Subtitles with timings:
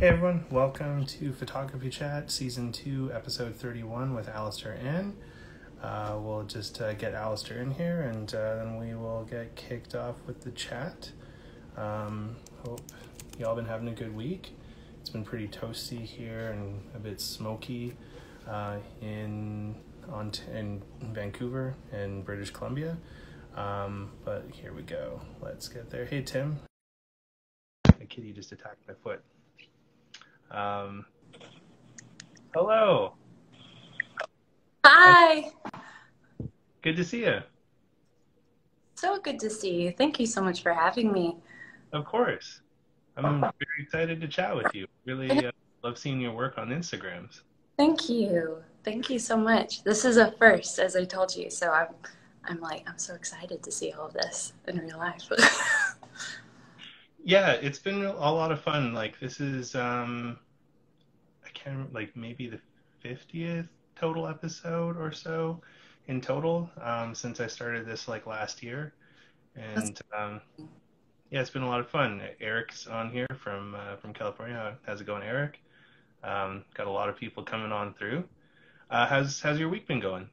[0.00, 5.16] Hey everyone, welcome to Photography Chat, Season 2, Episode 31 with Allister Ann.
[5.80, 9.94] Uh, we'll just uh, get Alistair in here and uh, then we will get kicked
[9.94, 11.12] off with the chat.
[11.76, 12.34] Um,
[12.66, 12.80] hope
[13.38, 14.56] y'all been having a good week.
[15.00, 17.96] It's been pretty toasty here and a bit smoky
[18.48, 19.76] uh, in,
[20.12, 22.98] on in Vancouver and British Columbia.
[23.56, 25.20] Um, but here we go.
[25.40, 26.04] Let's get there.
[26.04, 26.58] Hey Tim.
[27.84, 29.22] The kitty just attacked my foot.
[30.54, 31.04] Um,
[32.54, 33.14] hello.
[34.86, 35.50] Hi.
[36.82, 37.40] Good to see you.
[38.94, 39.90] So good to see you.
[39.90, 41.38] Thank you so much for having me.
[41.92, 42.60] Of course.
[43.16, 44.86] I'm very excited to chat with you.
[45.06, 45.50] Really uh,
[45.82, 47.40] love seeing your work on Instagrams.
[47.76, 48.58] Thank you.
[48.84, 49.82] Thank you so much.
[49.82, 51.50] This is a first, as I told you.
[51.50, 51.88] So I'm,
[52.44, 55.28] I'm like, I'm so excited to see all of this in real life.
[57.24, 58.94] yeah, it's been a lot of fun.
[58.94, 60.38] Like this is, um,
[61.64, 62.60] can't like maybe the
[63.04, 65.60] 50th total episode or so
[66.08, 68.92] in total um, since I started this like last year,
[69.56, 70.40] and um,
[71.30, 72.20] yeah, it's been a lot of fun.
[72.40, 74.76] Eric's on here from uh, from California.
[74.86, 75.60] How's it going, Eric?
[76.22, 78.24] Um, got a lot of people coming on through.
[78.90, 80.28] Uh, how's how's your week been going?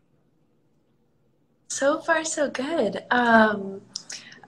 [1.71, 3.03] so far, so good.
[3.11, 3.81] Um,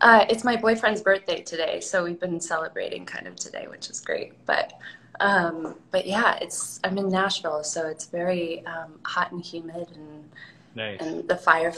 [0.01, 4.01] uh, it's my boyfriend's birthday today, so we've been celebrating kind of today, which is
[4.01, 4.33] great.
[4.45, 4.73] But
[5.19, 10.29] um, but yeah, it's I'm in Nashville, so it's very um, hot and humid, and
[10.75, 10.99] Nice.
[11.01, 11.73] and the fire.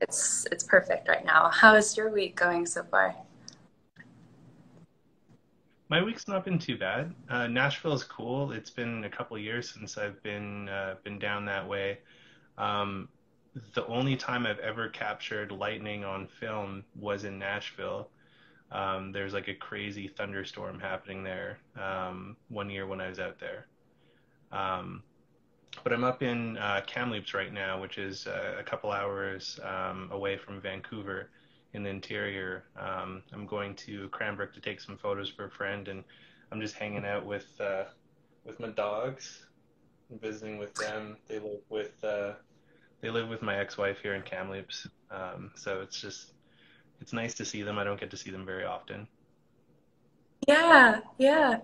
[0.00, 1.50] It's it's perfect right now.
[1.50, 3.14] How is your week going so far?
[5.90, 7.14] My week's not been too bad.
[7.30, 8.52] Uh, Nashville is cool.
[8.52, 11.98] It's been a couple of years since I've been uh, been down that way.
[12.58, 13.08] Um,
[13.74, 18.10] the only time I've ever captured lightning on film was in Nashville.
[18.70, 23.38] Um, there's like a crazy thunderstorm happening there um, one year when I was out
[23.38, 23.66] there.
[24.52, 25.02] Um,
[25.84, 30.08] but I'm up in uh, Kamloops right now, which is uh, a couple hours um,
[30.12, 31.30] away from Vancouver
[31.74, 32.64] in the interior.
[32.78, 36.04] Um, I'm going to Cranbrook to take some photos for a friend, and
[36.50, 37.84] I'm just hanging out with uh,
[38.44, 39.46] with my dogs,
[40.20, 41.16] visiting with them.
[41.28, 42.32] They live with uh,
[43.00, 46.32] they live with my ex-wife here in Kamloops, um, so it's just
[47.00, 47.78] it's nice to see them.
[47.78, 49.06] I don't get to see them very often.
[50.46, 51.58] Yeah, yeah.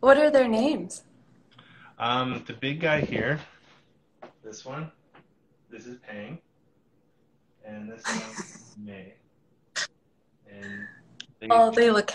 [0.00, 1.04] What are their names?
[1.98, 3.40] Um, the big guy here,
[4.44, 4.90] this one,
[5.70, 6.38] this is Pang,
[7.66, 9.14] and this one is May.
[10.50, 10.86] And
[11.40, 12.12] they, Oh, they look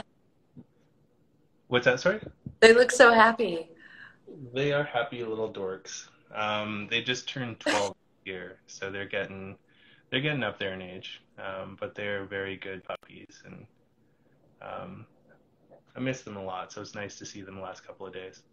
[1.68, 2.00] what's that?
[2.00, 2.20] Sorry.
[2.62, 3.70] they look so happy.
[4.54, 6.08] They are happy little dorks.
[6.34, 7.94] Um, they just turned 12
[8.26, 9.58] here, so they're getting
[10.10, 11.22] they're getting up there in age.
[11.40, 13.66] Um, but they're very good puppies, and
[14.62, 15.06] um,
[15.96, 16.72] I miss them a lot.
[16.72, 18.44] So it's nice to see them the last couple of days.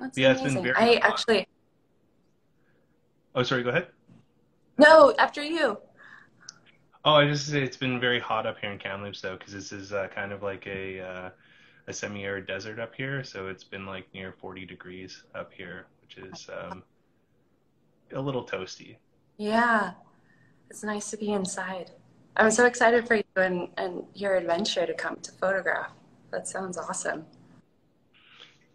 [0.00, 1.04] That's Yeah, it's been very I hot.
[1.04, 1.46] actually
[3.34, 3.62] Oh, sorry.
[3.64, 3.88] Go ahead.
[4.78, 5.78] no, after you.
[7.04, 9.72] Oh, I just say it's been very hot up here in Kamloops though, because this
[9.72, 11.30] is uh, kind of like a uh,
[11.86, 16.16] a semi-arid desert up here, so it's been like near 40 degrees up here, which
[16.16, 16.82] is um,
[18.14, 18.96] a little toasty.
[19.36, 19.92] Yeah.
[20.74, 21.92] It's nice to be inside.
[22.36, 25.92] I'm so excited for you and, and your adventure to come to photograph.
[26.32, 27.26] That sounds awesome.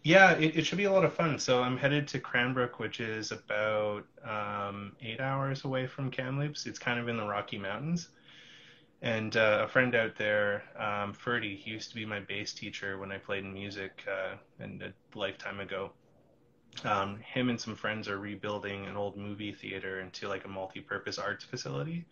[0.02, 1.38] Yeah, it, it should be a lot of fun.
[1.38, 6.64] So I'm headed to Cranbrook, which is about um, eight hours away from Kamloops.
[6.64, 8.08] It's kind of in the Rocky Mountains.
[9.02, 12.96] And uh, a friend out there, um, Ferdy, he used to be my bass teacher
[12.96, 15.92] when I played in music uh, and a lifetime ago.
[16.84, 21.18] Um, him and some friends are rebuilding an old movie theater into like a multi-purpose
[21.18, 22.04] arts facility.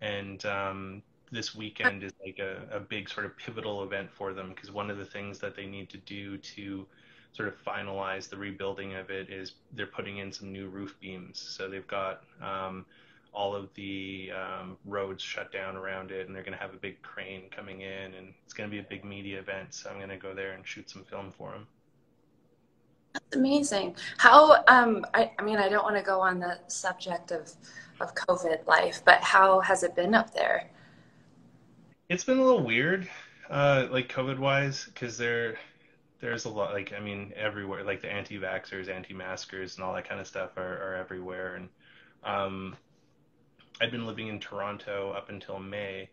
[0.00, 4.50] And um, this weekend is like a, a big sort of pivotal event for them
[4.50, 6.86] because one of the things that they need to do to
[7.32, 11.38] sort of finalize the rebuilding of it is they're putting in some new roof beams.
[11.38, 12.86] So they've got um,
[13.32, 16.78] all of the um, roads shut down around it, and they're going to have a
[16.78, 19.74] big crane coming in, and it's going to be a big media event.
[19.74, 21.66] So I'm going to go there and shoot some film for them.
[23.12, 23.96] That's amazing.
[24.18, 27.52] How um I, I mean I don't want to go on the subject of
[28.00, 30.70] of COVID life, but how has it been up there?
[32.08, 33.08] It's been a little weird,
[33.50, 35.58] uh, like COVID wise, because there
[36.20, 40.20] there's a lot like I mean everywhere, like the anti-vaxxers, anti-maskers, and all that kind
[40.20, 41.56] of stuff are, are everywhere.
[41.56, 41.68] And
[42.24, 42.76] um,
[43.80, 46.08] I'd been living in Toronto up until May,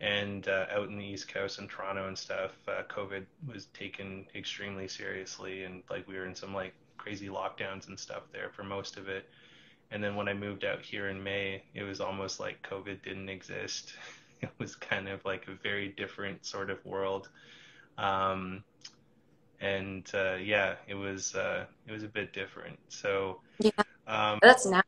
[0.00, 4.26] and uh, out in the East Coast and Toronto and stuff, uh, COVID was taken
[4.34, 8.62] extremely seriously, and like we were in some like crazy lockdowns and stuff there for
[8.62, 9.28] most of it.
[9.90, 13.28] And then when I moved out here in May, it was almost like COVID didn't
[13.28, 13.94] exist.
[14.40, 17.28] It was kind of like a very different sort of world.
[17.98, 18.62] Um,
[19.60, 22.78] and uh, yeah, it was uh, it was a bit different.
[22.88, 23.70] So yeah,
[24.06, 24.82] um, that's now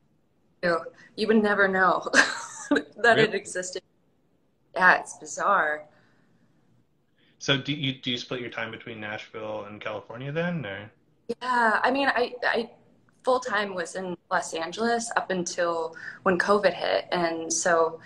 [0.62, 2.08] you would never know
[2.70, 3.22] that really?
[3.22, 3.82] it existed.
[4.74, 5.84] Yeah, it's bizarre.
[7.38, 10.90] So do you do you split your time between Nashville and California then, or?
[11.42, 12.70] Yeah, I mean, I I
[13.24, 17.98] full time was in Los Angeles up until when COVID hit, and so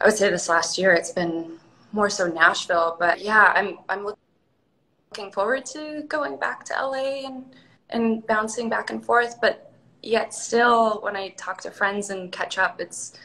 [0.00, 1.58] I would say this last year it's been
[1.92, 2.96] more so Nashville.
[2.98, 7.44] But yeah, I'm I'm looking forward to going back to LA and
[7.88, 9.40] and bouncing back and forth.
[9.40, 9.72] But
[10.02, 13.18] yet still, when I talk to friends and catch up, it's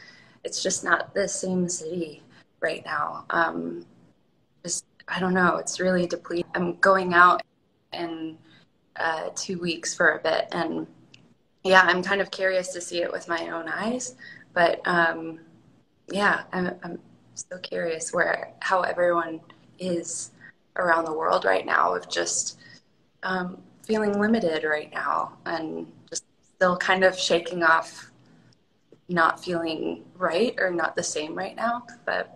[0.44, 2.22] it's just not the same city
[2.66, 3.24] right now.
[3.30, 3.86] Um,
[4.64, 5.56] just I don't know.
[5.56, 6.50] It's really depleted.
[6.54, 7.42] I'm going out
[7.92, 8.36] in
[8.96, 10.86] uh, two weeks for a bit, and
[11.62, 14.16] yeah, I'm kind of curious to see it with my own eyes.
[14.52, 15.40] But um,
[16.10, 16.98] yeah, I'm, I'm
[17.34, 19.40] so curious where how everyone
[19.78, 20.32] is
[20.76, 22.58] around the world right now of just
[23.22, 26.24] um, feeling limited right now and just
[26.56, 28.10] still kind of shaking off
[29.08, 31.86] not feeling right or not the same right now.
[32.04, 32.35] But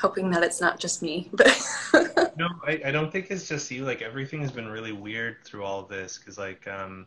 [0.00, 1.28] hoping that it's not just me.
[1.32, 1.46] But
[2.36, 3.84] no, I, I don't think it's just you.
[3.84, 7.06] Like everything has been really weird through all of this because, like, um,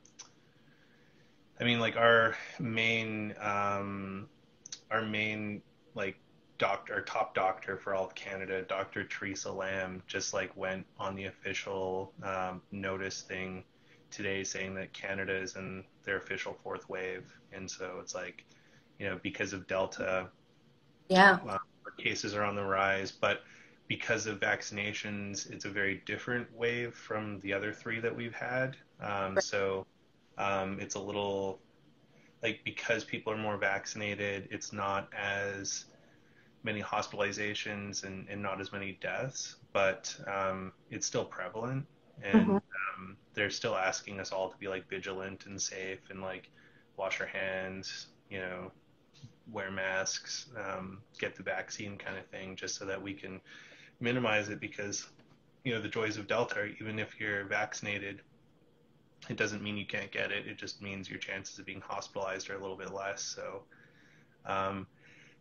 [1.60, 4.28] I mean, like our main, um,
[4.92, 5.62] our main
[5.96, 6.18] like
[6.58, 9.04] doctor, our top doctor for all of Canada, Dr.
[9.04, 13.64] Theresa Tam, just like went on the official um, notice thing
[14.12, 18.46] today saying that Canada is in their official fourth wave, and so it's like,
[19.00, 20.30] you know, because of Delta.
[21.10, 21.40] Yeah.
[21.48, 21.58] Uh,
[21.98, 23.44] cases are on the rise, but
[23.88, 28.78] because of vaccinations, it's a very different wave from the other three that we've had.
[29.02, 29.86] Um, so
[30.38, 31.60] um, it's a little
[32.42, 35.86] like because people are more vaccinated, it's not as
[36.64, 41.86] many hospitalizations and, and not as many deaths, but um, it's still prevalent.
[42.22, 42.56] And mm-hmm.
[42.56, 46.50] Um, they're still asking us all to be like vigilant and safe and like
[46.96, 48.72] wash our hands, you know,
[49.52, 53.42] wear masks, um, get the vaccine kind of thing, just so that we can
[54.00, 55.08] minimize it because,
[55.64, 58.22] you know, the joys of Delta, even if you're vaccinated,
[59.30, 60.48] it doesn't mean you can't get it.
[60.48, 63.22] It just means your chances of being hospitalized are a little bit less.
[63.22, 63.64] So
[64.46, 64.88] um,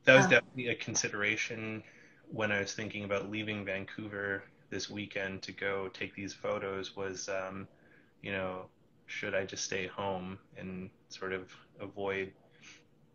[0.04, 1.82] that was definitely a consideration
[2.30, 7.28] when I was thinking about leaving Vancouver this weekend to go take these photos was,
[7.28, 7.68] um,
[8.22, 8.66] you know,
[9.06, 11.50] should I just stay home and sort of
[11.80, 12.32] avoid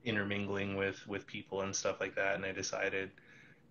[0.06, 3.12] intermingling with with people and stuff like that and i decided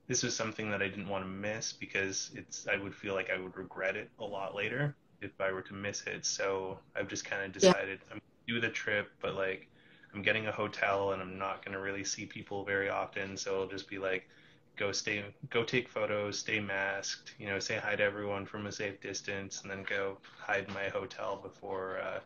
[0.06, 3.31] this was something that i didn't want to miss because it's i would feel like
[3.31, 6.26] i would regret it a lot later if i were to miss it.
[6.26, 8.14] So i've just kind of decided yeah.
[8.14, 9.69] i'm do the trip but like
[10.14, 13.52] i'm getting a hotel and i'm not going to really see people very often so
[13.52, 14.29] it'll just be like
[14.76, 18.72] go stay go take photos stay masked you know say hi to everyone from a
[18.72, 22.20] safe distance and then go hide in my hotel before uh,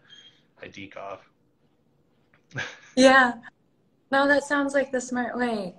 [0.62, 1.20] i off
[2.96, 3.34] yeah
[4.10, 5.74] no, that sounds like the smart way.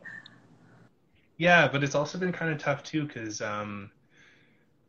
[1.38, 3.92] Yeah, but it's also been kind of tough too because um,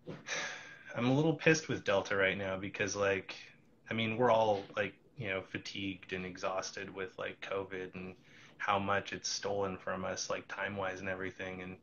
[0.97, 3.35] I'm a little pissed with Delta right now because, like,
[3.91, 8.15] I mean, we're all like, you know, fatigued and exhausted with like COVID and
[8.59, 11.63] how much it's stolen from us, like time wise and everything.
[11.63, 11.77] And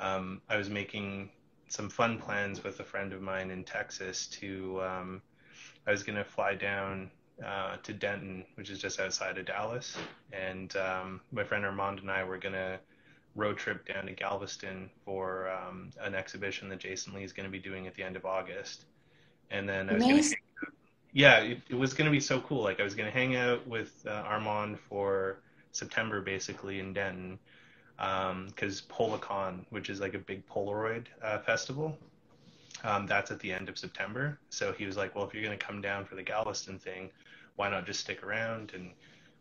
[0.00, 1.30] um, I was making
[1.68, 5.22] some fun plans with a friend of mine in Texas to, um,
[5.86, 7.10] I was going to fly down
[7.44, 9.96] uh, to Denton, which is just outside of Dallas.
[10.32, 12.78] And um, my friend Armand and I were going to
[13.34, 17.50] road trip down to Galveston for um, an exhibition that Jason Lee is going to
[17.50, 18.84] be doing at the end of August.
[19.50, 20.36] And then I was going to,
[21.12, 22.62] yeah, it, it was going to be so cool.
[22.62, 25.38] Like I was going to hang out with uh, Armand for
[25.72, 27.38] September basically in Denton
[27.96, 31.96] because um, Polacon, which is like a big Polaroid uh, festival,
[32.84, 34.38] um, that's at the end of September.
[34.50, 37.10] So he was like, well, if you're going to come down for the Galveston thing,
[37.56, 38.72] why not just stick around?
[38.74, 38.90] And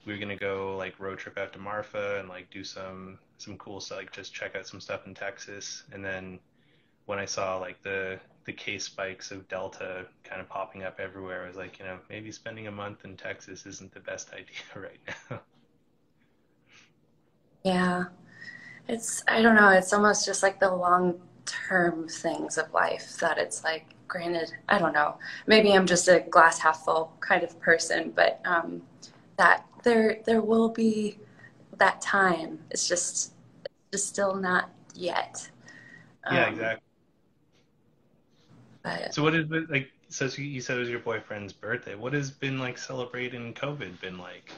[0.05, 3.57] we were to go like road trip out to Marfa and like do some, some
[3.57, 5.83] cool stuff, like just check out some stuff in Texas.
[5.91, 6.39] And then
[7.05, 11.43] when I saw like the, the case spikes of Delta kind of popping up everywhere,
[11.43, 14.45] I was like, you know, maybe spending a month in Texas isn't the best idea
[14.75, 14.99] right
[15.29, 15.41] now.
[17.63, 18.05] Yeah.
[18.87, 23.37] It's, I don't know, it's almost just like the long term things of life that
[23.37, 25.17] it's like granted i don't know.
[25.47, 28.81] Maybe i'm just a glass half full kind of person but um,
[29.37, 31.17] that there there will be
[31.77, 32.59] that time.
[32.69, 33.33] It's just
[33.65, 35.49] it's just still not yet.
[36.31, 36.87] Yeah um, exactly.
[38.83, 41.95] but, so what is it like so you said it was your boyfriend's birthday.
[41.95, 44.51] What has been like celebrating covid been like?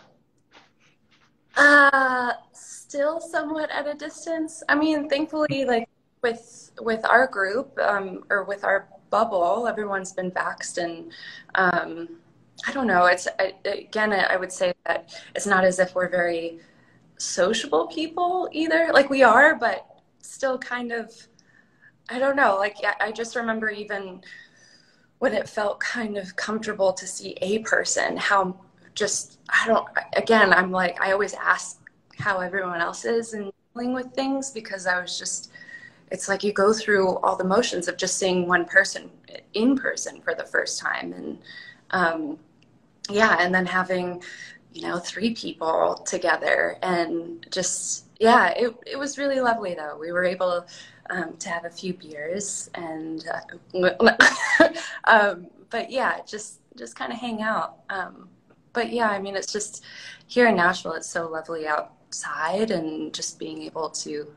[1.55, 4.63] Uh still somewhat at a distance.
[4.67, 5.87] I mean thankfully like
[6.23, 9.67] with with our group um, or with our bubble.
[9.67, 11.11] Everyone's been vaxxed, and
[11.53, 12.09] um,
[12.67, 13.05] I don't know.
[13.05, 16.59] It's I, again, I would say that it's not as if we're very
[17.17, 18.89] sociable people either.
[18.91, 19.79] Like we are, but
[20.19, 21.05] still kind of.
[22.09, 22.57] I don't know.
[22.57, 24.21] Like I just remember even
[25.19, 28.41] when it felt kind of comfortable to see a person, how
[28.95, 29.87] just I don't.
[30.17, 31.79] Again, I'm like I always ask
[32.17, 35.51] how everyone else is and dealing with things because I was just
[36.13, 39.09] it's like you go through all the motions of just seeing one person
[39.53, 41.11] in person for the first time.
[41.11, 41.39] And
[41.91, 42.39] um,
[43.09, 44.23] yeah and then having
[44.71, 49.97] you know three people together and just yeah it, it was really lovely though.
[49.99, 50.65] We were able
[51.09, 53.25] um, to have a few beers and
[53.73, 54.69] uh,
[55.03, 57.79] um, but yeah just just kind of hang out.
[57.89, 58.29] Um,
[58.73, 59.83] but yeah i mean it's just
[60.25, 64.27] here in nashville it's so lovely outside and just being able to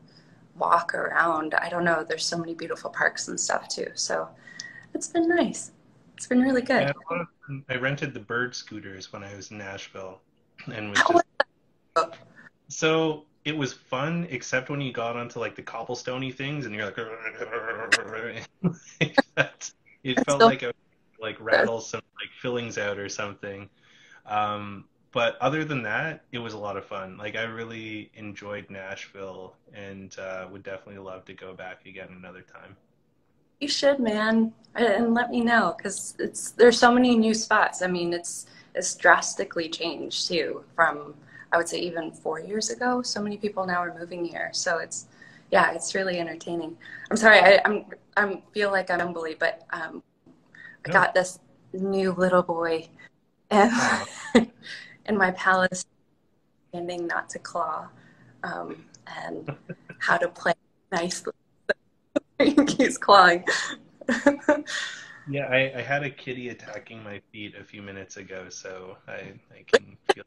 [0.59, 1.55] walk around.
[1.55, 2.05] I don't know.
[2.07, 3.89] There's so many beautiful parks and stuff too.
[3.95, 4.29] So
[4.95, 5.73] it's been nice.
[6.17, 6.93] It's been really good.
[7.09, 7.25] Yeah,
[7.69, 10.21] I rented the bird scooters when I was in Nashville,
[10.73, 11.23] and was
[11.97, 12.17] just
[12.69, 16.87] so it was fun, except when you got onto like the cobblestoney things, and you're
[16.87, 16.99] like,
[20.03, 20.73] it felt like a
[21.21, 23.69] like rattle some like fillings out or something.
[24.27, 24.87] Um,
[25.17, 27.17] but other than that, it was a lot of fun.
[27.17, 32.43] Like I really enjoyed Nashville, and uh, would definitely love to go back again another
[32.43, 32.77] time.
[33.59, 37.81] You should, man, and let me know because it's there's so many new spots.
[37.81, 38.45] I mean, it's
[38.75, 41.15] it's drastically changed too from
[41.51, 43.01] I would say even four years ago.
[43.01, 45.07] So many people now are moving here, so it's
[45.51, 46.77] yeah, it's really entertaining.
[47.11, 47.87] I'm sorry, I, I'm
[48.19, 50.03] I feel like I'm humbly, but um,
[50.87, 51.39] I got this
[51.73, 52.87] new little boy,
[53.49, 53.73] and
[55.09, 55.87] in my palace,
[56.71, 57.89] standing not to claw,
[58.43, 59.55] um, and
[59.99, 60.55] how to play
[60.93, 61.33] nicely.
[62.77, 63.45] He's clawing.
[65.29, 69.33] yeah, I, I, had a kitty attacking my feet a few minutes ago, so I,
[69.51, 70.25] I can feel.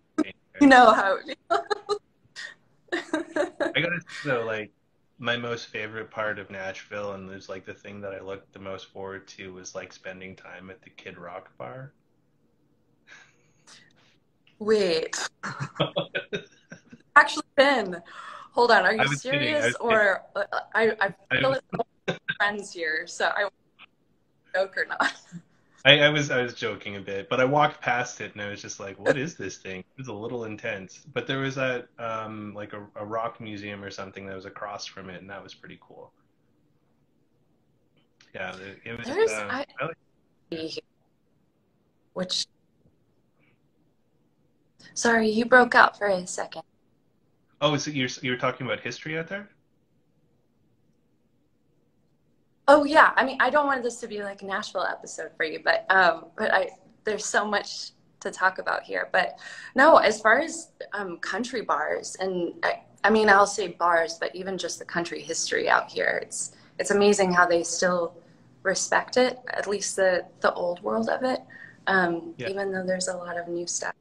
[0.59, 2.00] You know how it feels.
[2.93, 4.71] I gotta say though, like
[5.19, 8.59] my most favorite part of Nashville, and there's like the thing that I looked the
[8.59, 11.93] most forward to was like spending time at the Kid Rock bar.
[14.60, 15.18] Wait.
[17.16, 18.01] Actually, Ben,
[18.51, 18.86] hold on.
[18.86, 20.22] Are you serious or
[20.74, 21.62] I, I feel like
[22.38, 23.48] friends here, so I
[24.54, 25.13] joke or not.
[25.86, 28.50] I, I, was I was joking a bit, but I walked past it and I
[28.50, 31.58] was just like, "What is this thing?" It was a little intense, but there was
[31.58, 35.30] a um like a, a rock museum or something that was across from it, and
[35.30, 36.12] that was pretty cool.
[38.36, 39.08] Yeah, it, was.
[39.08, 39.66] There's uh, I,
[40.51, 40.70] I
[42.13, 42.46] which
[44.93, 46.63] Sorry, you broke out for a second.
[47.62, 49.50] Oh, so you're you're talking about history out there?
[52.67, 55.43] Oh yeah, I mean, I don't want this to be like a Nashville episode for
[55.43, 56.69] you, but um, but I
[57.03, 57.91] there's so much
[58.22, 59.10] to talk about here.
[59.12, 59.39] But
[59.75, 64.36] no, as far as um, country bars, and I, I mean, I'll say bars, but
[64.36, 68.13] even just the country history out here, it's it's amazing how they still
[68.63, 71.41] respect it, at least the the old world of it,
[71.88, 72.50] um, yeah.
[72.50, 73.93] even though there's a lot of new stuff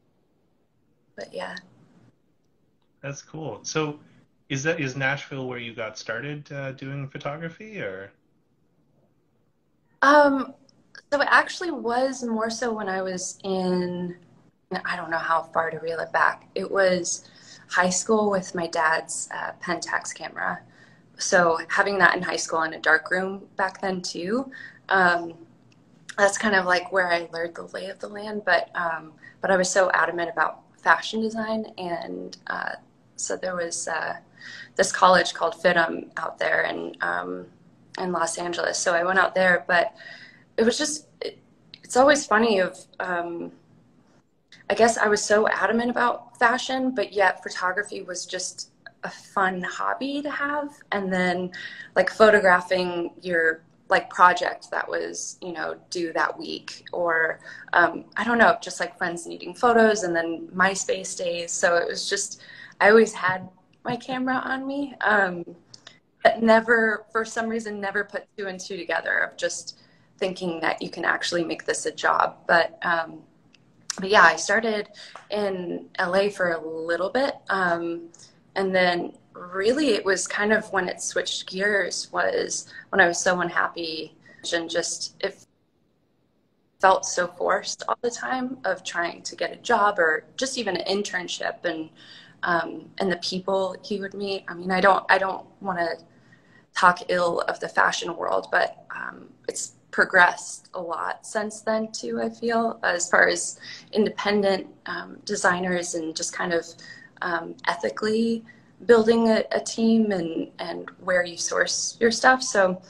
[1.18, 1.56] but yeah.
[3.02, 3.60] That's cool.
[3.62, 3.98] So,
[4.48, 8.12] is that is Nashville where you got started uh, doing photography, or?
[10.00, 10.54] Um,
[11.12, 14.16] so it actually was more so when I was in.
[14.84, 16.48] I don't know how far to reel it back.
[16.54, 17.28] It was
[17.68, 20.60] high school with my dad's uh, Pentax camera.
[21.18, 24.50] So having that in high school in a dark room back then too,
[24.88, 25.34] um,
[26.16, 28.42] that's kind of like where I learned the lay of the land.
[28.44, 32.72] But um, but I was so adamant about fashion design, and uh,
[33.16, 34.16] so there was uh,
[34.76, 37.46] this college called FIDM out there in um,
[38.00, 38.78] in Los Angeles.
[38.78, 39.94] So I went out there, but
[40.56, 41.38] it was just it,
[41.84, 42.72] it's always funny of.
[43.00, 43.52] Um,
[44.70, 48.70] I guess I was so adamant about fashion, but yet photography was just
[49.02, 50.68] a fun hobby to have.
[50.92, 51.50] And then,
[51.96, 57.40] like photographing your like project that was you know due that week or
[57.72, 61.52] um, i don't know just like friends needing photos and then myspace days.
[61.52, 62.42] So it was just
[62.80, 63.48] i always had
[63.84, 65.44] my camera on me um,
[66.22, 69.78] but never for some reason never put two and two together of just
[70.18, 72.38] thinking that you can actually make this a job.
[72.48, 73.22] But um,
[74.00, 74.88] but yeah i started
[75.30, 78.08] in la for a little bit um,
[78.54, 79.12] and then
[79.52, 84.14] really it was kind of when it switched gears was when I was so unhappy
[84.52, 85.44] and just it
[86.80, 90.76] felt so forced all the time of trying to get a job or just even
[90.76, 91.90] an internship and
[92.44, 94.44] um, and the people he would meet.
[94.46, 95.96] I mean, I don't I don't want to
[96.76, 102.20] talk ill of the fashion world, but um, it's progressed a lot since then too.
[102.22, 103.58] I feel as far as
[103.92, 106.66] independent um, designers and just kind of
[107.22, 108.44] um, ethically
[108.86, 112.42] building a, a, team and and where you source your stuff.
[112.42, 112.80] So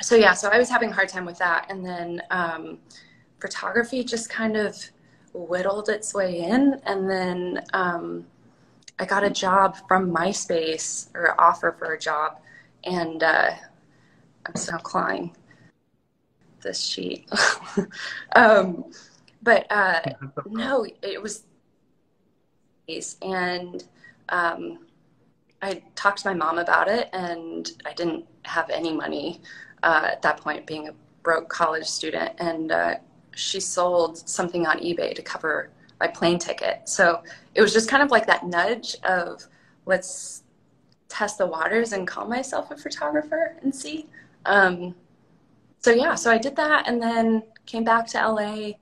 [0.00, 2.78] so yeah, so I was having a hard time with that, and then um,
[3.40, 4.76] photography just kind of
[5.32, 8.26] whittled its way in, and then um,
[8.98, 12.40] I got a job from MySpace or offer for a job,
[12.84, 13.50] and uh,
[14.46, 15.34] I'm still clawing
[16.62, 17.28] this sheet.
[18.36, 18.84] um,
[19.42, 20.00] but uh,
[20.46, 21.44] no, it was,
[23.22, 23.84] and
[24.28, 24.86] um,
[25.60, 29.40] I talked to my mom about it, and I didn't have any money
[29.82, 32.94] uh, at that point, being a broke college student, and uh,
[33.34, 36.88] she sold something on eBay to cover my plane ticket.
[36.88, 37.22] So
[37.54, 39.46] it was just kind of like that nudge of
[39.86, 40.42] let's
[41.08, 44.08] test the waters and call myself a photographer and see.
[44.46, 44.94] Um,
[45.78, 48.72] so yeah, so I did that and then came back to LA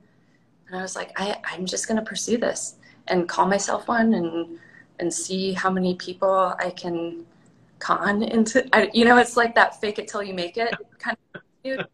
[0.67, 2.75] and I was like, I, I'm just going to pursue this
[3.07, 4.59] and call myself one and,
[5.01, 7.25] and see how many people I can
[7.79, 11.17] con into, I, you know, it's like that fake it till you make it kind
[11.65, 11.87] of,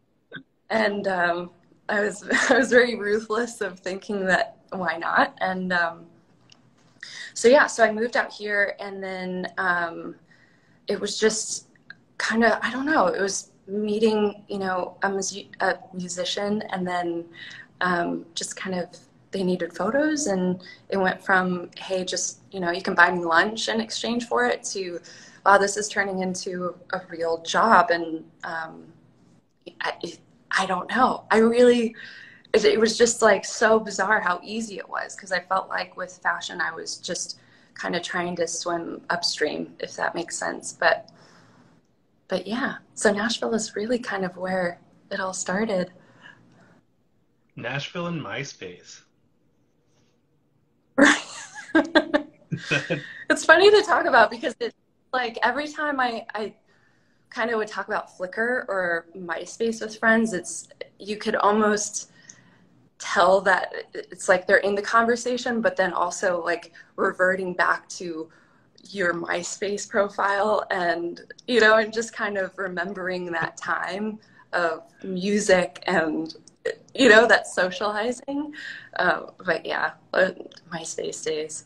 [0.70, 1.50] and, um,
[1.88, 5.36] I was, I was very ruthless of thinking that why not?
[5.40, 6.06] And, um,
[7.32, 10.14] so yeah, so I moved out here and then, um,
[10.86, 11.68] it was just
[12.18, 16.86] kind of, I don't know, it was meeting, you know, a, mus- a musician and
[16.86, 17.24] then
[17.80, 18.88] um, just kind of
[19.30, 23.24] they needed photos and it went from hey just you know you can buy me
[23.24, 25.00] lunch in exchange for it to
[25.44, 28.84] wow this is turning into a real job and um,
[29.80, 29.92] I,
[30.50, 31.94] I don't know i really
[32.54, 36.18] it, was just like so bizarre how easy it was because i felt like with
[36.22, 37.38] fashion i was just
[37.74, 41.10] kind of trying to swim upstream if that makes sense but
[42.28, 44.78] but yeah, so Nashville is really kind of where
[45.10, 45.90] it all started.
[47.56, 49.00] Nashville and MySpace.
[53.30, 54.74] It's funny to talk about because it's
[55.12, 56.54] like every time I, I
[57.30, 62.10] kind of would talk about Flickr or MySpace with friends, it's you could almost
[62.98, 68.28] tell that it's like they're in the conversation, but then also like reverting back to
[68.90, 74.18] your MySpace profile and, you know, and just kind of remembering that time
[74.52, 76.34] of music and,
[76.94, 78.54] you know, that socializing.
[78.98, 80.30] Uh, but yeah, uh,
[80.72, 81.64] MySpace days.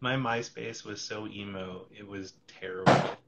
[0.00, 3.18] My MySpace was so emo, it was terrible.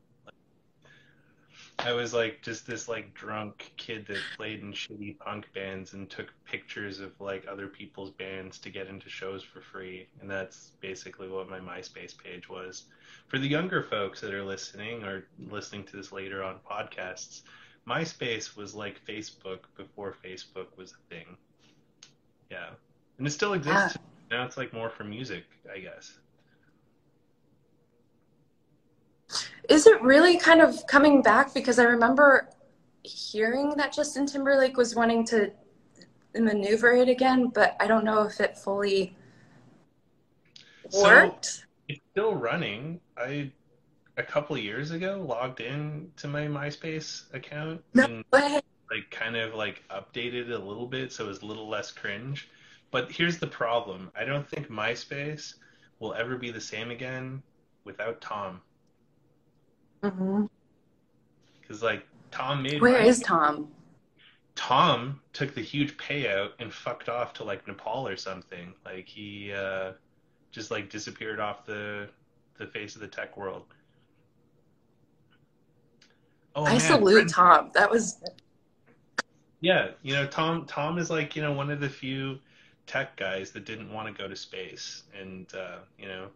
[1.84, 6.10] I was like just this like drunk kid that played in shitty punk bands and
[6.10, 10.06] took pictures of like other people's bands to get into shows for free.
[10.20, 12.84] And that's basically what my MySpace page was.
[13.28, 17.42] For the younger folks that are listening or listening to this later on podcasts,
[17.88, 21.36] MySpace was like Facebook before Facebook was a thing.
[22.50, 22.70] Yeah.
[23.18, 23.96] And it still exists.
[24.30, 24.38] Yeah.
[24.38, 26.18] Now it's like more for music, I guess.
[29.68, 31.54] Is it really kind of coming back?
[31.54, 32.48] Because I remember
[33.02, 35.52] hearing that Justin Timberlake was wanting to
[36.34, 39.16] maneuver it again, but I don't know if it fully
[40.92, 41.44] worked.
[41.46, 43.00] So it's still running.
[43.16, 43.50] I
[44.20, 48.24] a couple years ago logged in to my MySpace account no and
[48.90, 51.92] like kind of like updated it a little bit so it was a little less
[51.92, 52.48] cringe.
[52.90, 54.11] But here's the problem.
[54.18, 55.54] I don't think MySpace
[56.00, 57.42] will ever be the same again
[57.85, 58.61] without Tom.
[60.02, 60.46] Mm-hmm.
[61.61, 62.80] Because like Tom made.
[62.80, 63.68] Where is Tom?
[64.56, 68.74] Tom took the huge payout and fucked off to like Nepal or something.
[68.85, 69.92] Like he uh,
[70.50, 72.09] just like disappeared off the
[72.59, 73.66] the face of the tech world.
[76.54, 77.70] Oh, I man, salute Tom.
[77.74, 78.22] That was.
[79.60, 80.66] Yeah, you know Tom.
[80.66, 82.38] Tom is like you know one of the few
[82.86, 86.28] tech guys that didn't want to go to space and uh, you know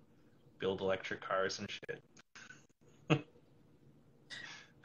[0.58, 2.02] build electric cars and shit.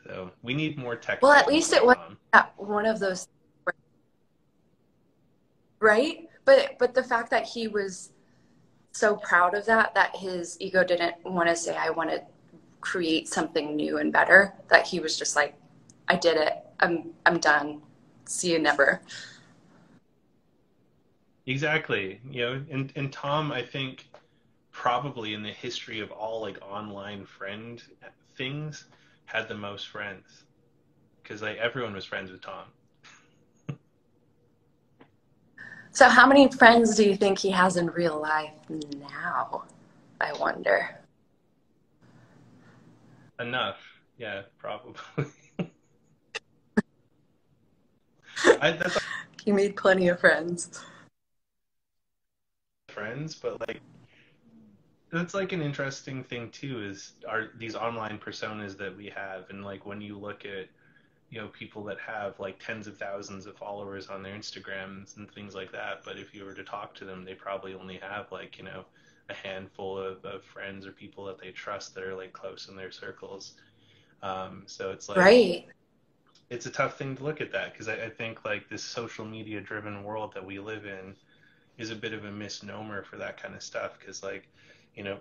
[0.06, 1.22] So we need more tech.
[1.22, 1.98] Well, at least it was
[2.58, 3.28] one of those,
[5.80, 6.28] right?
[6.46, 8.14] But but the fact that he was
[8.92, 12.24] so proud of that, that his ego didn't want to say, "I want to
[12.82, 15.56] create something new and better." That he was just like,
[16.08, 16.54] "I did it.
[16.80, 17.82] I'm I'm done.
[18.26, 19.02] See you never."
[21.46, 22.22] Exactly.
[22.30, 24.08] You know, and and Tom, I think
[24.72, 27.82] probably in the history of all like online friend
[28.36, 28.86] things
[29.26, 30.46] had the most friends
[31.22, 32.66] because like everyone was friends with Tom.
[35.92, 39.64] so, how many friends do you think he has in real life now?
[40.22, 41.00] I wonder.
[43.40, 43.78] Enough,
[44.18, 44.96] yeah, probably.
[48.62, 48.98] I, that's
[49.46, 50.84] you made plenty of friends.
[52.90, 53.82] Friends, but like
[55.12, 56.84] that's like an interesting thing too.
[56.84, 60.68] Is are these online personas that we have, and like when you look at
[61.30, 65.32] you know people that have like tens of thousands of followers on their Instagrams and
[65.32, 68.32] things like that, but if you were to talk to them, they probably only have
[68.32, 68.84] like you know
[69.30, 72.76] a handful of, of friends or people that they trust that are like close in
[72.76, 73.54] their circles.
[74.22, 75.66] Um, so it's like right.
[76.50, 79.26] it's a tough thing to look at that because I, I, think like this social
[79.26, 81.16] media driven world that we live in
[81.78, 84.50] is a bit of a misnomer for that kind of stuff because like
[84.94, 85.18] you know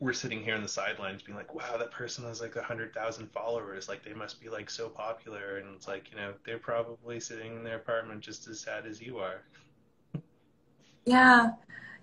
[0.00, 2.92] we're sitting here on the sidelines being like wow that person has like a hundred
[2.92, 3.88] thousand followers.
[3.88, 5.58] Like they must be like so popular.
[5.58, 9.00] And it's like you know they're probably sitting in their apartment just as sad as
[9.00, 9.42] you are.
[11.04, 11.50] Yeah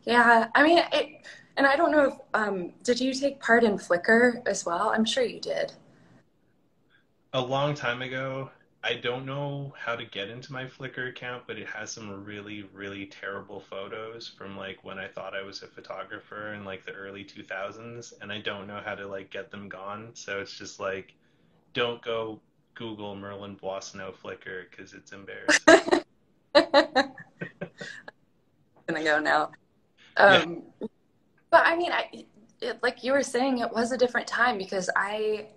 [0.06, 1.26] yeah i mean it
[1.58, 5.06] and i don't know if um did you take part in flickr as well i'm
[5.06, 5.74] sure you did
[7.34, 8.50] a long time ago
[8.82, 12.64] I don't know how to get into my Flickr account, but it has some really,
[12.74, 16.94] really terrible photos from like when I thought I was a photographer in like the
[16.94, 20.12] early 2000s, and I don't know how to like get them gone.
[20.14, 21.14] So it's just like,
[21.74, 22.40] don't go
[22.74, 26.04] Google Merlin Boissonneau Flickr because it's embarrassing.
[26.56, 27.12] I'm
[28.88, 29.52] gonna go now.
[30.20, 30.88] Um, yeah.
[31.50, 32.26] But I mean, I,
[32.62, 35.48] it, like you were saying, it was a different time because I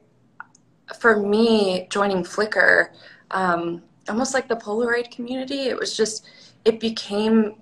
[0.99, 2.89] for me, joining Flickr,
[3.31, 6.27] um, almost like the Polaroid community, it was just,
[6.65, 7.57] it became,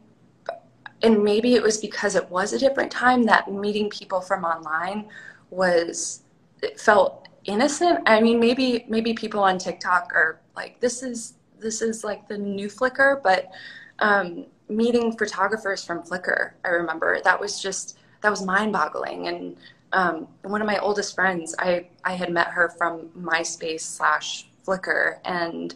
[1.03, 5.09] and maybe it was because it was a different time that meeting people from online
[5.51, 6.23] was,
[6.63, 8.01] it felt innocent.
[8.07, 12.39] I mean, maybe, maybe people on TikTok are like, this is, this is like the
[12.39, 13.51] new Flickr, but
[13.99, 19.29] um, meeting photographers from Flickr, I remember that was just, that was mind boggling.
[19.29, 19.57] And
[19.93, 25.19] um, one of my oldest friends, I, I had met her from MySpace slash Flickr,
[25.25, 25.75] and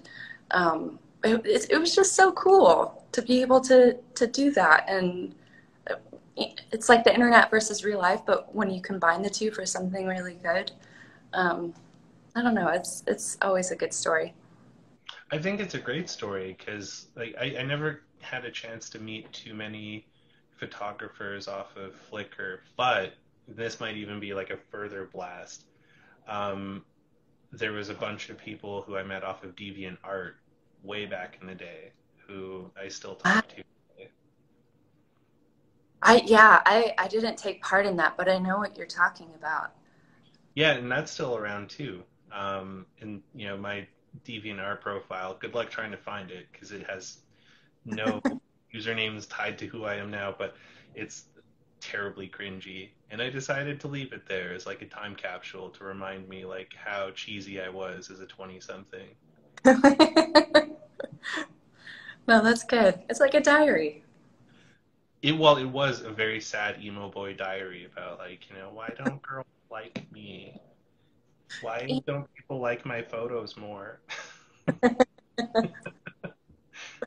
[0.52, 4.84] um, it, it, was just so cool to be able to, to do that.
[4.88, 5.34] And
[6.70, 10.06] it's like the internet versus real life, but when you combine the two for something
[10.06, 10.70] really good,
[11.32, 11.74] um,
[12.36, 14.34] I don't know, it's, it's always a good story.
[15.30, 18.98] I think it's a great story because like I, I never had a chance to
[18.98, 20.06] meet too many
[20.58, 23.14] photographers off of Flickr, but
[23.46, 25.64] this might even be like a further blast.
[26.26, 26.84] Um,
[27.52, 30.36] there was a bunch of people who I met off of Deviant Art
[30.82, 31.92] way back in the day
[32.26, 33.62] who I still talk to.
[36.02, 39.30] I yeah, I I didn't take part in that, but I know what you're talking
[39.36, 39.72] about.
[40.54, 42.02] Yeah, and that's still around too.
[42.30, 43.86] Um, and you know my
[44.26, 45.36] DeviantArt profile.
[45.40, 47.18] Good luck trying to find it because it has
[47.84, 48.20] no
[48.74, 50.34] usernames tied to who I am now.
[50.36, 50.56] But
[50.94, 51.24] it's
[51.80, 52.90] terribly cringy.
[53.10, 56.44] And i decided to leave it there as like a time capsule to remind me
[56.44, 59.08] like how cheesy i was as a 20 something
[62.28, 63.00] no that's good.
[63.08, 64.04] It's like a diary.
[65.22, 68.90] It well it was a very sad emo boy diary about like you know why
[68.98, 70.60] don't girls like me?
[71.62, 74.00] Why don't people like my photos more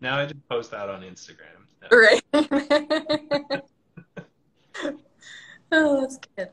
[0.02, 1.98] now i just post that on instagram no.
[1.98, 3.64] right
[5.72, 6.50] oh, that's good.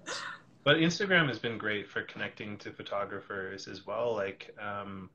[0.64, 4.14] But Instagram has been great for connecting to photographers as well.
[4.14, 5.10] Like, um,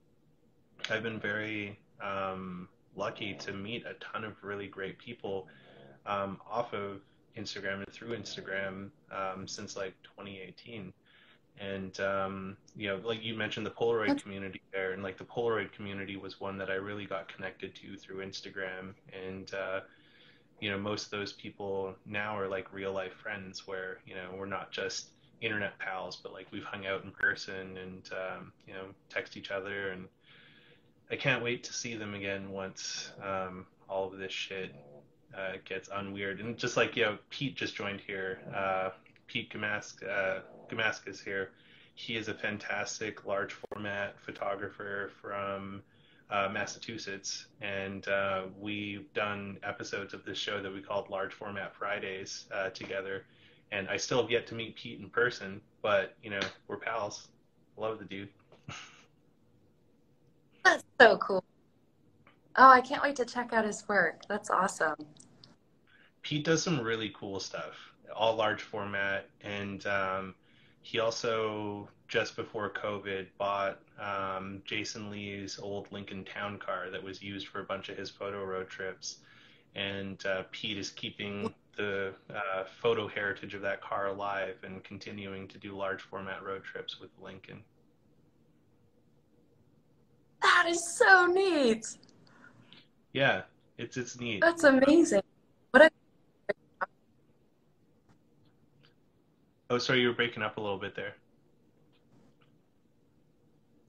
[0.89, 5.47] I've been very um, lucky to meet a ton of really great people
[6.05, 7.01] um, off of
[7.37, 10.93] Instagram and through Instagram um, since like 2018.
[11.59, 15.73] And um, you know, like you mentioned, the Polaroid community there, and like the Polaroid
[15.73, 19.81] community was one that I really got connected to through Instagram, and uh,
[20.61, 24.29] you know most of those people now are like real life friends where you know
[24.37, 25.09] we're not just
[25.41, 29.51] internet pals but like we've hung out in person and um, you know text each
[29.51, 29.91] other.
[29.91, 30.07] And
[31.11, 34.73] i can't wait to see them again once um, all of this shit
[35.37, 36.39] uh, gets unweird.
[36.39, 38.91] And just like you know pete just joined here uh,
[39.27, 41.51] pete Gamask, uh, Gamask is here
[41.99, 45.83] he is a fantastic large format photographer from
[46.29, 51.75] uh, Massachusetts, and uh, we've done episodes of this show that we called Large Format
[51.75, 53.25] Fridays uh, together.
[53.73, 57.27] And I still have yet to meet Pete in person, but you know we're pals.
[57.75, 58.29] Love the dude.
[60.63, 61.43] That's so cool.
[62.55, 64.21] Oh, I can't wait to check out his work.
[64.29, 64.95] That's awesome.
[66.21, 67.75] Pete does some really cool stuff,
[68.15, 70.33] all large format, and um,
[70.81, 77.21] he also just before COVID bought um, Jason Lee's old Lincoln Town car that was
[77.21, 79.17] used for a bunch of his photo road trips,
[79.75, 85.47] and uh, Pete is keeping the uh, photo heritage of that car alive and continuing
[85.47, 87.63] to do large format road trips with Lincoln.
[90.41, 91.85] That is so neat.
[93.13, 93.43] Yeah,
[93.77, 94.41] it's it's neat.
[94.41, 95.21] That's amazing.
[95.71, 95.89] What a
[99.69, 101.13] Oh, sorry, you were breaking up a little bit there.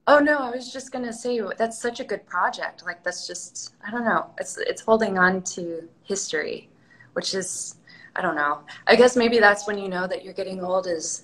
[0.07, 2.83] Oh no, I was just gonna say that's such a good project.
[2.85, 4.27] Like that's just I don't know.
[4.39, 6.69] It's it's holding on to history,
[7.13, 7.75] which is
[8.15, 8.61] I don't know.
[8.87, 11.23] I guess maybe that's when you know that you're getting old is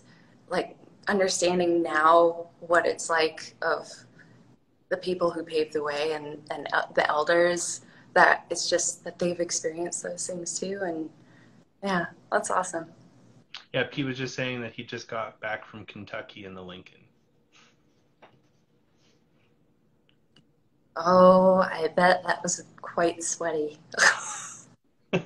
[0.49, 0.75] like
[1.07, 3.87] understanding now what it's like of
[4.89, 7.81] the people who paved the way and and the elders
[8.13, 11.09] that it's just that they've experienced those things too and
[11.83, 12.87] yeah, that's awesome.
[13.73, 16.99] Yeah, Pete was just saying that he just got back from Kentucky in the Lincoln.
[20.95, 23.77] Oh, I bet that was quite sweaty.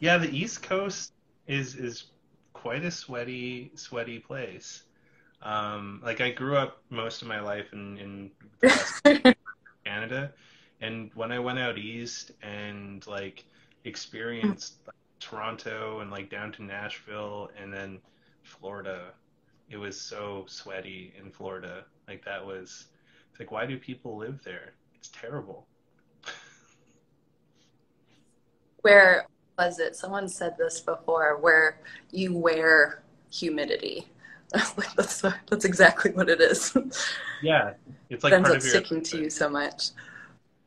[0.00, 1.12] yeah, the East Coast
[1.46, 2.04] is is
[2.52, 4.82] quite a sweaty sweaty place.
[5.42, 8.30] Um, like I grew up most of my life in
[8.62, 9.34] in
[9.84, 10.32] Canada,
[10.80, 13.44] and when I went out east and like
[13.84, 17.98] experienced like, Toronto and like down to Nashville and then
[18.42, 19.12] Florida,
[19.70, 21.84] it was so sweaty in Florida.
[22.08, 22.86] Like that was
[23.30, 24.74] it's like, why do people live there?
[24.94, 25.66] It's terrible.
[28.82, 29.26] where
[29.58, 29.96] was it?
[29.96, 31.80] Someone said this before, where
[32.10, 34.08] you wear humidity.
[34.96, 36.76] that's that's exactly what it is.
[37.44, 37.72] Yeah,
[38.08, 39.88] it's like it ends up sticking to you so much.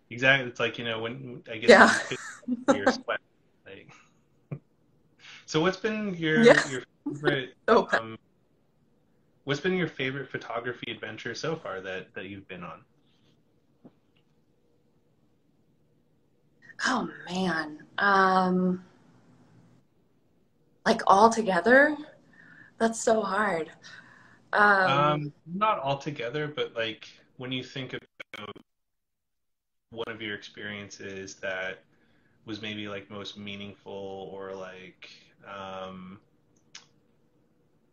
[0.10, 2.76] Exactly, it's like you know when I guess yeah.
[2.76, 3.22] your sweat.
[5.56, 6.70] So, what's been your yeah.
[6.70, 7.54] your favorite?
[7.70, 8.18] Um,
[9.46, 12.82] What's been your favorite photography adventure so far that, that you've been on?
[16.86, 17.86] Oh man.
[18.00, 18.84] Um
[20.86, 21.96] like all together?
[22.78, 23.72] That's so hard.
[24.52, 28.58] Um, um not all together, but like when you think about
[29.92, 31.80] one of your experiences that
[32.46, 35.10] was maybe like most meaningful or like
[35.44, 36.20] um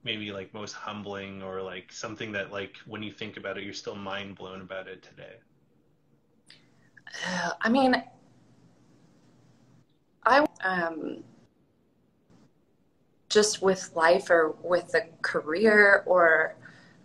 [0.04, 3.72] maybe like most humbling or like something that like when you think about it you're
[3.72, 5.34] still mind blown about it today?
[7.26, 8.02] Uh, i mean
[10.24, 11.22] i um
[13.32, 16.54] just with life or with a career or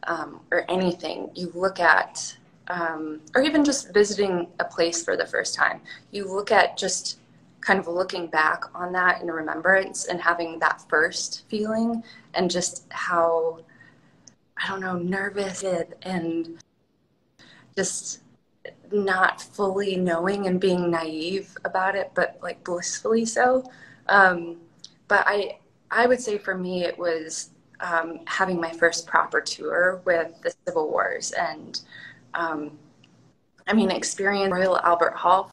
[0.04, 5.26] um, or anything you look at um, or even just visiting a place for the
[5.26, 5.80] first time
[6.12, 7.20] you look at just
[7.68, 12.02] kind of looking back on that in remembrance and having that first feeling
[12.34, 13.60] and just how
[14.56, 16.60] I don't know nervous and
[17.76, 18.22] just
[18.90, 23.70] not fully knowing and being naive about it, but like blissfully so.
[24.08, 24.62] Um,
[25.10, 25.60] but I
[25.92, 27.50] I would say for me it was
[27.82, 31.82] um, having my first proper tour with the Civil Wars and
[32.34, 32.80] um,
[33.68, 35.52] I mean experience Royal Albert Hall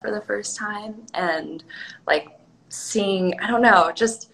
[0.00, 1.02] for the first time.
[1.14, 1.64] And
[2.06, 2.28] like
[2.68, 4.30] seeing I don't know just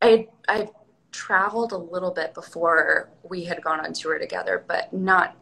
[0.00, 0.68] I I
[1.12, 5.36] traveled a little bit before we had gone on tour together but not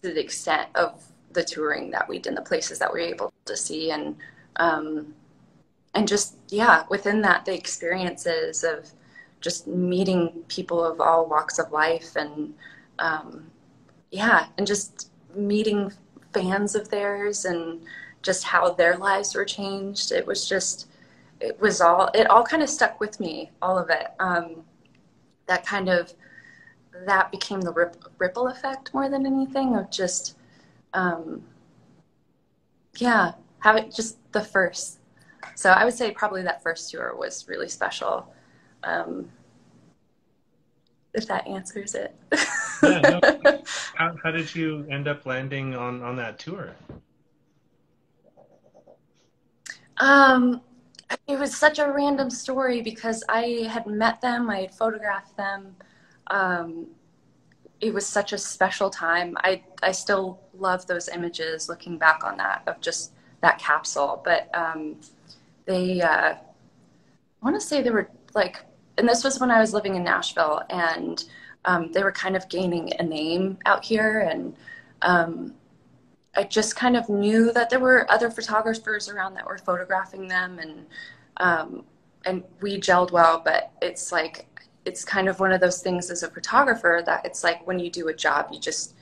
[0.00, 3.32] to the extent of the touring that we did the places that we were able
[3.44, 3.90] to see.
[3.90, 4.16] And
[4.56, 5.14] um,
[5.94, 8.90] and just yeah within that the experiences of
[9.40, 12.54] just meeting people of all walks of life and
[12.98, 13.46] um,
[14.10, 15.90] yeah and just meeting
[16.32, 17.80] fans of theirs and
[18.22, 20.12] just how their lives were changed.
[20.12, 20.88] It was just,
[21.40, 24.08] it was all, it all kind of stuck with me, all of it.
[24.18, 24.64] Um,
[25.46, 26.12] that kind of,
[27.06, 30.36] that became the rip, ripple effect more than anything of just,
[30.94, 31.42] um,
[32.96, 34.98] yeah, have it just the first.
[35.54, 38.32] So I would say probably that first tour was really special.
[38.84, 39.28] Um,
[41.14, 42.14] if that answers it.
[42.82, 43.20] yeah, no.
[43.96, 46.74] how, how did you end up landing on, on that tour?
[50.02, 50.60] Um,
[51.28, 55.76] it was such a random story because I had met them, I had photographed them.
[56.26, 56.88] Um,
[57.80, 59.36] it was such a special time.
[59.44, 63.12] I I still love those images, looking back on that of just
[63.42, 64.20] that capsule.
[64.24, 64.96] But um,
[65.66, 66.40] they, uh, I
[67.42, 68.64] want to say they were like,
[68.98, 71.24] and this was when I was living in Nashville, and
[71.64, 74.56] um, they were kind of gaining a name out here, and
[75.02, 75.54] um,
[76.34, 80.58] I just kind of knew that there were other photographers around that were photographing them,
[80.58, 80.86] and
[81.38, 81.84] um,
[82.24, 83.42] and we gelled well.
[83.44, 84.46] But it's like
[84.84, 87.90] it's kind of one of those things as a photographer that it's like when you
[87.90, 88.94] do a job, you just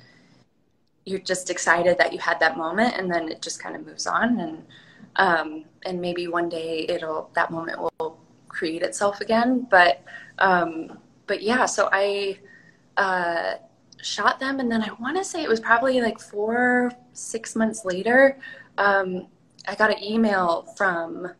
[1.07, 4.07] you're just excited that you had that moment, and then it just kind of moves
[4.07, 4.66] on, and
[5.16, 9.69] um, and maybe one day it'll that moment will create itself again.
[9.71, 10.03] But
[10.38, 12.38] um, but yeah, so I.
[12.97, 13.55] Uh,
[14.02, 17.84] shot them, and then I want to say it was probably like four, six months
[17.84, 18.38] later.
[18.78, 19.26] Um,
[19.68, 21.30] I got an email from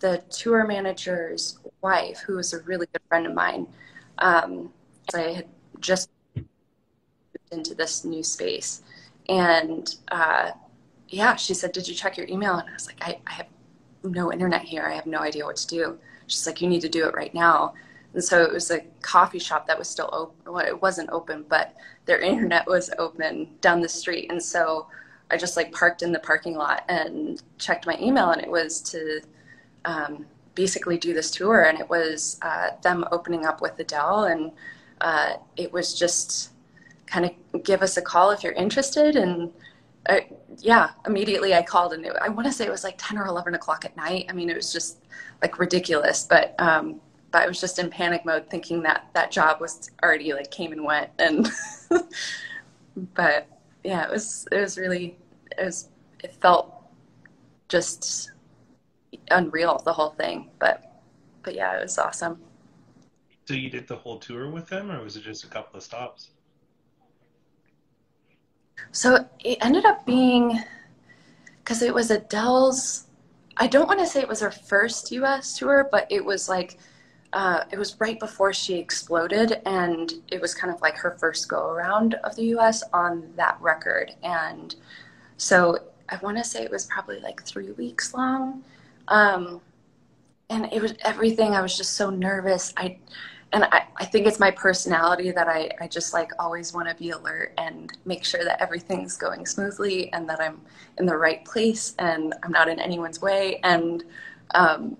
[0.00, 3.66] the tour manager's wife, who was a really good friend of mine.
[4.18, 4.72] Um,
[5.14, 5.46] I had
[5.80, 6.48] just moved
[7.50, 8.82] into this new space,
[9.28, 10.50] and uh,
[11.08, 13.46] yeah, she said, "Did you check your email?" And I was like, I, I have
[14.04, 14.84] no internet here.
[14.84, 17.32] I have no idea what to do." She's like, "You need to do it right
[17.34, 17.74] now."
[18.14, 20.52] And so it was a coffee shop that was still open.
[20.52, 24.30] Well, it wasn't open, but their internet was open down the street.
[24.30, 24.86] And so
[25.30, 28.80] I just like parked in the parking lot and checked my email, and it was
[28.82, 29.22] to
[29.86, 31.62] um, basically do this tour.
[31.62, 34.52] And it was uh, them opening up with Adele, and
[35.00, 36.50] uh, it was just
[37.06, 39.16] kind of give us a call if you're interested.
[39.16, 39.50] And
[40.06, 40.20] uh,
[40.58, 43.26] yeah, immediately I called, and it, I want to say it was like 10 or
[43.26, 44.26] 11 o'clock at night.
[44.28, 44.98] I mean, it was just
[45.40, 46.54] like ridiculous, but.
[46.58, 47.00] Um,
[47.32, 50.72] but I was just in panic mode thinking that that job was already like came
[50.72, 51.48] and went and
[53.14, 53.48] but
[53.82, 55.18] yeah it was it was really
[55.58, 55.88] it was
[56.22, 56.74] it felt
[57.68, 58.32] just
[59.30, 61.02] unreal the whole thing but
[61.42, 62.38] but yeah it was awesome.
[63.46, 65.82] So you did the whole tour with them or was it just a couple of
[65.82, 66.30] stops?
[68.92, 70.62] So it ended up being
[71.62, 73.06] because it was adele's
[73.56, 76.78] i don't want to say it was her first us tour but it was like
[77.32, 81.48] uh, it was right before she exploded, and it was kind of like her first
[81.48, 84.14] go around of the US on that record.
[84.22, 84.74] And
[85.38, 88.62] so I want to say it was probably like three weeks long.
[89.08, 89.60] Um,
[90.50, 91.54] and it was everything.
[91.54, 92.74] I was just so nervous.
[92.76, 92.98] I,
[93.54, 96.94] and I, I think it's my personality that I, I just like always want to
[96.94, 100.60] be alert and make sure that everything's going smoothly and that I'm
[100.98, 103.60] in the right place and I'm not in anyone's way.
[103.62, 104.04] And,
[104.54, 104.98] um,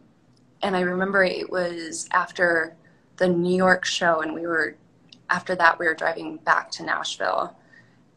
[0.62, 2.76] and I remember it was after
[3.16, 4.76] the New York show, and we were
[5.30, 7.56] after that we were driving back to Nashville,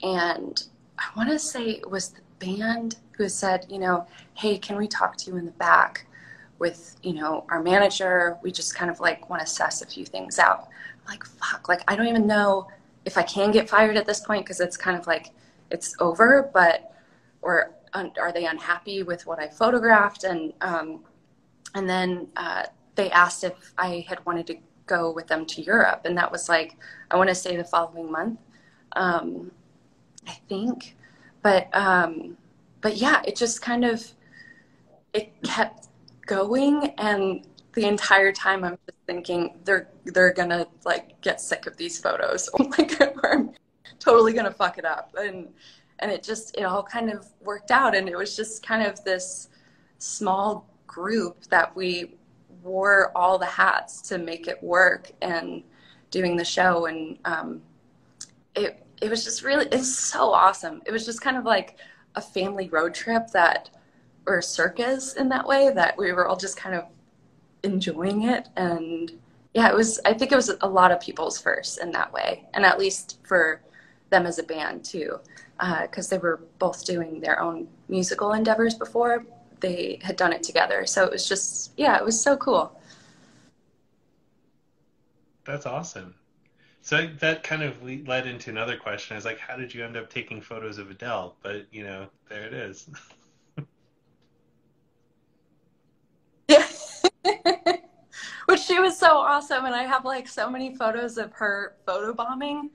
[0.03, 0.63] and
[0.99, 4.87] I want to say it was the band who said, you know, hey, can we
[4.87, 6.05] talk to you in the back
[6.59, 8.37] with you know our manager?
[8.41, 10.67] We just kind of like want to suss a few things out.
[11.05, 12.67] I'm like fuck, like I don't even know
[13.05, 15.31] if I can get fired at this point because it's kind of like
[15.71, 16.91] it's over, but
[17.41, 21.03] or are they unhappy with what I photographed and um,
[21.75, 22.63] and then uh,
[22.95, 24.55] they asked if I had wanted to
[24.87, 26.77] go with them to Europe, and that was like
[27.11, 28.39] I want to say the following month,
[28.93, 29.51] um,
[30.27, 30.95] I think.
[31.43, 32.37] But um,
[32.81, 34.03] but yeah, it just kind of
[35.13, 35.89] it kept
[36.25, 41.77] going, and the entire time I'm just thinking they're they're gonna like get sick of
[41.77, 43.51] these photos, like I'm
[43.99, 45.49] totally gonna fuck it up, and
[45.99, 49.03] and it just it all kind of worked out, and it was just kind of
[49.03, 49.49] this
[49.97, 52.15] small group that we
[52.63, 55.63] wore all the hats to make it work and
[56.11, 56.85] doing the show.
[56.85, 57.61] And um,
[58.55, 60.81] it it was just really it's so awesome.
[60.85, 61.77] It was just kind of like
[62.15, 63.69] a family road trip that
[64.25, 66.85] or a circus in that way that we were all just kind of
[67.63, 68.49] enjoying it.
[68.55, 69.11] And
[69.55, 72.45] yeah it was i think it was a lot of people's first in that way.
[72.53, 73.61] And at least for
[74.09, 75.19] them as a band too
[75.81, 79.25] because uh, they were both doing their own musical endeavors before
[79.59, 80.85] they had done it together.
[80.85, 82.79] So it was just, yeah, it was so cool.
[85.45, 86.15] That's awesome.
[86.81, 89.17] So that kind of led into another question.
[89.17, 91.35] Is like, how did you end up taking photos of Adele?
[91.41, 92.87] But you know, there it is.
[96.47, 96.67] yeah.
[98.45, 102.13] Which she was so awesome, and I have like so many photos of her photo
[102.13, 102.69] bombing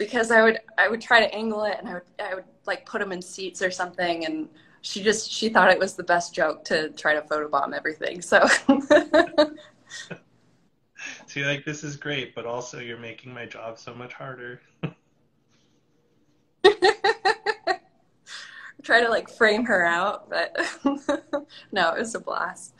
[0.00, 2.86] because I would I would try to angle it and I would I would like
[2.86, 4.48] put them in seats or something and
[4.82, 8.22] she just she thought it was the best joke to try to photobomb everything.
[8.22, 8.46] So
[11.34, 14.60] you're like, this is great, but also you're making my job so much harder.
[18.82, 20.56] Try to like frame her out, but
[21.72, 22.74] no, it was a blast.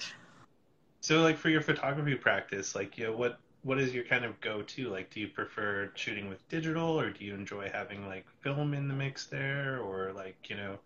[1.00, 4.40] So like for your photography practice, like you know, what what is your kind of
[4.40, 4.88] go to?
[4.88, 8.88] Like do you prefer shooting with digital or do you enjoy having like film in
[8.88, 10.78] the mix there or like, you know,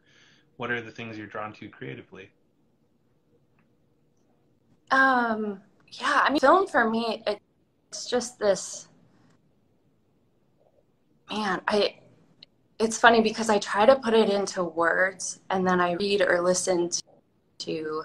[0.56, 2.30] what are the things you're drawn to creatively?
[4.90, 8.88] Um, yeah, I mean, film for me, it's just this.
[11.30, 11.96] Man, I.
[12.80, 16.40] It's funny because I try to put it into words, and then I read or
[16.40, 17.02] listen to,
[17.58, 18.02] to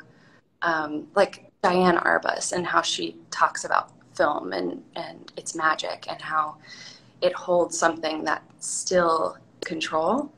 [0.62, 6.22] um, like Diane Arbus and how she talks about film and and its magic and
[6.22, 6.58] how
[7.22, 10.32] it holds something that still control,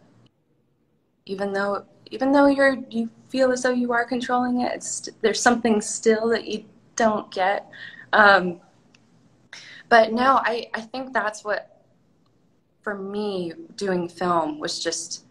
[1.25, 5.41] even though even though you're you feel as though you are controlling it, it's, there's
[5.41, 7.69] something still that you don't get.
[8.13, 8.59] Um,
[9.89, 11.71] but no, I, I think that's what
[12.81, 15.25] for me, doing film was just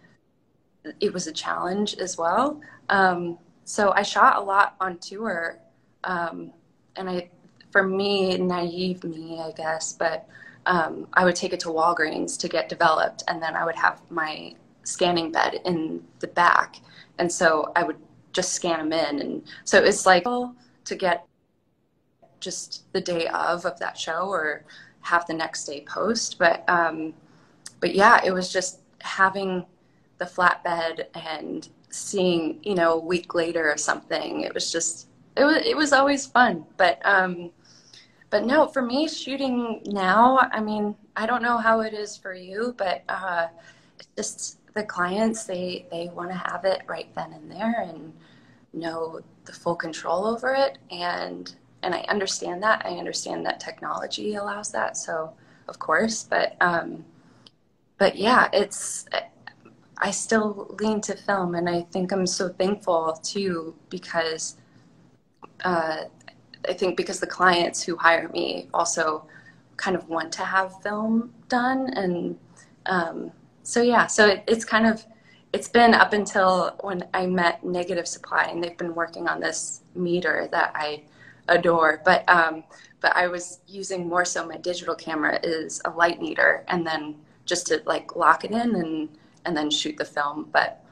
[1.01, 2.61] it was a challenge as well.
[2.89, 5.59] Um, so I shot a lot on tour,
[6.05, 6.53] um,
[6.97, 7.31] and I,
[7.71, 10.27] for me, naive me, I guess, but
[10.67, 14.01] um, I would take it to Walgreens to get developed, and then I would have
[14.11, 14.55] my
[14.85, 16.77] scanning bed in the back,
[17.19, 17.99] and so I would
[18.33, 21.27] just scan them in, and so it's like to get
[22.41, 24.65] just the day of of that show or
[25.03, 27.15] have the next day post, but um,
[27.81, 29.65] but yeah, it was just having
[30.19, 34.43] the flatbed and seeing you know a week later or something.
[34.43, 37.51] It was just it was it was always fun, but um,
[38.31, 42.33] but no, for me, shooting now, I mean, I don't know how it is for
[42.33, 43.49] you, but uh,
[43.99, 48.13] it's just the clients they they want to have it right then and there and
[48.73, 52.85] know the full control over it and and I understand that.
[52.85, 54.97] I understand that technology allows that.
[54.97, 55.33] So
[55.69, 57.05] of course, but um,
[57.99, 59.07] but yeah, it's
[59.99, 64.57] I still lean to film, and I think I'm so thankful too because
[65.65, 66.05] uh,
[66.69, 69.27] I think because the clients who hire me also
[69.77, 72.39] kind of want to have film done, and
[72.87, 73.33] um,
[73.63, 75.05] so yeah, so it, it's kind of
[75.53, 79.83] it's been up until when I met Negative Supply, and they've been working on this
[79.95, 81.03] meter that I
[81.49, 82.65] adore, but um,
[83.01, 87.17] but I was using more so my digital camera is a light meter, and then
[87.45, 89.09] just to like lock it in and
[89.45, 90.49] and then shoot the film.
[90.53, 90.85] But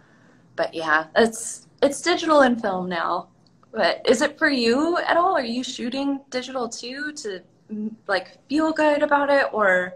[0.57, 3.29] but yeah, it's it's digital and film now.
[3.73, 5.35] But is it for you at all?
[5.37, 7.43] Are you shooting digital too to
[8.07, 9.95] like feel good about it or?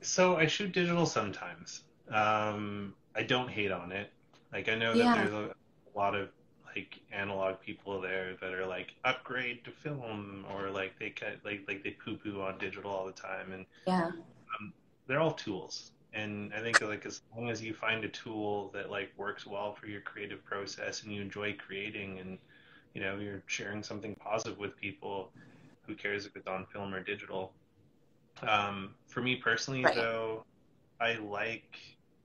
[0.00, 1.83] So I shoot digital sometimes.
[2.10, 4.12] Um, I don't hate on it.
[4.52, 5.14] Like I know that Yeah.
[5.14, 5.50] there's a,
[5.94, 6.30] a lot of
[6.76, 11.64] like analog people there that are like upgrade to film or like they cut like
[11.68, 14.10] like they poo poo on digital all the time and Yeah.
[15.06, 15.92] they're all tools.
[16.12, 19.74] And I think like as long as you find a tool that like works well
[19.74, 22.38] for your creative process and you enjoy creating and
[22.94, 25.32] you know you're sharing something positive with people,
[25.86, 27.54] who cares if it's on film or digital?
[28.42, 29.94] Um, for me personally, Right.
[29.94, 30.44] though,
[31.00, 31.78] I like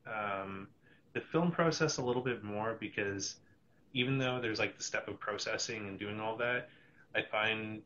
[0.09, 0.69] um,
[1.13, 3.37] the film process a little bit more because
[3.93, 6.69] even though there's like the step of processing and doing all that,
[7.15, 7.83] I find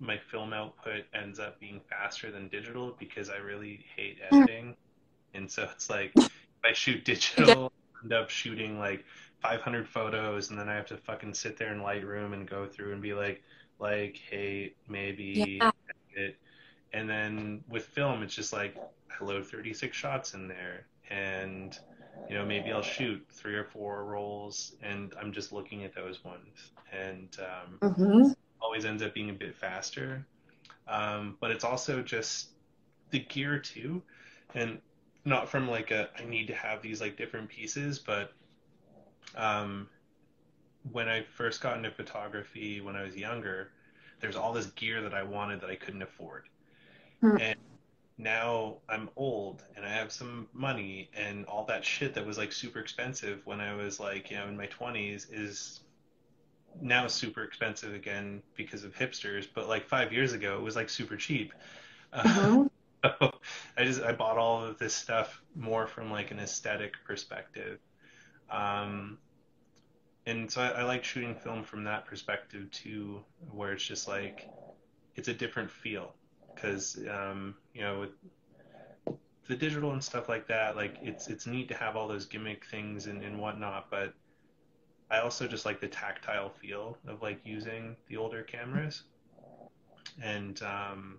[0.00, 4.76] my film output ends up being faster than digital because I really hate editing.
[5.34, 9.04] And so it's like if I shoot digital, I end up shooting like
[9.42, 12.92] 500 photos and then I have to fucking sit there in Lightroom and go through
[12.92, 13.42] and be like,
[13.78, 15.70] like, hey, maybe Yeah.
[16.16, 16.38] edit.
[16.92, 18.76] And then with film, it's just like
[19.20, 21.78] I load 36 shots in there and
[22.28, 26.24] you know maybe I'll shoot three or four rolls and I'm just looking at those
[26.24, 30.26] ones and um, hmm always ends up being a bit faster.
[30.88, 32.50] Um, but it's also just
[33.10, 34.02] the gear too,
[34.54, 34.80] and
[35.24, 38.32] not from like a I need to have these like different pieces, but
[39.36, 39.88] um,
[40.92, 43.72] when I first got into photography when I was younger,
[44.20, 46.48] there's all this gear that I wanted that I couldn't afford.
[47.20, 47.38] Hmm.
[47.38, 47.56] And
[48.20, 52.52] now I'm old and I have some money and all that shit that was like
[52.52, 55.80] super expensive when I was like, you know, in my 20s is
[56.80, 60.88] now super expensive again because of hipsters, but like 5 years ago it was like
[60.88, 61.52] super cheap.
[62.12, 62.66] Uh, hmm
[63.04, 63.32] so
[63.76, 67.78] I just I bought all of this stuff more from like an aesthetic perspective.
[68.50, 69.18] Um,
[70.26, 74.50] and so I, I like shooting film from that perspective too, where it's just like
[75.16, 76.14] it's a different feel
[76.60, 78.10] because um, you know with
[79.48, 82.64] the digital and stuff like that, like it's it's neat to have all those gimmick
[82.66, 84.14] things and, and whatnot, but
[85.10, 89.02] I also just like the tactile feel of like using the older cameras,
[90.22, 91.18] and um,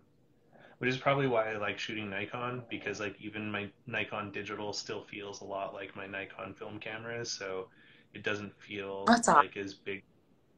[0.77, 5.03] which is probably why I like shooting Nikon because like even my Nikon digital still
[5.03, 7.67] feels a lot like my Nikon film cameras, so
[8.13, 9.45] it doesn't feel That's awesome.
[9.45, 10.03] like as big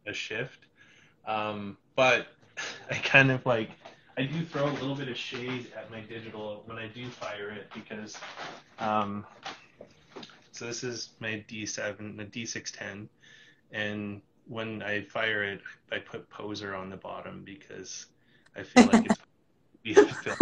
[0.06, 0.66] a shift.
[1.26, 2.28] Um, but
[2.92, 3.72] I kind of like
[4.18, 7.50] I do throw a little bit of shade at my digital when I do fire
[7.50, 8.16] it because
[8.80, 9.26] um,
[10.52, 13.08] so this is my D7, the D610,
[13.72, 15.62] and when I fire it,
[15.92, 18.06] I put poser on the bottom because
[18.56, 19.18] I feel like it's
[19.84, 20.38] be a film.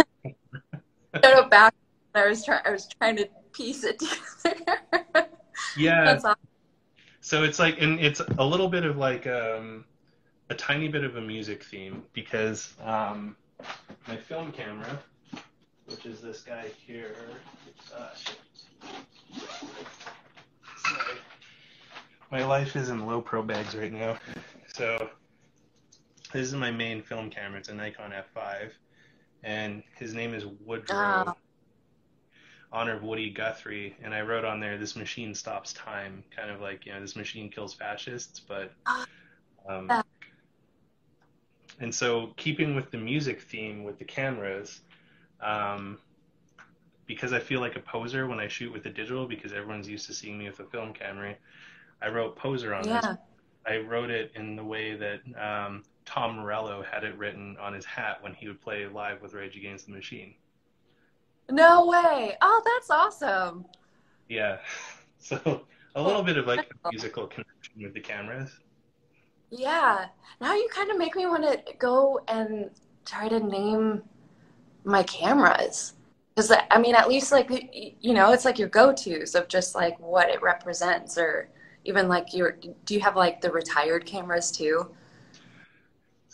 [1.48, 1.74] Back.
[2.14, 2.60] I was trying.
[2.64, 3.98] I was trying to piece it
[4.44, 5.28] together.
[5.76, 6.34] Yeah, awesome.
[7.20, 9.84] so it's like, and it's a little bit of like um,
[10.50, 13.36] a tiny bit of a music theme because um,
[14.08, 14.98] my film camera,
[15.86, 17.14] which is this guy here,
[17.96, 18.08] uh.
[20.76, 21.18] Sorry.
[22.30, 24.18] My life is in Lowepro bags right now.
[24.74, 25.10] So
[26.32, 27.58] this is my main film camera.
[27.58, 28.70] It's a Nikon F5,
[29.44, 30.96] and his name is Woodrow.
[30.96, 31.34] Ah.
[32.72, 36.60] honor of Woody Guthrie, and I wrote on there, "This machine stops time," kind of
[36.62, 38.72] like you know, this machine kills fascists, but.
[39.68, 40.01] Um,
[41.80, 44.80] and so, keeping with the music theme with the cameras,
[45.40, 45.98] um,
[47.06, 50.06] because I feel like a poser when I shoot with the digital, because everyone's used
[50.06, 51.34] to seeing me with a film camera,
[52.00, 53.00] I wrote poser on yeah.
[53.00, 53.16] this.
[53.66, 57.84] I wrote it in the way that um, Tom Morello had it written on his
[57.84, 60.34] hat when he would play live with Rage Against the Machine.
[61.50, 62.36] No way!
[62.40, 63.66] Oh, that's awesome.
[64.28, 64.58] Yeah,
[65.18, 65.62] so
[65.94, 68.50] a little bit of like a musical connection with the cameras.
[69.54, 70.06] Yeah,
[70.40, 72.70] now you kind of make me want to go and
[73.04, 74.02] try to name
[74.82, 75.92] my cameras
[76.34, 77.50] because I mean, at least like
[78.00, 81.50] you know, it's like your go-to's of just like what it represents, or
[81.84, 82.56] even like your.
[82.86, 84.90] Do you have like the retired cameras too?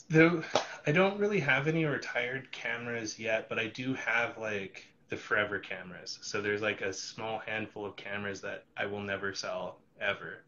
[0.08, 0.44] Though
[0.86, 5.58] I don't really have any retired cameras yet, but I do have like the forever
[5.58, 6.20] cameras.
[6.22, 10.44] So there's like a small handful of cameras that I will never sell ever.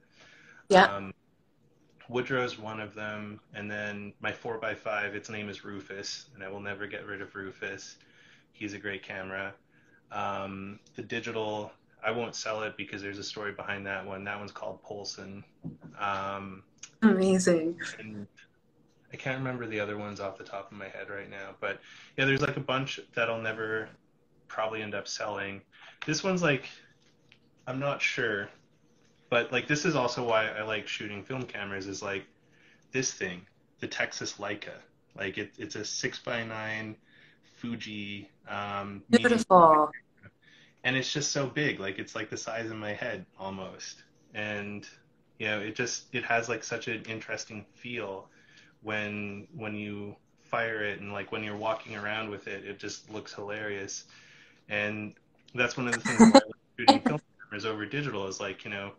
[0.68, 0.84] Yeah.
[0.84, 1.12] Um,
[2.10, 6.60] Woodrow's one of them, and then my 4x5, its name is Rufus, and I will
[6.60, 7.96] never get rid of Rufus.
[8.52, 9.54] He's a great camera.
[10.10, 11.70] Um, the digital,
[12.04, 14.24] I won't sell it because there's a story behind that one.
[14.24, 15.44] That one's called Polson.
[16.00, 16.64] Um,
[17.02, 17.78] Amazing.
[19.12, 21.80] I can't remember the other ones off the top of my head right now, but
[22.16, 23.88] yeah, there's like a bunch that I'll never
[24.48, 25.62] probably end up selling.
[26.06, 26.68] This one's like,
[27.68, 28.48] I'm not sure,
[29.30, 31.86] but like this is also why I like shooting film cameras.
[31.86, 32.24] Is like
[32.92, 33.46] this thing,
[33.78, 34.74] the Texas Leica.
[35.16, 36.96] Like it, it's a six by nine
[37.56, 38.28] Fuji.
[38.48, 39.90] Um, Beautiful.
[40.82, 44.02] And it's just so big, like it's like the size of my head almost.
[44.34, 44.86] And
[45.38, 48.28] you know, it just it has like such an interesting feel
[48.82, 53.10] when when you fire it and like when you're walking around with it, it just
[53.10, 54.04] looks hilarious.
[54.68, 55.14] And
[55.54, 56.42] that's one of the things I like
[56.78, 58.92] shooting film cameras over digital is like you know,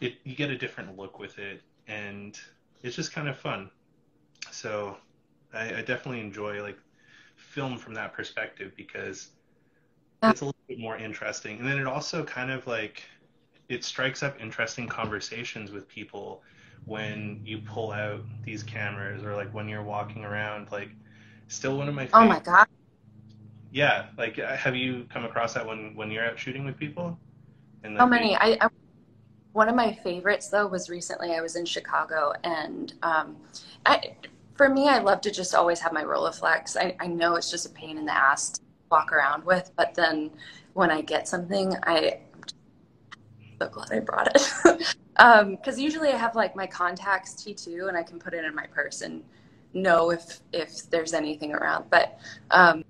[0.00, 2.38] it you get a different look with it, and
[2.82, 3.70] it's just kind of fun.
[4.50, 4.96] So
[5.52, 6.78] I, I definitely enjoy like
[7.36, 9.30] film from that perspective because
[10.22, 11.58] it's a little bit more interesting.
[11.58, 13.02] And then it also kind of like
[13.68, 16.42] it strikes up interesting conversations with people
[16.86, 20.90] when you pull out these cameras or like when you're walking around like
[21.48, 22.08] still one of my.
[22.12, 22.66] Oh my god.
[23.70, 27.18] Yeah, like uh, have you come across that when when you're out shooting with people?
[27.82, 28.36] And How many?
[28.36, 28.68] I, I,
[29.54, 33.36] one of my favorites though was recently I was in Chicago and um,
[33.86, 34.14] I
[34.54, 36.76] for me, I love to just always have my Rolleiflex.
[36.76, 39.94] I, I know it's just a pain in the ass to walk around with, but
[39.94, 40.30] then
[40.74, 44.42] when I get something, I, I'm so glad I brought it.
[44.62, 44.94] Because
[45.76, 48.66] um, usually I have like my Contax T2 and I can put it in my
[48.66, 49.24] purse and
[49.72, 51.86] know if if there's anything around.
[51.90, 52.18] But
[52.52, 52.84] um,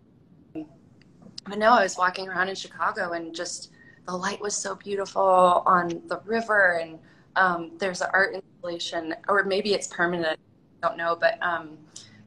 [0.53, 3.71] but no, I was walking around in Chicago and just
[4.07, 6.98] the light was so beautiful on the river and
[7.36, 10.38] um, there's an art installation or maybe it's permanent
[10.84, 11.78] I don't know, but um,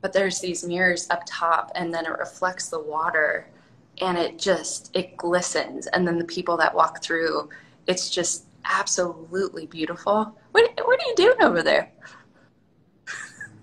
[0.02, 3.48] but there's these mirrors up top, and then it reflects the water,
[4.02, 7.50] and it just it glistens, and then the people that walk through,
[7.86, 10.36] it's just absolutely beautiful.
[10.52, 11.92] What what are you doing over there?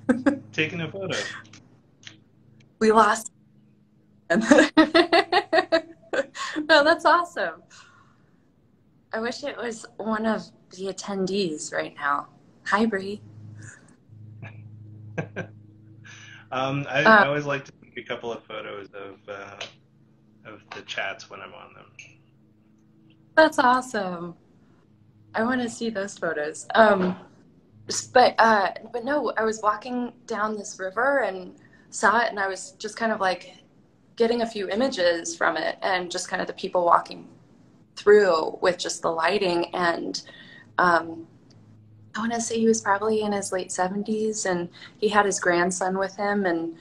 [0.52, 1.16] Taking a photo.
[2.78, 3.32] We lost.
[4.30, 4.68] no,
[6.68, 7.62] that's awesome.
[9.14, 12.26] I wish it was one of the attendees right now.
[12.64, 13.22] Hi, Bree.
[16.50, 19.60] um, I, uh, I, always like to take a couple of photos of uh,
[20.46, 21.86] of the chats when I'm on them.
[23.36, 24.34] That's awesome.
[25.32, 26.66] I want to see those photos.
[26.74, 27.16] Um,
[28.12, 31.54] but uh, but no, I was walking down this river and
[31.90, 33.58] saw it, and I was just kind of like
[34.16, 37.28] getting a few images from it, and just kind of the people walking
[37.96, 40.22] through with just the lighting and
[40.78, 41.26] um,
[42.14, 44.68] I want to say he was probably in his late 70s and
[44.98, 46.76] he had his grandson with him and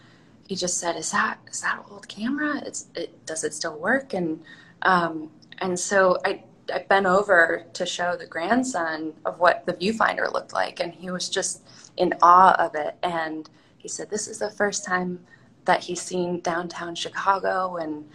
[0.48, 2.62] he just said, is that, is that old camera?
[2.66, 4.14] It's, it, does it still work?
[4.14, 4.42] And,
[4.84, 10.32] um, and so I, I bent over to show the grandson of what the viewfinder
[10.32, 10.80] looked like.
[10.80, 12.96] And he was just in awe of it.
[13.02, 15.20] And he said, this is the first time
[15.66, 17.78] that he's seen downtown Chicago.
[17.78, 18.06] And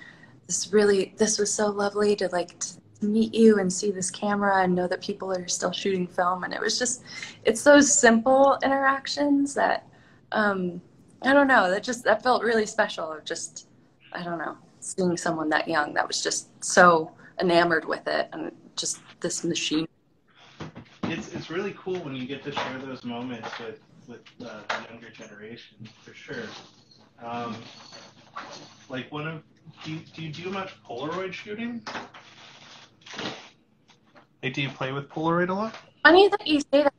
[0.46, 4.62] this really, this was so lovely to like, to meet you and see this camera
[4.62, 6.44] and know that people are still shooting film.
[6.44, 7.04] And it was just
[7.44, 9.86] it's those simple interactions that
[10.32, 10.80] um
[11.22, 13.68] i don't know that just that felt really special of just
[14.12, 18.52] i don't know seeing someone that young that was just so enamored with it and
[18.76, 19.86] just this machine.
[21.04, 24.90] It's it's really cool when you get to share those moments with with uh, the
[24.90, 26.44] younger generation for sure.
[27.22, 27.56] Um
[28.88, 29.42] like one of
[29.84, 31.82] do you, do you do much Polaroid shooting?
[34.42, 35.74] Like, do you play with Polaroid a lot?
[36.04, 36.94] Funny that you say that.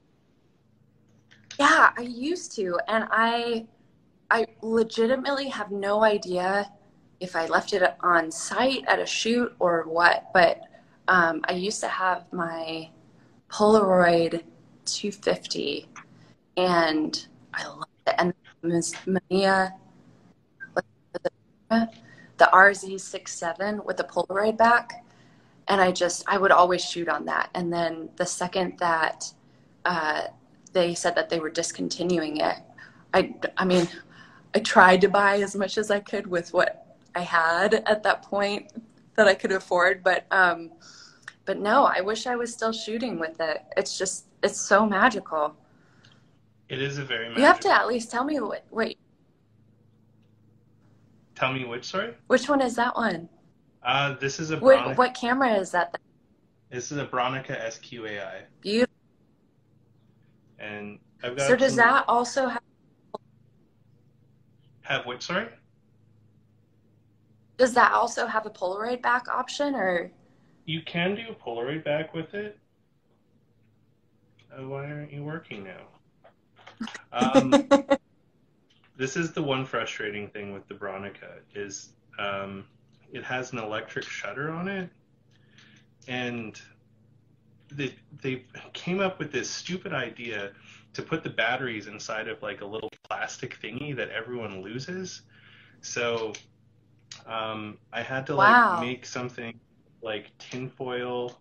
[1.58, 3.66] Yeah, I used to, and I,
[4.30, 6.72] I legitimately have no idea
[7.20, 10.32] if I left it on site at a shoot or what.
[10.34, 10.62] But
[11.08, 12.90] um, I used to have my
[13.50, 14.44] Polaroid
[14.86, 15.88] 250,
[16.58, 18.16] and I loved it.
[18.18, 18.96] And Ms.
[19.06, 19.74] Mamiya,
[21.70, 25.04] the RZ67 with the Polaroid back,
[25.70, 27.50] and I just I would always shoot on that.
[27.54, 29.32] And then the second that
[29.86, 30.24] uh,
[30.74, 32.58] they said that they were discontinuing it,
[33.14, 33.88] I I mean,
[34.56, 38.24] I tried to buy as much as I could with what I had at that
[38.24, 38.72] point
[39.16, 40.72] that I could afford, but um,
[41.46, 43.64] but no, I wish I was still shooting with it.
[43.78, 45.56] It's just it's so magical.
[46.68, 47.42] It is a very magical.
[47.42, 48.96] You have to at least tell me what what.
[51.36, 52.16] Tell me which, sorry?
[52.28, 53.30] Which one is that one?
[53.84, 55.98] Uh, this is a What, Bronica, what camera is that?
[56.70, 58.94] this is a Bronica SQ-Ai, Beautiful.
[60.60, 61.48] and I've got.
[61.48, 62.62] So does some- that also have
[64.82, 65.22] have which?
[65.24, 65.48] Sorry.
[67.58, 70.12] does that also have a Polaroid back option or?
[70.66, 72.58] You can do Polaroid back with it.
[74.52, 76.88] Uh, why aren't you working now?
[77.12, 77.68] Um,
[78.98, 82.66] this is the one frustrating thing with the Bronica is um,
[83.12, 84.90] it has an electric shutter on it,
[86.08, 86.60] and
[87.72, 90.52] they they came up with this stupid idea
[90.94, 95.22] to put the batteries inside of like a little plastic thingy that everyone loses.
[95.82, 96.34] So
[97.26, 99.60] um, I had to like make something
[100.02, 101.38] like tinfoil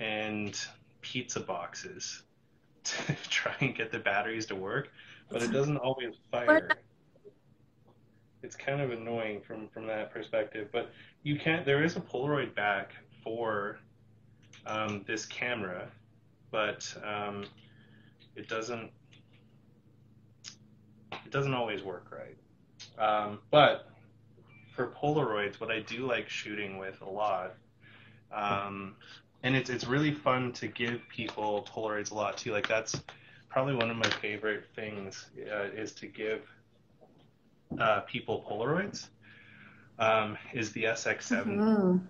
[0.00, 0.58] and
[1.00, 2.22] pizza boxes
[2.84, 4.88] to try and get the batteries to work,
[5.28, 6.68] but it doesn't always fire.
[8.42, 10.90] It's kind of annoying from from that perspective, but
[11.22, 11.64] you can't.
[11.64, 13.78] There is a Polaroid back for
[14.66, 15.88] um, this camera,
[16.50, 17.44] but um,
[18.36, 18.90] it doesn't.
[21.12, 22.36] It doesn't always work right.
[22.98, 23.88] Um, but
[24.74, 27.54] for Polaroids, what I do like shooting with a lot,
[28.32, 28.96] um,
[29.42, 32.52] and it's it's really fun to give people Polaroids a lot too.
[32.52, 33.00] Like that's
[33.48, 36.40] probably one of my favorite things uh, is to give
[37.80, 39.08] uh, people Polaroids.
[39.98, 42.00] Um, is the SX7 Mhm.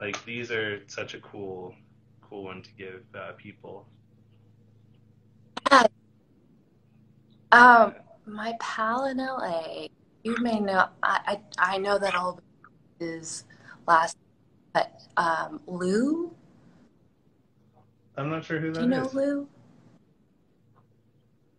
[0.00, 1.74] like these are such a cool
[2.22, 3.86] cool one to give uh, people
[7.52, 7.94] Um,
[8.26, 9.86] my pal in LA,
[10.24, 12.40] you may know, I, I, I know that all
[13.00, 13.44] is
[13.86, 14.16] last,
[14.74, 16.34] but um, Lou,
[18.16, 19.14] i'm not sure who do that you know is.
[19.14, 19.48] Lou?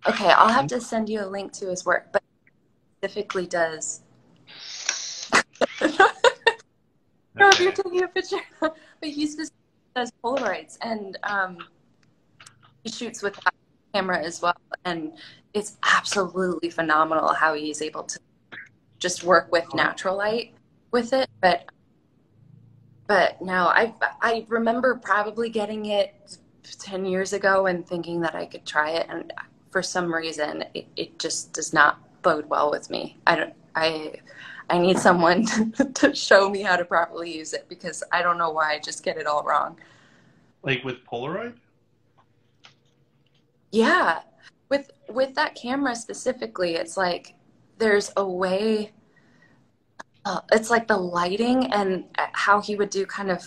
[0.08, 2.22] Okay, I'll have to send you a link to his work, but
[2.98, 4.02] specifically does.
[5.82, 5.88] I
[7.38, 9.58] don't if you're taking a picture, but he specifically
[9.96, 11.58] does Polaroids and um,
[12.84, 13.54] he shoots with that
[13.94, 14.58] camera as well.
[14.86, 15.14] And
[15.54, 18.20] it's absolutely phenomenal how he's able to
[19.00, 20.56] just work with natural light
[20.92, 21.30] with it.
[21.42, 21.66] But
[23.08, 26.38] but no, I I remember probably getting it
[26.80, 29.32] ten years ago and thinking that I could try it, and
[29.70, 33.04] for some reason it, it just does not bode well with me.
[33.32, 33.88] I don't I
[34.70, 35.46] I need someone
[36.02, 39.02] to show me how to properly use it because I don't know why I just
[39.08, 39.72] get it all wrong.
[40.64, 41.54] like with polaroid
[43.72, 44.22] Yeah,
[44.70, 47.36] with with that camera specifically, it's like
[47.78, 48.92] there's a way.
[50.26, 52.04] Uh, it's like the lighting and
[52.34, 53.42] how he would do kind of,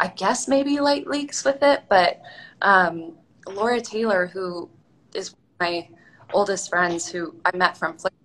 [0.00, 1.84] I guess maybe light leaks with it.
[1.88, 2.20] But
[2.62, 3.16] um,
[3.46, 4.68] Laura Taylor, who
[5.14, 5.88] is my
[6.32, 8.23] oldest friends, who I met from Flickr,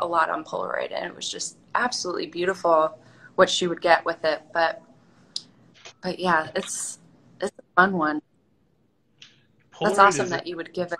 [0.00, 2.98] a lot on Polaroid, and it was just absolutely beautiful
[3.34, 4.42] what she would get with it.
[4.52, 4.82] But
[6.02, 6.98] but yeah, it's
[7.40, 8.22] it's a fun one.
[9.80, 10.98] That's awesome that you would give it.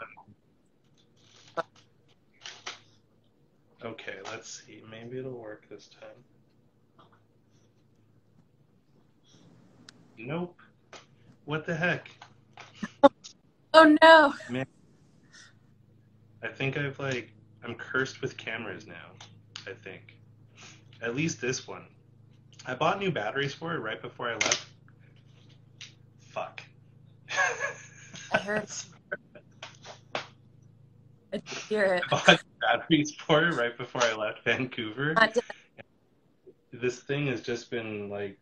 [3.84, 6.24] okay let's see maybe it'll work this time
[10.18, 10.56] nope
[11.46, 12.10] what the heck
[13.72, 14.34] Oh no!
[14.48, 14.66] Man,
[16.42, 17.32] i think i've like
[17.64, 19.10] i'm cursed with cameras now
[19.66, 20.16] i think
[21.02, 21.86] at least this one
[22.66, 24.66] i bought new batteries for it right before i left
[26.18, 26.62] fuck
[28.32, 28.68] I heard.
[31.32, 32.02] I hear it.
[32.12, 35.14] I bought batteries for it right before I left Vancouver.
[36.72, 38.38] This thing has just been like,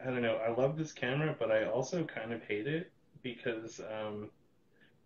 [0.00, 0.36] I don't know.
[0.36, 4.30] I love this camera, but I also kind of hate it because um,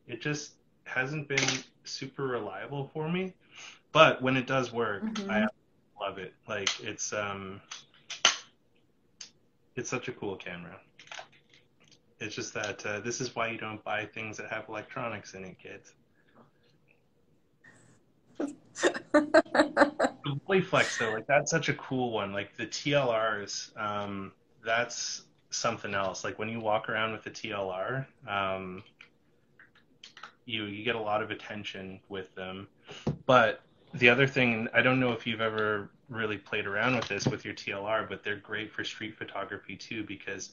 [0.07, 0.53] it just
[0.85, 1.49] hasn't been
[1.85, 3.35] super reliable for me.
[3.93, 5.31] But when it does work, Mhm.
[5.31, 5.47] I
[6.01, 6.35] love it.
[6.49, 7.61] Like it's um,
[9.77, 10.81] it's such a cool camera.
[12.21, 15.45] It's just that uh, this is why you don't buy things that have electronics in
[15.45, 15.93] it, kids.
[18.83, 22.33] the Rolleiflex though, like that's such a cool one.
[22.33, 24.33] Like the TLRs, um,
[24.65, 26.25] that's something else.
[26.25, 28.83] Like when you walk around with the TLR, um,
[30.47, 32.69] you you get a lot of attention with them.
[33.27, 33.63] But
[33.95, 37.45] the other thing, I don't know if you've ever really played around with this with
[37.45, 40.51] your TLR, but they're great for street photography too because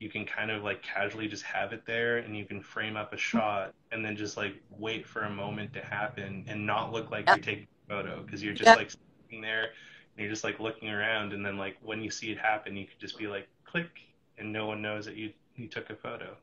[0.00, 3.12] you can kind of like casually just have it there and you can frame up
[3.12, 7.10] a shot and then just like wait for a moment to happen and not look
[7.10, 10.58] like you're taking a photo because you're just like sitting there and you're just like
[10.58, 13.46] looking around and then like when you see it happen you could just be like
[13.64, 13.90] click
[14.38, 16.34] and no one knows that you you took a photo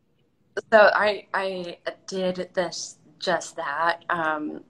[0.71, 1.77] so i i
[2.07, 4.61] did this just that um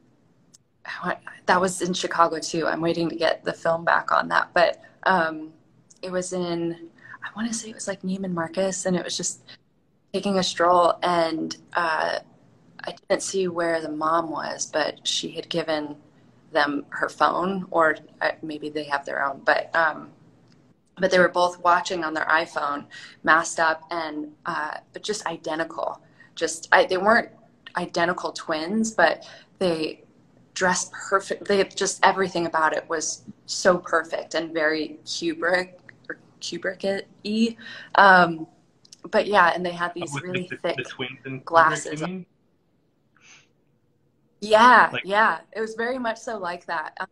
[1.45, 2.65] that was in chicago too.
[2.67, 5.51] I'm waiting to get the film back on that but um
[6.01, 6.89] it was in
[7.23, 9.41] I want to say it was like Neiman Marcus, and it was just
[10.13, 12.19] taking a stroll, and uh,
[12.85, 15.95] I didn't see where the mom was, but she had given
[16.51, 20.09] them her phone, or uh, maybe they have their own, but um,
[20.99, 22.85] but they were both watching on their iPhone,
[23.23, 26.01] masked up, and uh, but just identical.
[26.35, 27.29] Just I, they weren't
[27.75, 29.27] identical twins, but
[29.59, 30.03] they
[30.53, 31.47] dressed perfect.
[31.47, 35.73] They just everything about it was so perfect and very Kubrick
[36.41, 37.55] Kubrick e.
[37.95, 38.47] Um,
[39.11, 40.77] but yeah, and they had these really the, thick
[41.23, 42.03] the glasses.
[44.41, 46.97] yeah, like, yeah, it was very much so like that.
[46.99, 47.07] Um,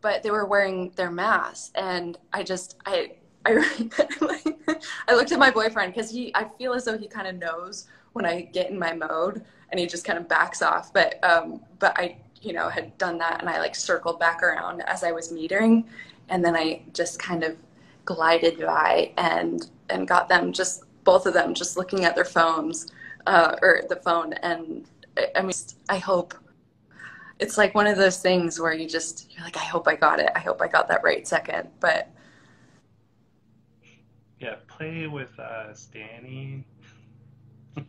[0.00, 3.12] but they were wearing their masks, and I just I
[3.44, 3.88] I
[5.08, 7.88] I looked at my boyfriend because he I feel as though he kind of knows
[8.12, 10.92] when I get in my mode, and he just kind of backs off.
[10.92, 14.82] But um, but I you know had done that, and I like circled back around
[14.82, 15.84] as I was metering,
[16.28, 17.56] and then I just kind of
[18.04, 22.92] glided by and and got them just both of them just looking at their phones
[23.26, 24.86] uh, or the phone and
[25.36, 25.52] I mean
[25.88, 26.34] I hope
[27.40, 30.20] it's like one of those things where you just you're like I hope I got
[30.20, 32.10] it I hope I got that right second but
[34.38, 36.64] yeah play with uh Danny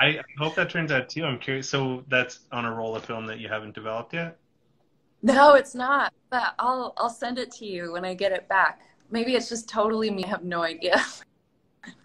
[0.00, 1.24] I hope that turns out too.
[1.24, 1.68] I'm curious.
[1.68, 4.38] So that's on a roll of film that you haven't developed yet.
[5.22, 6.14] No, it's not.
[6.30, 8.80] But I'll I'll send it to you when I get it back.
[9.10, 10.24] Maybe it's just totally me.
[10.24, 11.04] I have no idea.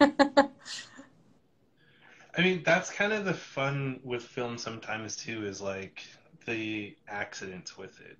[2.36, 5.46] I mean, that's kind of the fun with film sometimes too.
[5.46, 6.02] Is like
[6.44, 8.18] the accidents with it.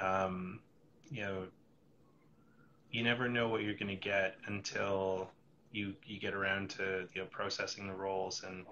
[0.00, 0.60] Um,
[1.10, 1.44] you know,
[2.90, 5.30] you never know what you're going to get until
[5.72, 8.64] you you get around to you know processing the rolls and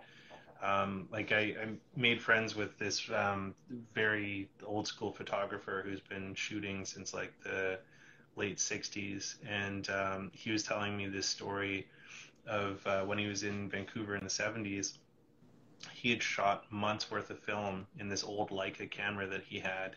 [0.63, 3.55] um, like I, I, made friends with this um,
[3.95, 7.79] very old school photographer who's been shooting since like the
[8.37, 11.87] late 60s and um, he was telling me this story
[12.47, 14.99] of uh, when he was in vancouver in the 70s
[15.93, 19.97] he had shot months worth of film in this old leica camera that he had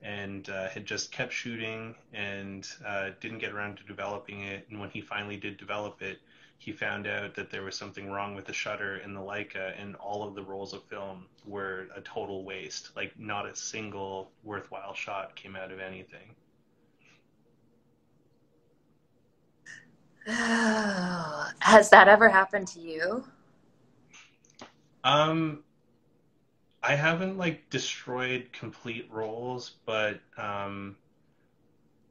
[0.00, 4.78] and uh, had just kept shooting and uh, didn't get around to developing it and
[4.78, 6.18] when he finally did develop it
[6.58, 9.94] he found out that there was something wrong with the shutter in the Leica, and
[9.96, 12.90] all of the rolls of film were a total waste.
[12.96, 16.34] Like, not a single worthwhile shot came out of anything.
[21.60, 23.24] Has that ever happened to you?
[25.02, 25.64] Um,
[26.82, 30.96] I haven't like destroyed complete rolls, but um,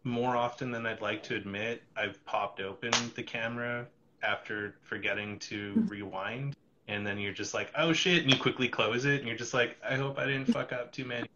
[0.03, 3.85] more often than I'd like to admit, I've popped open the camera
[4.23, 5.87] after forgetting to hmm.
[5.87, 6.55] rewind
[6.87, 9.53] and then you're just like oh shit and you quickly close it and you're just
[9.53, 11.29] like i hope i didn't fuck up too many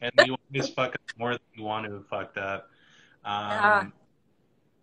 [0.00, 2.68] and you always fuck up more than you want to have fucked up
[3.24, 3.84] um, yeah.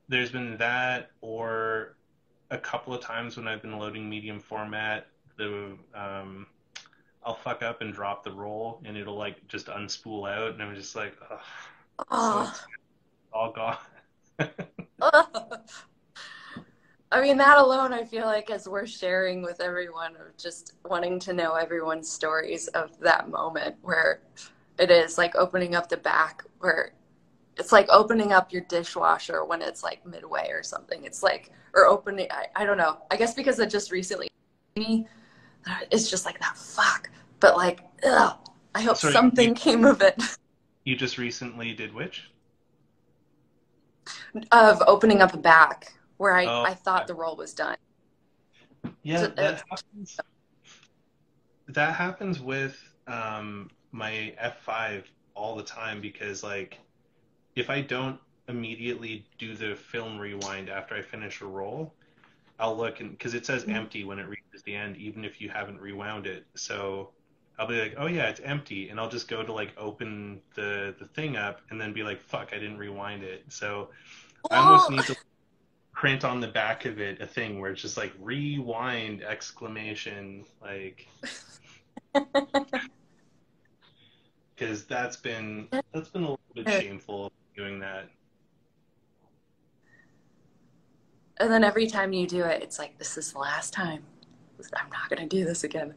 [0.10, 1.96] There's been that or
[2.52, 6.46] a couple of times when i've been loading medium format the um,
[7.24, 10.76] i'll fuck up and drop the roll and it'll like just unspool out and i'm
[10.76, 11.16] just like
[12.12, 12.74] oh, so
[13.34, 13.78] all gone.
[17.12, 21.20] I mean, that alone, I feel like, is worth sharing with everyone of just wanting
[21.20, 24.22] to know everyone's stories of that moment where
[24.80, 26.94] it is like opening up the back, where
[27.58, 31.04] it's like opening up your dishwasher when it's like midway or something.
[31.04, 32.98] It's like, or opening, I, I don't know.
[33.12, 34.30] I guess because it just recently,
[34.76, 37.10] it's just like that fuck.
[37.40, 38.38] But like, ugh,
[38.74, 40.22] I hope Sorry, something you, came of it.
[40.86, 42.30] You just recently did which?
[44.52, 47.78] Of opening up a back where I, oh, I thought the roll was done.
[49.02, 50.18] Yeah, so that happens.
[51.70, 52.78] That happens with
[53.08, 55.04] um, my F5
[55.36, 56.80] all the time because like
[57.56, 61.96] if I don't immediately do the film rewind after I finish a roll,
[62.60, 63.72] I'll look and because it says Mhm.
[63.72, 66.48] empty when it reaches the end, even if you haven't rewound it.
[66.56, 67.14] So
[67.60, 70.96] I'll be like, oh yeah, it's empty, and I'll just go to like open the
[71.00, 73.46] the thing up and then be like, fuck, I didn't rewind it.
[73.50, 73.92] So
[74.52, 75.16] I almost Oh, need to
[75.94, 81.08] print on the back of it a thing where it's just like rewind exclamation like
[84.56, 88.10] because that's been that's been a little bit shameful doing that.
[91.38, 94.04] and then every time you do it, it's like, this is the last time.
[94.78, 95.94] I'm not going to do this again.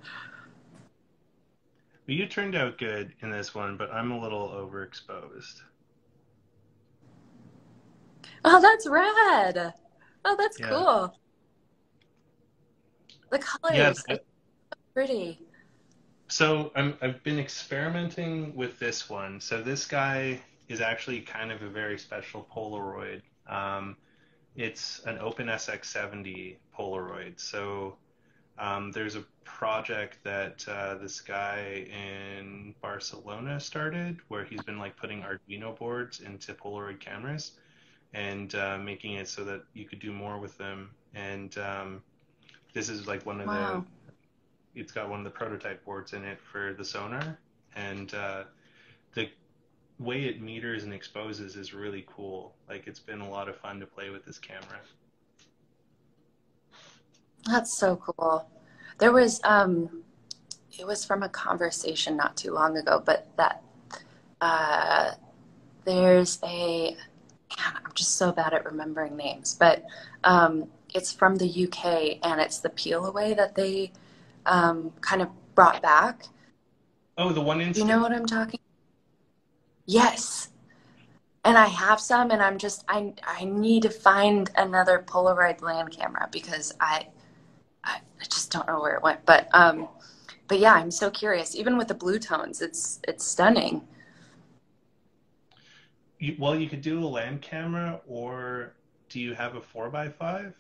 [2.07, 5.61] But you turned out good in this one, but I'm a little overexposed.
[8.45, 9.75] Oh, that's rad.
[10.25, 10.69] Oh, that's Yeah.
[10.69, 11.19] cool.
[13.31, 14.19] The colors, Yeah, it's so
[14.95, 15.41] pretty.
[16.29, 19.41] So I'm I've been experimenting with this one.
[19.41, 23.23] So this guy is actually kind of a very special Polaroid.
[23.47, 23.97] Um,
[24.57, 27.39] it's an Open SX70 Polaroid.
[27.39, 27.97] So
[28.59, 34.97] um, there's a project that uh, this guy in Barcelona started where he's been like
[34.97, 37.53] putting Arduino boards into Polaroid cameras
[38.15, 40.91] and uh, making it so that you could do more with them.
[41.15, 42.03] And um,
[42.73, 43.85] this is like one of Wow.
[44.75, 47.39] the it's got one of the prototype boards in it for the sonar
[47.75, 48.45] and uh,
[49.99, 53.81] way it meters and exposes is really cool like it's been a lot of fun
[53.81, 54.79] to play with this camera
[57.47, 58.49] That's so cool.
[58.99, 60.03] There was, um,
[60.79, 63.63] it was from a conversation not too long ago, but that
[64.41, 65.13] uh,
[65.85, 66.97] there's a,
[67.57, 69.85] man, I'm just so bad at remembering names, but
[70.25, 73.93] um, it's from the UK and it's the peel away that they
[74.47, 76.25] um, kind of brought back.
[77.17, 78.61] oh the one in You know what I'm talking?
[79.87, 80.51] Yes.
[81.45, 85.93] And I have some and I'm just I I need to find another Polaroid land
[85.93, 87.07] camera because I
[87.85, 89.25] I, I just don't know where it went.
[89.25, 89.89] But um
[90.49, 91.55] but yeah, I'm so curious.
[91.57, 93.87] Even with the blue tones, it's it's stunning.
[96.19, 98.75] you, well you could do a land camera or
[99.09, 100.53] do you have a 4x5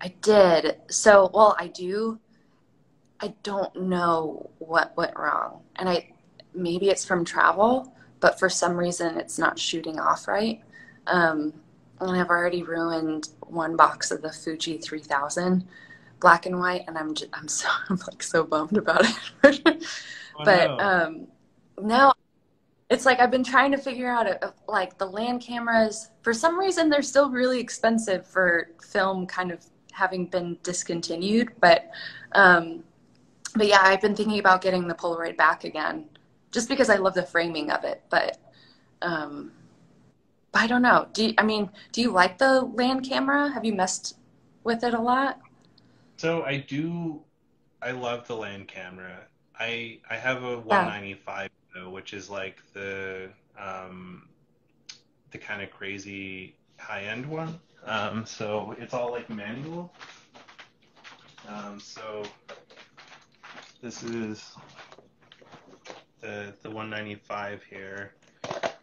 [0.00, 0.76] I did.
[0.90, 2.20] So, well, I do.
[3.20, 5.62] I don't know what went wrong.
[5.76, 6.12] And I
[6.54, 10.60] maybe it's from travel, but for some reason it's not shooting off right.
[11.06, 11.52] Um,
[12.00, 15.66] and I've already ruined one box of the Fuji 3000
[16.20, 19.16] black and white, and I'm just, I'm so I'm like so bummed about it.
[19.44, 20.78] oh, but no.
[20.78, 21.26] um,
[21.80, 22.12] no,
[22.90, 26.10] it's like I've been trying to figure out uh like the land cameras.
[26.22, 31.50] For some reason, they're still really expensive for film, kind of having been discontinued.
[31.60, 31.90] But
[32.32, 32.84] um,
[33.54, 36.06] but yeah, I've been thinking about getting the Polaroid back again,
[36.50, 38.02] just because I love the framing of it.
[38.10, 38.38] But
[39.02, 39.52] um,
[40.52, 41.08] but I don't know.
[41.12, 43.50] Do you, I mean, do you like the land camera?
[43.50, 44.16] Have you messed
[44.64, 45.38] with it a lot?
[46.16, 47.22] So I do.
[47.82, 49.26] I love the land camera.
[49.58, 50.86] I I have a Yeah.
[50.86, 54.28] 195 though, which is like the um,
[55.30, 57.60] the kind of crazy high end one.
[57.84, 59.92] Um, so it's all like manual.
[61.46, 62.24] Um, so
[63.80, 64.54] this is
[66.20, 68.14] the the 195 here,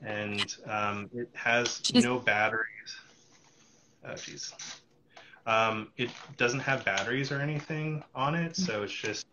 [0.04, 2.96] and um, it has no batteries.
[4.04, 4.54] Oh, jeez.
[5.48, 9.26] Um, it doesn't have batteries or anything on it, so it's just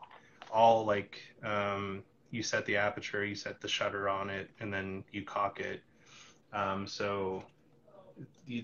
[0.50, 5.04] all like um, you set the aperture, you set the shutter on it, and then
[5.12, 5.82] you cock it.
[6.52, 7.44] Um, so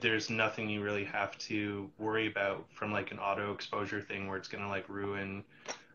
[0.01, 4.36] there's nothing you really have to worry about from like an auto exposure thing where
[4.36, 5.43] it's gonna like ruin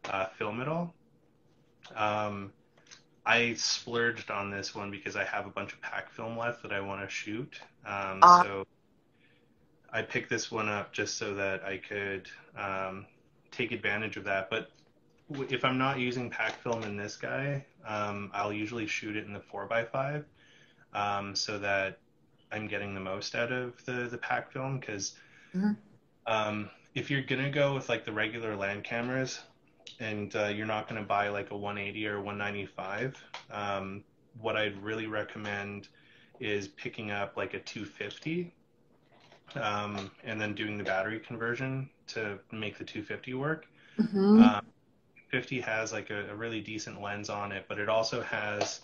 [0.06, 0.94] uh, film at all.
[1.96, 2.52] Um,
[3.26, 6.74] I splurged on this one because I have a bunch of pack film left that
[6.74, 7.60] I want to shoot.
[7.86, 8.42] Um, Ah.
[8.44, 8.66] so
[9.92, 13.06] I picked this one up just so that I could um,
[13.52, 14.50] take advantage of that.
[14.50, 14.72] But
[15.50, 19.34] if I'm not using pack film in this guy, um, I'll usually shoot it in
[19.34, 20.26] the 4x5
[20.94, 22.00] um, so that
[22.52, 24.80] I'm getting the most out of the, the pack film.
[24.80, 25.16] Because
[25.56, 25.78] Mhm.
[26.26, 29.40] um, if you're going to go with like the regular land cameras,
[30.00, 33.18] and uh, you're not going to buy like a 180 or 195,
[33.52, 34.04] um,
[34.40, 35.88] what I'd really recommend
[36.40, 38.54] is picking up like a 250
[39.56, 43.68] um, and then doing the battery conversion to make the 250 work.
[43.98, 44.62] hmm Um,
[45.30, 48.82] 50 has like a, a really decent lens on it, but it also has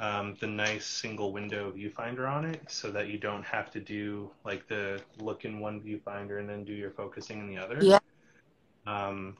[0.00, 4.30] um, the nice single window viewfinder on it so that you don't have to do
[4.44, 7.88] like the look in one viewfinder and then do your focusing in the other.
[7.88, 7.98] Yeah.
[8.86, 9.36] Um,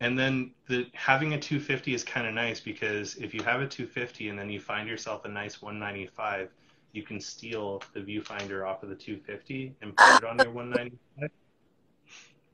[0.00, 3.66] and then the having a 250 is kind of nice because if you have a
[3.66, 6.48] 250 and then you find yourself a nice 195,
[6.92, 11.30] you can steal the viewfinder off of the 250 and put it on your 195.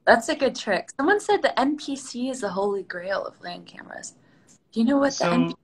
[0.05, 0.91] That's a good trick.
[0.97, 4.15] Someone said the NPC is the holy grail of land cameras.
[4.73, 5.55] Do you know what so, the NPC?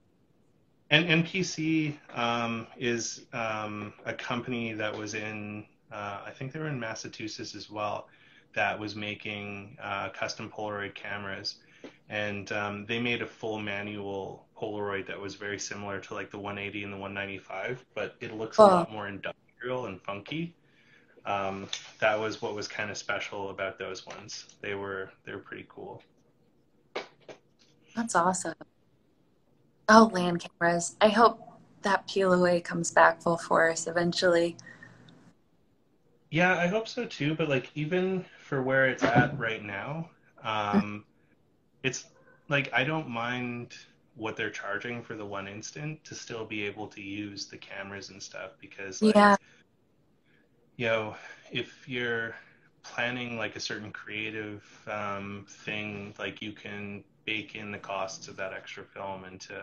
[0.89, 6.67] And NPC um, is um, a company that was in, uh, I think they were
[6.67, 8.07] in Massachusetts as well,
[8.53, 11.55] that was making uh, custom Polaroid cameras
[12.09, 16.37] and um, they made a full manual Polaroid that was very similar to like the
[16.37, 18.65] 180 and the 195, but it looks oh.
[18.65, 20.55] a lot more industrial and funky.
[21.25, 21.67] Um,
[21.99, 24.55] that was what was kind of special about those ones.
[24.61, 26.03] They were they were pretty cool.
[27.95, 28.55] That's awesome.
[29.87, 30.95] Oh, land cameras.
[31.01, 31.41] I hope
[31.83, 34.57] that peel away comes back full force eventually.
[36.29, 37.35] Yeah, I hope so too.
[37.35, 40.09] But like even for where it's at right now,
[40.43, 41.05] um,
[41.83, 42.05] it's
[42.49, 43.73] like I don't mind
[44.15, 48.09] what they're charging for the one instant to still be able to use the cameras
[48.09, 49.35] and stuff because like, yeah
[50.77, 51.15] you know
[51.51, 52.35] if you're
[52.83, 58.35] planning like a certain creative um, thing like you can bake in the costs of
[58.35, 59.53] that extra film into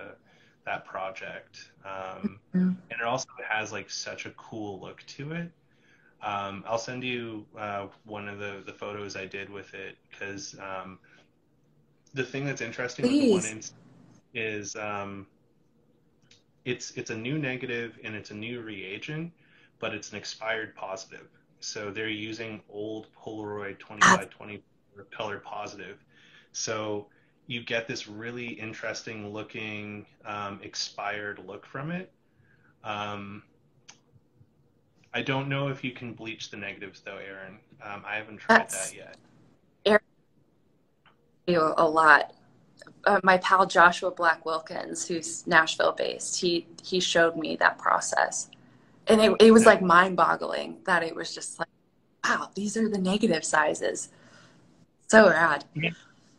[0.65, 2.59] that project um, mm-hmm.
[2.91, 5.51] and it also has like such a cool look to it
[6.23, 10.57] um, i'll send you uh, one of the, the photos i did with it because
[10.59, 10.99] um,
[12.15, 13.33] the thing that's interesting Please.
[13.33, 13.63] with the one
[14.35, 15.27] is um,
[16.65, 19.33] it's it's a new negative and it's a new reagent,
[19.79, 21.29] but it's an expired positive.
[21.61, 24.63] So they're using old Polaroid 20 by 20
[25.11, 25.99] color positive.
[26.53, 27.07] So
[27.47, 32.13] you get this really interesting looking um, expired look from it.
[32.83, 33.43] Um,
[35.13, 37.59] I don't know if you can bleach the negatives though, Aaron.
[37.83, 39.17] Um, I haven't tried That's, that yet
[41.55, 42.33] a lot.
[43.05, 48.51] Uh, my pal Joshua Black Wilkins, who's Nashville based, he he showed me that process,
[49.07, 51.69] and it it was like mind boggling that it was just like,
[52.25, 54.11] wow, these are the negative sizes.
[55.09, 55.65] So rad.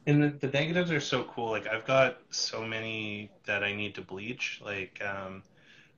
[0.08, 1.52] And the, the negatives are so cool.
[1.52, 4.62] Like I've got so many that I need to bleach.
[4.64, 5.44] Like um,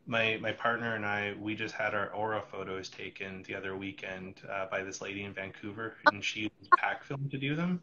[0.08, 4.42] my my partner and I, we just had our aura photos taken the other weekend
[4.52, 7.82] uh, by this lady in Vancouver, and she used pack film to do them.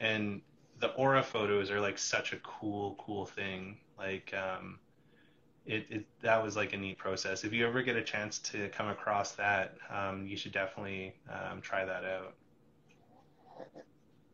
[0.00, 0.40] And
[0.80, 3.78] the aura photos are like such a cool, cool thing.
[3.98, 4.78] Like, um,
[5.64, 7.44] it, it that was like a neat process.
[7.44, 11.60] If you ever get a chance to come across that, um, you should definitely um,
[11.60, 12.34] try that out.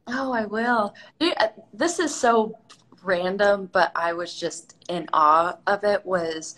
[0.09, 0.95] Oh, I will.
[1.21, 2.59] Uh, this is so
[3.03, 6.05] random, but I was just in awe of it.
[6.05, 6.57] Was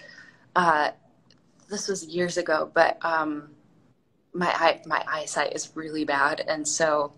[0.57, 0.91] uh,
[1.68, 3.51] this was years ago, but um,
[4.32, 7.12] my eye, my eyesight is really bad, and so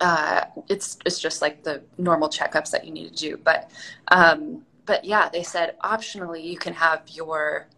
[0.00, 3.36] uh, it's it's just like the normal checkups that you need to do.
[3.36, 3.70] But
[4.08, 7.68] um, but yeah, they said optionally you can have your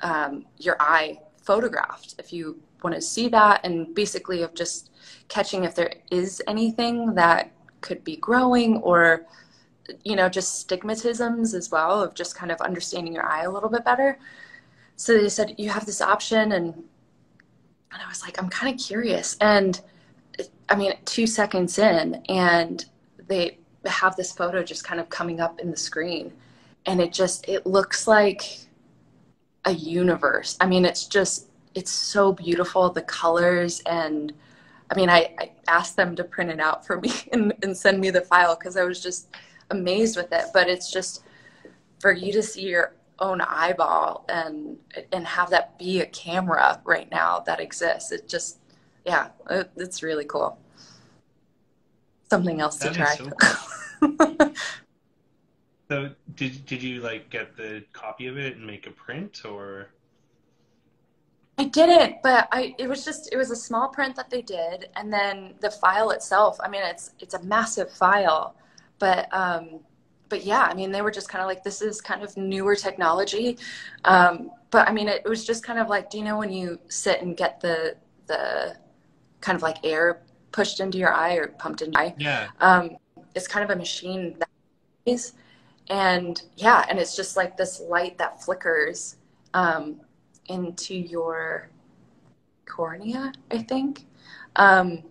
[0.00, 4.90] um, your eye photographed if you want to see that, and basically of just
[5.28, 7.50] catching if there is anything that
[7.80, 9.26] could be growing or
[10.04, 13.70] you know just stigmatisms as well of just kind of understanding your eye a little
[13.70, 14.18] bit better.
[14.96, 16.74] So they said you have this option, and
[17.92, 19.80] and I was like, I'm kind of curious and
[20.68, 22.84] I mean, two seconds in, and
[23.28, 26.32] they have this photo just kind of coming up in the screen,
[26.86, 28.58] and it just it looks like
[29.64, 30.56] a universe.
[30.60, 34.32] I mean, it's just it's so beautiful, the colors, and
[34.90, 38.00] I mean, I, I asked them to print it out for me and, and send
[38.00, 39.28] me the file because I was just
[39.70, 40.46] amazed with it.
[40.52, 41.24] But it's just
[42.00, 44.76] for you to see your own eyeball and
[45.10, 48.12] and have that be a camera right now that exists.
[48.12, 48.58] It just
[49.06, 50.58] yeah, it, it's really cool.
[52.28, 53.14] Something else that to try.
[53.14, 53.30] So,
[54.00, 54.52] cool.
[55.88, 59.90] so, did did you like get the copy of it and make a print or?
[61.58, 64.88] I didn't, but I it was just it was a small print that they did,
[64.96, 66.58] and then the file itself.
[66.60, 68.56] I mean, it's it's a massive file,
[68.98, 69.80] but um,
[70.28, 72.74] but yeah, I mean, they were just kind of like, this is kind of newer
[72.74, 73.58] technology.
[74.04, 76.52] Um, but I mean, it, it, was just kind of like, do you know when
[76.52, 77.96] you sit and get the
[78.26, 78.76] the
[79.46, 82.14] kind of like air pushed into your eye or pumped into your eye.
[82.18, 82.48] Yeah.
[82.58, 82.96] Um,
[83.36, 84.48] it's kind of a machine that
[85.04, 85.34] is,
[85.88, 89.18] and yeah, and it's just like this light that flickers
[89.54, 90.00] um,
[90.46, 91.68] into your
[92.66, 94.06] cornea, I think.
[94.56, 95.04] Um,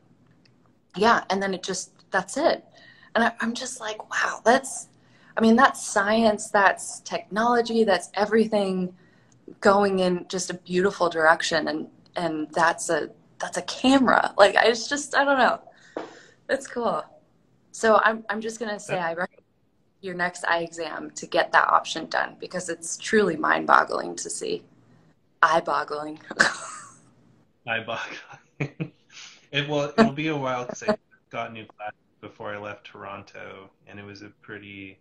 [0.97, 2.65] yeah, and then it just that's it.
[3.13, 4.89] And I, I'm just like, wow, that's,
[5.37, 8.93] I mean, that's science, that's technology, that's everything
[9.61, 14.33] going in just a beautiful direction, and and that's a that's a camera.
[14.37, 15.59] Like it's just I don't know.
[16.49, 17.03] It's cool.
[17.71, 19.41] So I'm I'm just gonna say I recommend
[20.01, 24.63] your next eye exam to get that option done because it's truly mind-boggling to see.
[25.41, 26.19] Eye-boggling.
[27.67, 28.19] Eye-boggling.
[29.51, 30.95] it will it'll be a while because I
[31.29, 34.99] got new glasses before I left Toronto, and it was a pretty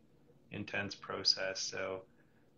[0.52, 1.60] intense process.
[1.60, 2.00] So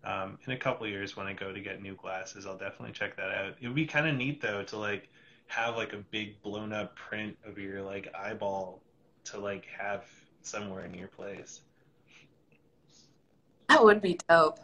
[0.05, 3.17] um, in a couple years when I go to get new glasses, I'll definitely check
[3.17, 3.55] that out.
[3.61, 5.09] It would be kind of neat though to like
[5.47, 8.81] have like a big blown up print of your like eyeball
[9.25, 10.05] to like have
[10.43, 11.63] somewhere in your place.
[13.69, 14.59] That would be dope.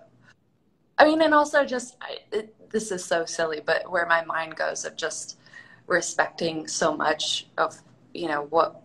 [0.98, 4.56] I mean, and also just I, it, this is so silly, but where my mind
[4.56, 5.38] goes of just
[5.86, 7.76] respecting so much of
[8.14, 8.80] you know what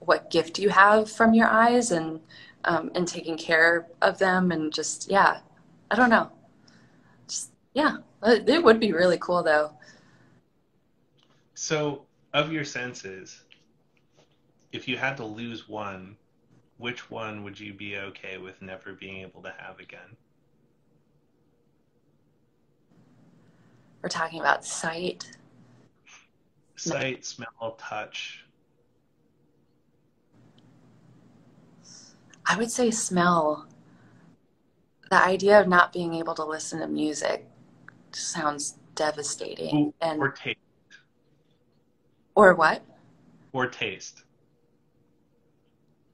[0.00, 2.20] what gift you have from your eyes and
[2.64, 5.40] um, and taking care of them and just yeah
[5.90, 6.30] I don't know.
[7.26, 9.72] Just, yeah, it would be really cool though.
[11.62, 13.42] So, of your senses,
[14.72, 16.16] if you had to lose one,
[16.78, 20.16] which one would you be okay with never being able to have again?
[24.00, 25.30] We're talking about sight.
[26.76, 28.46] Sight, smell, touch.
[32.46, 33.68] I would say smell
[35.10, 37.46] the idea of not being able to listen to music
[38.12, 39.76] sounds devastating.
[39.76, 40.56] Ooh, and or taste.
[42.34, 42.82] Or what?
[43.52, 44.22] Or taste.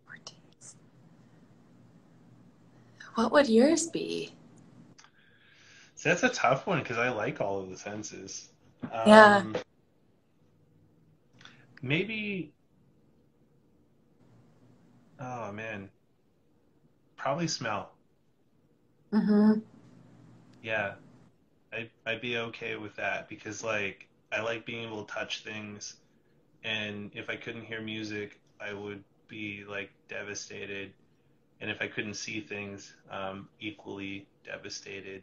[0.09, 0.77] Or taste.
[3.15, 4.33] What would yours be?
[5.95, 8.49] See, that's a tough one because I like all of the senses.
[8.85, 9.43] Um, yeah.
[11.83, 12.53] Maybe.
[15.21, 15.89] Oh man.
[17.17, 17.93] Probably smell.
[19.13, 19.61] Mm-hmm.
[20.63, 20.95] Yeah,
[21.73, 25.97] I I'd be okay with that because like I like being able to touch things,
[26.67, 30.93] and if I couldn't hear music, I would be like devastated,
[31.61, 35.23] and if I couldn't see things, um, equally devastated.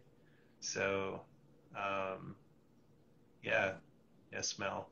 [0.61, 1.21] So,
[1.75, 2.35] um,
[3.43, 3.73] yeah,
[4.31, 4.87] yeah, smell.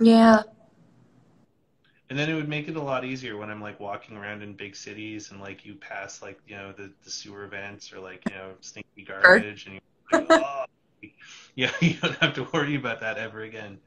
[0.00, 0.42] Yeah,
[2.12, 4.52] and then it would make it a lot easier when I'm like walking around in
[4.52, 8.22] big cities and like you pass like you know the, the sewer vents or like
[8.28, 9.80] you know stinky garbage and
[10.12, 10.64] you're like, oh,
[11.54, 13.78] yeah, you don't have to worry about that ever again.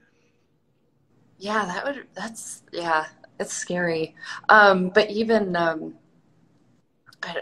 [1.37, 3.05] Yeah, that would that's yeah,
[3.39, 4.15] it's scary.
[4.49, 5.95] Um, but even um,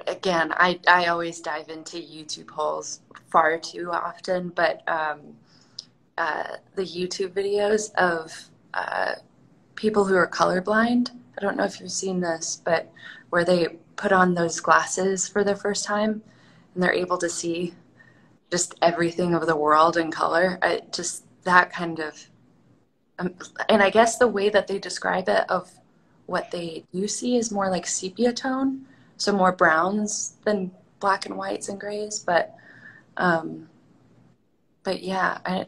[0.07, 5.35] again, I I always dive into YouTube holes far too often, but um,
[6.17, 9.13] uh, the YouTube videos of uh,
[9.75, 11.09] people who are colorblind.
[11.37, 12.91] I don't know if you've seen this, but
[13.29, 16.21] where they put on those glasses for the first time
[16.73, 17.73] and they're able to see
[18.51, 20.59] just everything of the world in color.
[20.61, 22.29] I, just that kind of,
[23.20, 23.34] um,
[23.70, 25.72] and I guess the way that they describe it of
[26.26, 28.86] what they do see is more like sepia tone,
[29.18, 32.20] so more browns than black and whites and grays.
[32.20, 32.55] But,
[33.18, 33.70] um,
[34.84, 35.66] but yeah, I,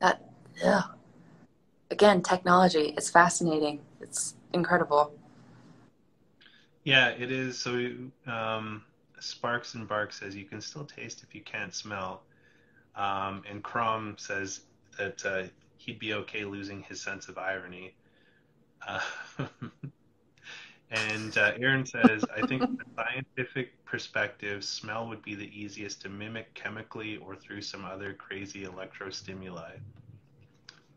[0.00, 0.30] that,
[0.62, 0.82] yeah
[1.90, 2.94] again, technology.
[2.96, 3.80] It's fascinating.
[4.00, 5.14] It's incredible.
[6.84, 7.58] Yeah, it is.
[7.58, 7.90] So
[8.26, 8.84] um,
[9.18, 12.22] Sparks and Bark says you can still taste if you can't smell.
[12.94, 14.60] Um, and Crom says
[14.98, 15.42] that uh,
[15.86, 17.94] he'd be okay losing his sense of irony.
[18.86, 19.00] Uh,
[20.90, 26.02] and uh, Aaron says, I think from a scientific perspective, smell would be the easiest
[26.02, 29.78] to mimic chemically or through some other crazy electrostimuli.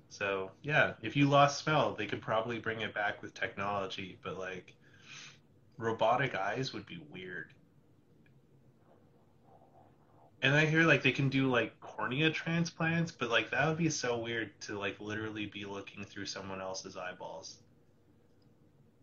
[0.09, 4.39] So yeah, if you lost smell, they could probably bring it back with technology, but
[4.39, 4.73] like
[5.77, 7.53] robotic eyes would be weird.
[10.41, 13.89] And I hear like they can do like cornea transplants, but like that would be
[13.89, 17.57] so weird to like literally be looking through someone else's eyeballs.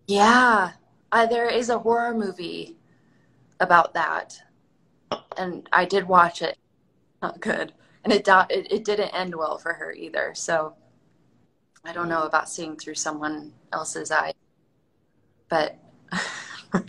[0.06, 0.72] Yeah,
[1.12, 2.76] uh, there is a horror movie
[3.60, 4.40] about that,
[5.36, 6.56] and I did watch it.
[7.20, 7.72] Not good,
[8.04, 10.32] and it it, it didn't end well for her either.
[10.34, 10.74] So
[11.84, 14.32] I don't know about seeing through someone else's eye,
[15.48, 15.76] but.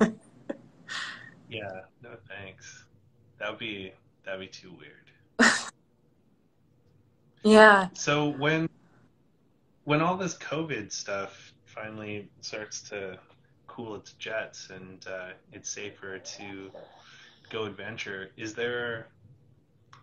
[1.49, 2.85] yeah, no thanks.
[3.39, 3.91] That would be
[4.27, 5.51] that'd be too weird.
[7.43, 7.87] yeah.
[7.93, 8.69] So when
[9.85, 13.17] when all this COVID stuff finally starts to
[13.67, 16.69] cool its jets and uh, it's safer to
[17.49, 19.07] go adventure, is there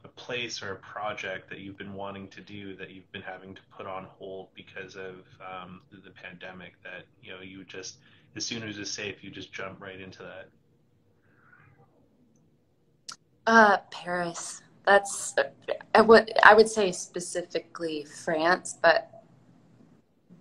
[0.04, 3.54] a place or a project that you've been wanting to do that you've been having
[3.54, 7.96] to put on hold because of um, the pandemic that you know you just
[8.36, 10.48] as soon as it's safe you just jump right into that
[13.46, 14.62] uh paris.
[14.86, 15.34] That's
[15.94, 19.14] I would I would say specifically France, but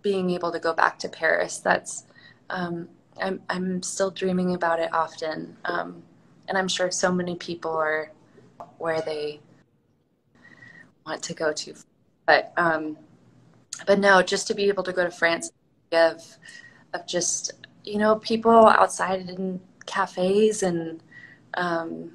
[0.02, 2.04] being able to go back to Paris, that's
[2.50, 2.90] um,
[3.20, 6.04] I'm I'm still dreaming about it often, um,
[6.48, 8.12] and I'm sure so many people are
[8.78, 9.40] where they
[11.06, 11.74] want to go to,
[12.28, 12.98] but um,
[13.88, 15.52] but no, just to be able to go to France,
[15.92, 16.22] of
[16.94, 17.54] of just
[17.84, 21.02] you know people outside in cafes and
[21.56, 22.12] um,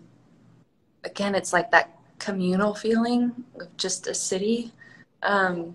[1.09, 4.73] again, it's like that communal feeling of just a city.
[5.23, 5.75] Um,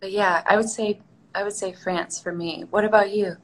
[0.00, 1.00] but yeah, I would say
[1.34, 2.64] I would say France for me.
[2.70, 3.36] What about you?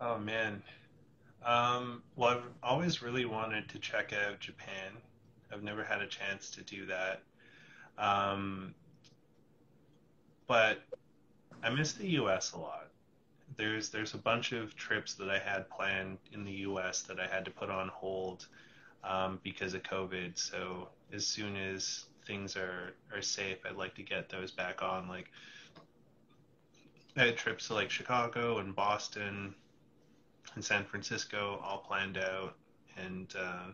[0.00, 0.62] Oh man.
[1.44, 4.92] Um, well, I've always really wanted to check out Japan.
[5.52, 7.22] I've never had a chance to do that.
[7.96, 8.74] Um,
[10.46, 10.78] but
[11.62, 12.88] I miss the US a lot.
[13.58, 17.26] There's there's a bunch of trips that I had planned in the US that I
[17.26, 18.46] had to put on hold
[19.02, 20.38] um, because of COVID.
[20.38, 25.08] So as soon as things are, are safe, I'd like to get those back on.
[25.08, 25.30] Like
[27.16, 29.54] I had trips to like Chicago and Boston
[30.54, 32.54] and San Francisco all planned out,
[32.96, 33.72] and uh,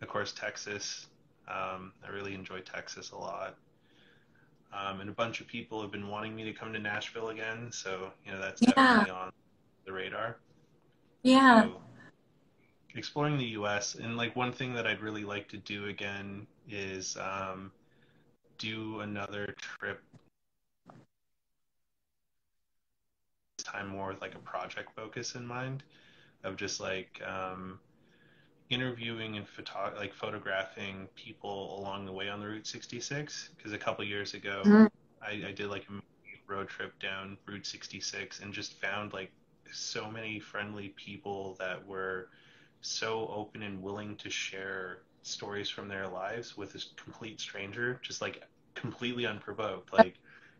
[0.00, 1.08] of course Texas.
[1.48, 3.56] Um, I really enjoy Texas a lot.
[4.72, 7.70] Um, and a bunch of people have been wanting me to come to Nashville again,
[7.72, 8.72] so you know that's yeah.
[8.72, 9.32] definitely on
[9.86, 10.36] the radar.
[11.22, 11.62] Yeah.
[11.62, 11.80] So,
[12.94, 13.94] exploring the U.S.
[13.94, 17.72] and like one thing that I'd really like to do again is um,
[18.58, 20.02] do another trip.
[23.56, 25.82] This time more with like a project focus in mind,
[26.44, 27.80] of just like um,
[28.70, 33.50] interviewing and photo like photographing people along the way on the Route 66.
[33.56, 34.86] Because a couple years ago, mm-hmm.
[35.22, 39.30] I, I did like a road trip down Route 66 and just found like
[39.72, 42.28] so many friendly people that were
[42.80, 48.22] so open and willing to share stories from their lives with a complete stranger, just
[48.22, 48.42] like
[48.74, 49.92] completely unprovoked.
[49.92, 50.14] Like,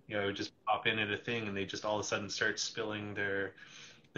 [0.07, 2.29] you know, just pop in at a thing and they just all of a sudden
[2.29, 3.55] start spilling their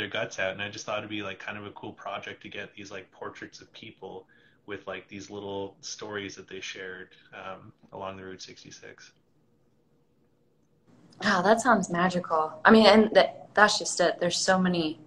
[0.01, 0.53] their guts out.
[0.53, 2.91] And I just thought it'd be like kind of a cool project to get these
[2.91, 4.27] like portraits of people
[4.65, 9.13] with like these little stories that they shared um, along the Route 66.
[11.23, 12.59] wow that sounds magical.
[12.65, 14.19] I mean, and that, that's just it.
[14.19, 14.99] There's so many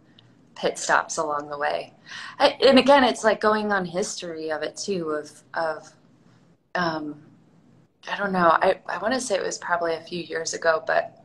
[0.55, 1.93] pit stops along the way.
[2.37, 5.91] I, and again, it's like going on history of it too, of, of,
[6.75, 7.19] um,
[8.11, 8.49] I don't know.
[8.61, 11.23] I, I want to say it was probably a few years ago, but,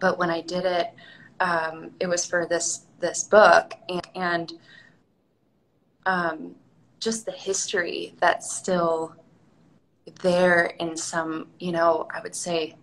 [0.00, 0.92] but when I did it,
[1.42, 4.52] um, it was for this, this book and, and
[6.06, 6.54] um,
[7.00, 9.14] just the history that's still
[10.22, 12.76] there in some, you know, I would say,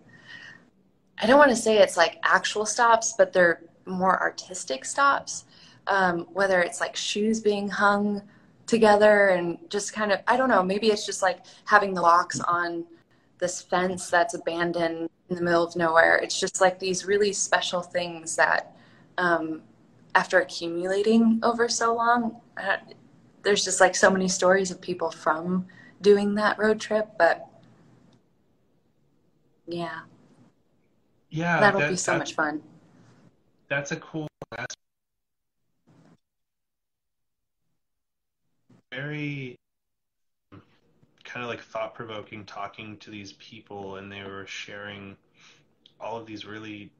[1.22, 5.44] I don't want to say it's like actual stops, but they're more artistic stops
[5.86, 8.22] um, whether it's like shoes being hung
[8.66, 12.40] together and just kind of, I don't know, maybe it's just like having the locks
[12.40, 12.84] on
[13.40, 16.16] this fence that's abandoned in the middle of nowhere.
[16.16, 18.76] It's just like these really special things that,
[19.18, 19.62] um,
[20.14, 22.76] after accumulating over so long, uh,
[23.42, 25.66] there's just like so many stories of people from
[26.02, 27.08] doing that road trip.
[27.18, 27.46] But
[29.66, 30.00] yeah,
[31.30, 32.62] yeah, that'll that, be so much fun.
[33.68, 34.76] That's a cool aspect
[38.90, 39.59] very
[41.30, 45.16] kind of like thought provoking talking to these people and they were sharing
[46.00, 46.90] all of these really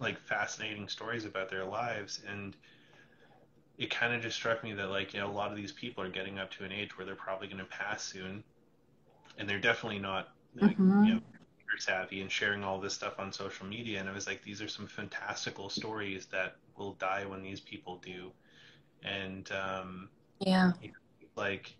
[0.00, 2.56] like fascinating stories about their lives and
[3.76, 6.02] it kind of just struck me that like you know a lot of these people
[6.02, 8.42] are getting up to an age where they're probably going to pass soon
[9.38, 10.28] and they're definitely not
[10.60, 11.04] like, mm-hmm.
[11.04, 11.20] you know
[11.76, 14.68] savvy and sharing all this stuff on social media and i was like these are
[14.68, 18.30] some fantastical stories that will die when these people do
[19.02, 20.08] and um
[20.40, 20.72] yeah.
[21.36, 21.74] Like,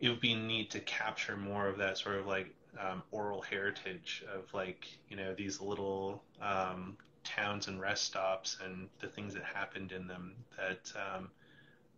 [0.00, 4.24] it would be neat to capture more of that sort of like um, oral heritage
[4.32, 9.42] of like, you know, these little um, towns and rest stops and the things that
[9.42, 11.28] happened in them that um,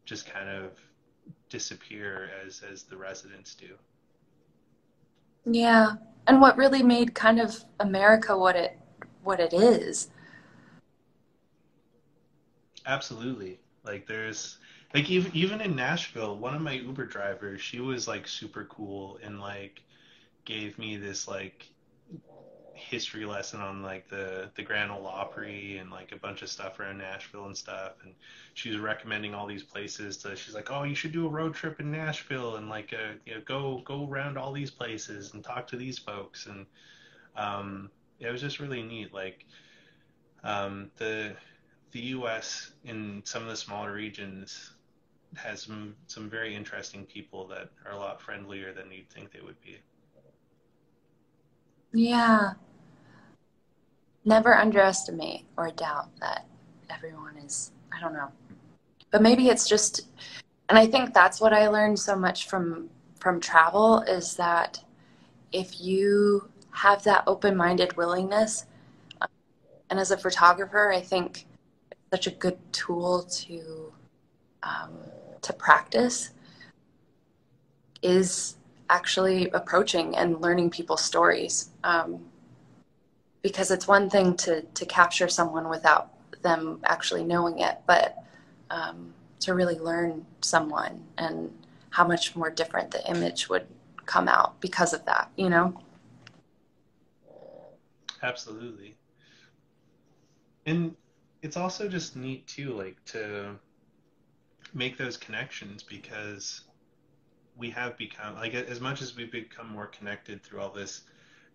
[0.04, 0.72] just kind of
[1.48, 3.68] disappear as as the residents do.
[5.44, 5.92] Yeah,
[6.26, 8.78] and what really made kind of America what it
[9.22, 10.08] what it is.
[12.86, 13.60] Absolutely.
[13.84, 14.58] Like there's
[14.94, 19.18] like even even in Nashville, one of my Uber drivers, she was like super cool
[19.22, 19.82] and like
[20.44, 21.70] gave me this like
[22.74, 26.80] history lesson on like the the Grand Ole Opry and like a bunch of stuff
[26.80, 27.92] around Nashville and stuff.
[28.02, 28.14] And
[28.54, 31.54] she was recommending all these places to she's like oh you should do a road
[31.54, 35.44] trip in Nashville and like uh, you know go go around all these places and
[35.44, 36.46] talk to these folks.
[36.46, 36.66] And
[37.36, 39.44] um it was just really neat like
[40.42, 41.36] um the
[41.92, 44.72] the US in some of the smaller regions
[45.36, 49.40] has some some very interesting people that are a lot friendlier than you'd think they
[49.40, 49.78] would be.
[51.92, 52.52] Yeah.
[54.24, 56.46] never underestimate or doubt that
[56.90, 58.30] everyone is, I don't know.
[59.10, 60.08] But maybe it's just,
[60.68, 64.82] and I think that's what I learned so much from from travel is that
[65.52, 68.64] if you have that open-minded willingness
[69.90, 71.46] and as a photographer i think
[71.90, 73.92] it's such a good tool to
[74.62, 74.98] um,
[75.42, 76.30] to practice
[78.02, 78.56] is
[78.88, 81.70] actually approaching and learning people's stories.
[81.84, 82.30] Um,
[83.42, 86.10] because it's one thing to to capture someone without
[86.42, 88.24] them actually knowing it but
[88.70, 91.52] um, to really learn someone and
[91.90, 93.66] how much more different the image would
[94.06, 95.78] come out because of that you know?
[98.22, 98.96] Absolutely.
[100.66, 100.94] And
[101.40, 103.56] it's also just neat too like to
[104.74, 106.64] make those connections because
[107.56, 111.02] we have become like as much as we've become more connected through all this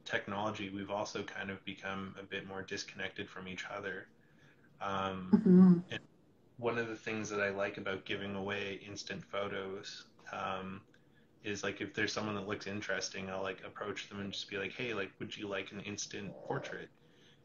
[0.04, 4.08] technology we've also kind of become a bit more disconnected from each other.
[4.82, 5.78] Um, mm-hmm.
[5.90, 6.00] and
[6.58, 10.82] one of the things that i like about giving away instant photos um,
[11.44, 14.58] is like if there's someone that looks interesting i'll like approach them and just be
[14.58, 16.90] like hey like would you like an instant portrait?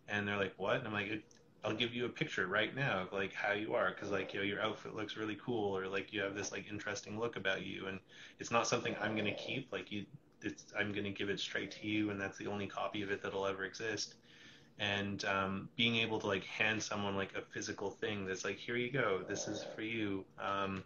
[0.09, 0.77] And they're like what?
[0.77, 1.23] And i'm like
[1.65, 4.41] I'll give you a picture right now of like how you are because like you
[4.41, 7.65] know your outfit looks really cool or like you have this like interesting look about
[7.65, 8.01] you and
[8.39, 10.07] it's not something I'm gonna keep like you
[10.43, 13.23] it's I'm gonna give it straight to you and that's the only copy of it
[13.23, 14.15] that'll ever exist.
[14.79, 18.77] And um, being able to like hand someone like a physical thing that's like here
[18.77, 20.83] you go this is for you um,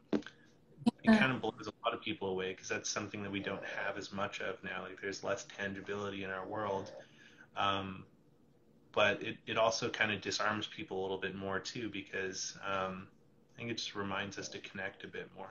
[1.05, 3.65] it kind of blows a lot of people away because that's something that we don't
[3.65, 6.91] have as much of now like there's less tangibility in our world.
[7.57, 8.05] Um,
[8.95, 13.09] but it, it also kind of disarms people a little bit more too because um,
[13.55, 15.51] I think it just reminds us to connect a bit more.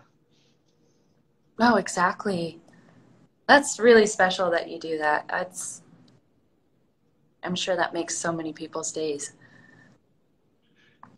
[1.59, 2.59] Oh, exactly.
[3.47, 5.27] That's really special that you do that.
[5.27, 5.81] That's
[7.43, 9.33] I'm sure that makes so many people's days.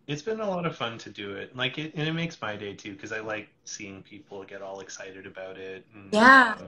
[0.08, 1.56] It's been a lot of fun to do it.
[1.56, 4.80] Like it and it makes my day too because I like seeing people get all
[4.80, 5.86] excited about it.
[5.94, 6.56] And, yeah.
[6.60, 6.68] Uh,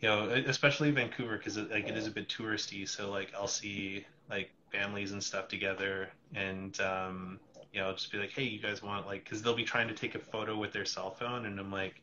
[0.00, 2.88] you know, especially Vancouver because like it is a bit touristy.
[2.88, 7.38] So like I'll see like families and stuff together and um,
[7.72, 9.94] you know just be like hey you guys want like because they'll be trying to
[9.94, 12.00] take a photo with their cell phone and i'm like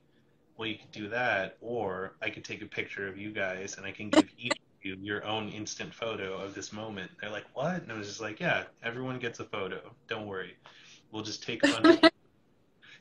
[0.58, 3.86] well you could do that or i could take a picture of you guys and
[3.86, 7.10] i can give each of you your own instant photo of this moment.
[7.22, 7.82] They're like what?
[7.82, 9.80] And i was just like yeah everyone gets a photo.
[10.08, 10.58] Don't worry.
[11.12, 12.12] We'll just take a bunch of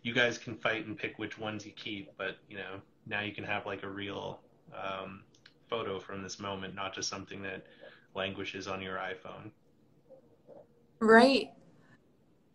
[0.02, 3.32] you guys can fight and pick which ones you keep but you know now you
[3.32, 4.40] can have like a real
[4.76, 5.22] um,
[5.68, 7.64] photo from this moment not just something that
[8.14, 9.50] languishes on your iPhone.
[11.00, 11.50] Right.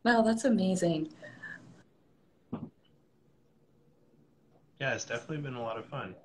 [0.04, 1.10] Wow, that's amazing.
[4.80, 6.16] Yeah, it's definitely been a lot of fun.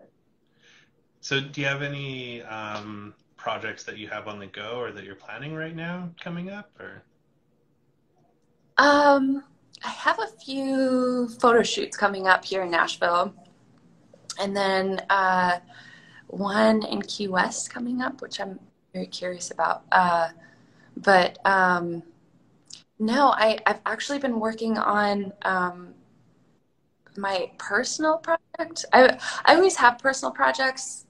[1.21, 5.05] So, do you have any um, projects that you have on the go or that
[5.05, 7.03] you're planning right now coming up, or?
[8.77, 9.43] Um,
[9.85, 13.35] I have a few photo shoots coming up here in Nashville,
[14.41, 15.59] and then uh,
[16.29, 18.59] one in Key West coming up, which I'm
[18.93, 19.82] very curious about.
[19.90, 20.28] Uh,
[20.97, 22.02] but um,
[22.98, 25.94] no, I, I've actually been working on um,
[27.16, 28.85] my personal project.
[28.93, 31.06] I, I always have personal projects,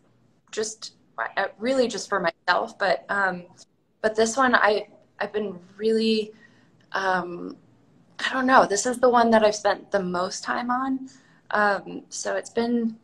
[0.50, 2.78] just uh, really just for myself.
[2.78, 3.44] But um,
[4.00, 4.88] but this one, I
[5.20, 6.32] I've been really
[6.92, 7.56] um,
[8.18, 8.66] I don't know.
[8.66, 11.09] This is the one that I've spent the most time on.
[11.50, 12.96] Um, so it's been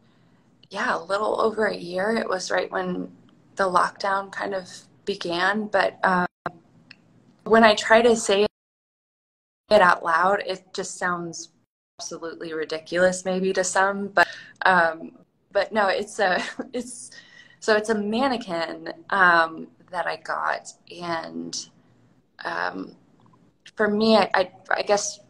[0.70, 2.12] yeah a little over a year.
[2.16, 3.10] It was right when
[3.58, 4.70] the lockdown kind of
[5.04, 5.66] began.
[5.66, 6.26] But um,
[7.44, 8.46] when I try to say
[9.70, 11.50] it out loud, it just sounds
[12.00, 14.08] absolutely ridiculous, maybe to some.
[14.08, 14.28] But
[14.64, 15.18] um,
[15.52, 17.10] but no, it's a it's
[17.60, 20.72] so it's a mannequin um, that I got,
[21.02, 21.68] and
[22.44, 22.96] um,
[23.74, 25.20] for me, I, I, I guess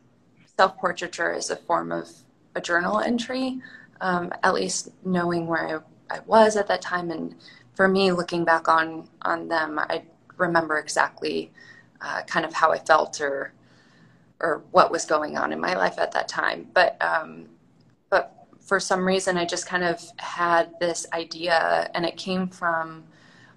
[0.57, 2.11] self portraiture is a form of
[2.55, 3.61] a journal entry.
[4.01, 7.35] Um, at least knowing where I, I was at that time and
[7.79, 10.03] for me, looking back on on them, I
[10.37, 11.53] remember exactly
[12.01, 13.53] uh, kind of how I felt or
[14.41, 16.67] or what was going on in my life at that time.
[16.75, 17.49] But um,
[18.11, 23.05] but for some reason, I just kind of had this idea, and it came from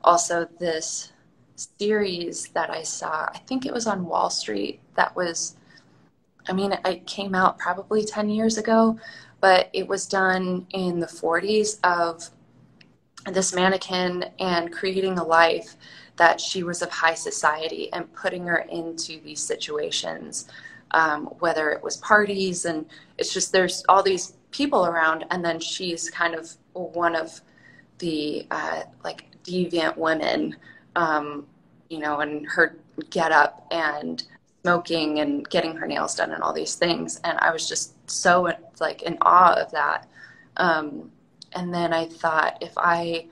[0.04, 1.14] also this
[1.56, 3.28] series that I saw.
[3.34, 4.82] I think it was on Wall Street.
[4.98, 5.56] That was,
[6.48, 9.00] I mean, it came out probably ten years ago,
[9.40, 12.30] but it was done in the 40s of
[13.32, 15.76] this mannequin and creating a life
[16.18, 20.48] that she was of high society and putting her into these situations,
[20.92, 22.86] um, whether it was parties and
[23.18, 27.42] it's just there's all these people around, and then she's kind of one of
[28.00, 30.56] the uh, like deviant women,
[30.96, 31.46] um,
[31.90, 32.78] you know, and her
[33.10, 34.24] get up and
[34.64, 37.20] smoking and getting her nails done and all these things.
[37.24, 40.08] And I was just so like in awe of that.
[40.58, 41.12] Um,
[41.54, 43.28] and then I thought if I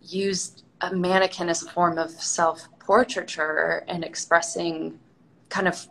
[0.00, 4.98] used a mannequin as a form of self portraiture and expressing
[5.48, 5.88] kind of,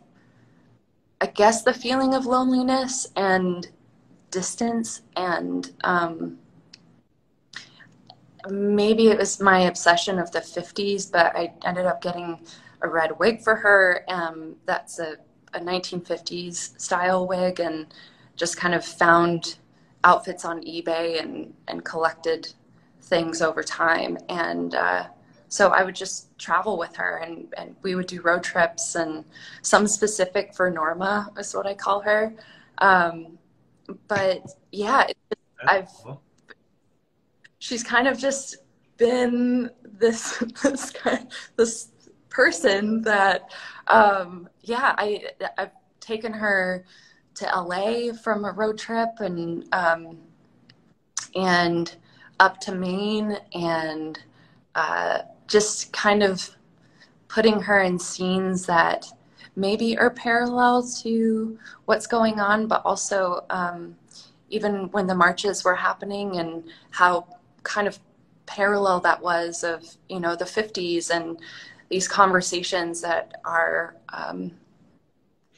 [1.22, 3.68] I guess, the feeling of loneliness and
[4.30, 6.38] distance and um,
[8.50, 12.40] maybe it was my obsession of the 50s, but I ended up getting
[12.82, 14.04] a red wig for her.
[14.08, 15.18] Um, that's a,
[15.54, 17.88] a 1950s style wig, and
[18.36, 19.58] just kind of found
[20.04, 22.52] outfits on eBay and, and collected
[23.04, 24.18] things over time.
[24.30, 25.08] And uh,
[25.48, 29.24] so I would just travel with her, and, and we would do road trips, and
[29.62, 32.34] some specific for Norma is what I call her.
[32.80, 33.38] Um,
[34.08, 35.08] but yeah,
[35.68, 35.92] I've
[37.60, 38.58] she's kind of just
[38.98, 41.90] been this this kind, this
[42.30, 43.52] person that
[43.88, 45.24] um, yeah I
[45.58, 46.84] I've taken her
[47.36, 50.18] to LA from a road trip and um,
[51.36, 51.96] and
[52.40, 54.20] up to Maine and
[54.76, 56.50] uh, just kind of
[57.28, 59.06] putting her in scenes that
[59.56, 63.96] maybe are parallel to what's going on, but also um,
[64.50, 67.28] even when the marches were happening and how
[67.64, 68.00] kind of
[68.46, 71.40] parallel that was of you know the 50s and
[71.90, 74.52] these conversations that are um,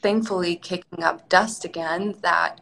[0.06, 2.62] thankfully kicking up dust again that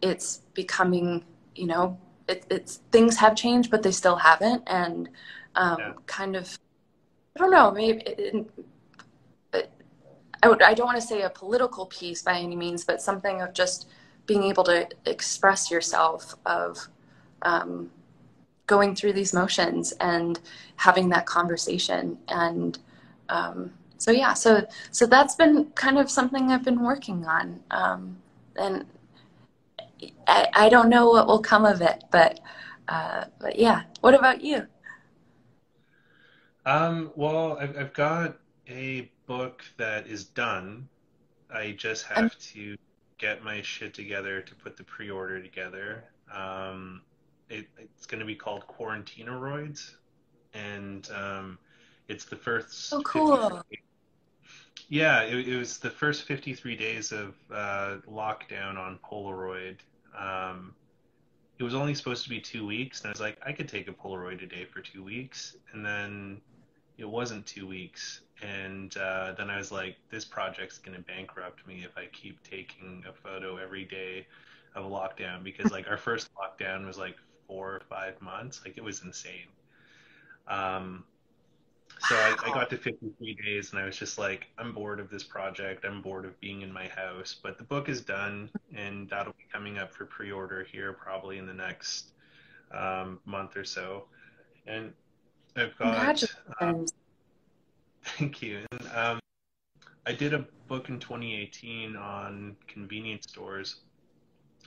[0.00, 1.22] it's becoming
[1.54, 5.10] you know it, it's things have changed but they still haven't and
[5.54, 5.92] um, yeah.
[6.06, 6.58] kind of
[7.36, 8.48] i don't know maybe it,
[9.52, 9.70] it,
[10.42, 13.42] I, would, I don't want to say a political piece by any means but something
[13.42, 13.90] of just
[14.24, 16.88] being able to express yourself of
[17.42, 17.90] um,
[18.66, 20.40] going through these motions and
[20.76, 22.78] having that conversation and
[23.28, 28.16] um, so yeah so so that's been kind of something i've been working on um,
[28.56, 28.86] and
[30.26, 32.40] I, I don't know what will come of it but
[32.88, 34.66] uh, but yeah what about you
[36.64, 38.36] um, well I've, I've got
[38.68, 40.88] a book that is done
[41.52, 42.76] i just have um, to
[43.18, 47.02] get my shit together to put the pre-order together um,
[47.50, 49.94] it, it's going to be called Quarantineroids,
[50.54, 51.58] and um,
[52.08, 52.92] it's the first.
[52.92, 53.62] Oh, cool.
[54.88, 59.76] Yeah, it, it, was the first 53 days of uh, lockdown on Polaroid.
[60.18, 60.74] Um,
[61.58, 63.88] it was only supposed to be two weeks, and I was like, I could take
[63.88, 66.40] a Polaroid a day for two weeks, and then
[66.96, 71.84] it wasn't two weeks, and uh, then I was like, this project's gonna bankrupt me
[71.84, 74.26] if I keep taking a photo every day
[74.74, 78.60] of a lockdown because like our first lockdown was like four or five months.
[78.64, 79.48] Like it was insane.
[80.46, 81.04] Um,
[82.08, 85.10] so I, I, got to 53 days and I was just like, I'm bored of
[85.10, 85.84] this project.
[85.84, 87.36] I'm bored of being in my house.
[87.42, 91.38] But the book is done and that'll be coming up for pre order here probably
[91.38, 92.12] in the next
[92.72, 94.04] um, month or so.
[94.66, 94.92] And
[95.56, 96.22] I've got.
[96.60, 96.86] Um,
[98.04, 98.60] thank you.
[98.70, 99.20] And, um,
[100.06, 103.80] I did a book in 2018 on convenience stores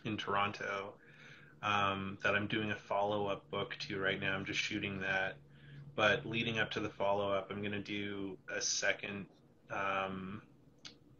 [0.05, 0.93] in Toronto
[1.63, 4.35] um, that I'm doing a follow up book to right now.
[4.35, 5.37] I'm just shooting that.
[5.95, 9.25] But leading up to the follow up, I'm going to do a second,
[9.69, 10.41] um,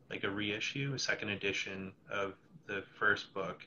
[0.10, 2.34] like a reissue, a second edition of
[2.68, 3.66] the first book.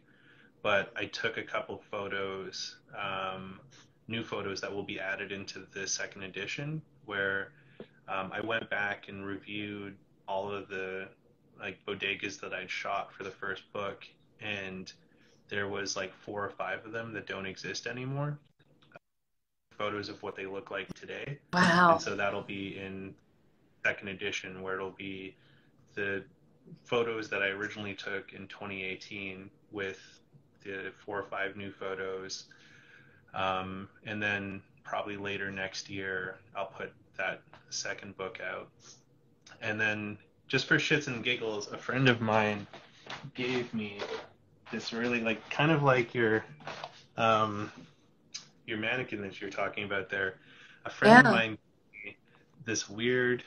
[0.62, 3.60] But I took a couple photos, um,
[4.08, 7.52] new photos that will be added into the second edition, where
[8.08, 11.08] um, I went back and reviewed all of the
[11.60, 14.04] like bodegas that I'd shot for the first book
[14.40, 14.92] and
[15.48, 18.38] there was like four or five of them that don't exist anymore.
[19.78, 21.38] Photos of what they look like today.
[21.52, 21.92] Wow.
[21.92, 23.14] And so that'll be in
[23.84, 25.36] second edition where it'll be
[25.94, 26.24] the
[26.84, 30.00] photos that I originally took in 2018 with
[30.62, 32.44] the four or five new photos.
[33.34, 38.68] Um, and then probably later next year, I'll put that second book out.
[39.60, 42.66] And then just for shits and giggles, a friend of mine
[43.34, 43.98] gave me
[44.72, 46.44] this really like kind of like your
[47.16, 47.70] um
[48.66, 50.36] your mannequin that you're talking about there.
[50.84, 51.30] A friend yeah.
[51.30, 51.58] of mine
[52.64, 53.42] this weird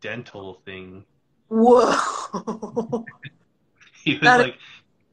[0.00, 1.04] dental thing.
[1.48, 1.92] Whoa.
[4.04, 4.56] he was that like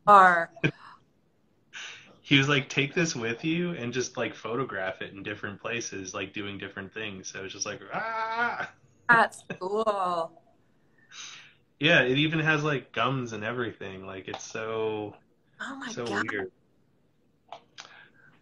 [0.08, 0.50] are
[2.22, 6.14] he was like take this with you and just like photograph it in different places
[6.14, 8.72] like doing different things so it was just like ah
[9.08, 10.32] that's cool
[11.80, 15.14] yeah it even has like gums and everything like it's so
[15.62, 16.26] Oh my so god.
[16.32, 16.52] weird.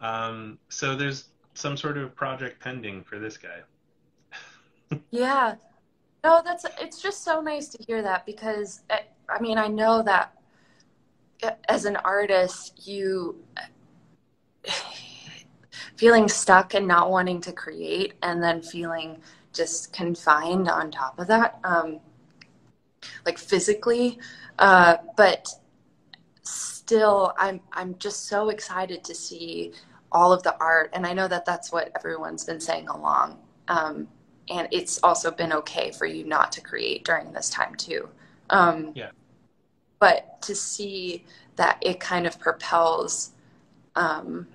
[0.01, 4.99] Um, so there's some sort of project pending for this guy.
[5.11, 5.55] yeah.
[6.23, 8.99] No, that's it's just so nice to hear that because eh,
[9.29, 10.33] I mean I know that
[11.43, 13.35] eh, as an artist you
[15.95, 19.17] feeling stuck and not wanting to create and then feeling
[19.53, 21.99] just confined on top of that um,
[23.25, 24.19] like physically
[24.59, 25.47] uh, but
[26.43, 29.73] still i'm i'm just so excited to see
[30.11, 34.07] all of the art and i know that that's what everyone's been saying along um,
[34.49, 38.09] and it's also been okay for you not to create during this time too.
[38.49, 39.09] Um, yeah.
[39.99, 41.25] but to see
[41.57, 43.31] that it kind of propels
[43.95, 44.47] um,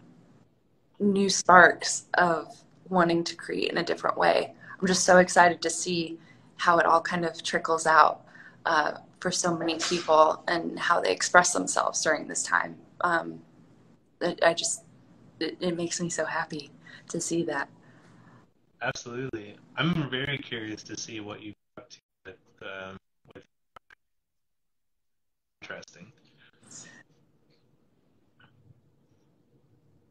[0.99, 4.55] new sparks of wanting to create in a different way.
[4.81, 6.19] I'm just so excited to see
[6.57, 8.23] how it all kind of trickles out
[8.65, 12.77] uh, for so many people and how they express themselves during this time.
[13.03, 13.41] Um,
[14.43, 14.85] I just,
[15.43, 16.71] it, it, makes me so happy
[17.09, 17.69] to see that.
[18.81, 19.57] Absolutely.
[19.77, 22.97] I'm very curious to see what you got to with, um,
[23.35, 23.45] with
[25.61, 26.13] interesting.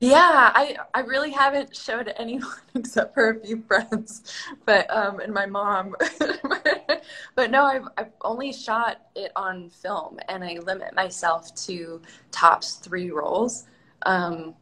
[0.01, 4.23] Yeah, I, I really haven't showed anyone except for a few friends,
[4.65, 5.95] but um, and my mom.
[7.35, 12.01] but no, I've I've only shot it on film, and I limit myself to
[12.31, 13.67] tops three rolls,
[14.07, 14.55] um,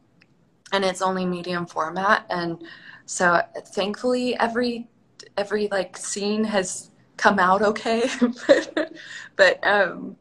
[0.72, 2.62] and it's only medium format, and
[3.06, 3.40] so
[3.74, 4.88] thankfully every
[5.36, 8.08] every like scene has come out okay,
[8.46, 8.92] but
[9.36, 10.16] but um,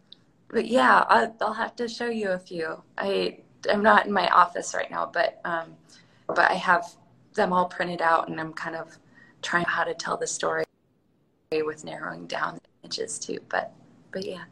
[0.49, 2.81] but yeah, I, I'll have to show you a few.
[2.97, 3.39] I
[3.71, 5.75] I'm not in my office right now, but um,
[6.27, 6.85] but I have
[7.35, 8.97] them all printed out, and I'm kind of
[9.41, 10.65] trying how to tell the story
[11.51, 13.39] with narrowing down the images too.
[13.49, 13.73] But
[14.11, 14.43] but yeah,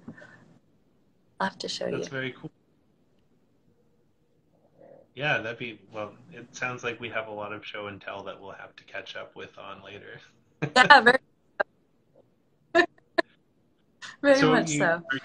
[1.40, 1.98] I'll have to show That's you.
[2.00, 2.52] That's very cool.
[5.18, 6.12] Yeah, that'd be well.
[6.32, 8.84] It sounds like we have a lot of show and tell that we'll have to
[8.84, 10.20] catch up with on later.
[10.76, 11.18] yeah, very,
[14.22, 14.86] very so much you, so.
[14.86, 15.20] Are,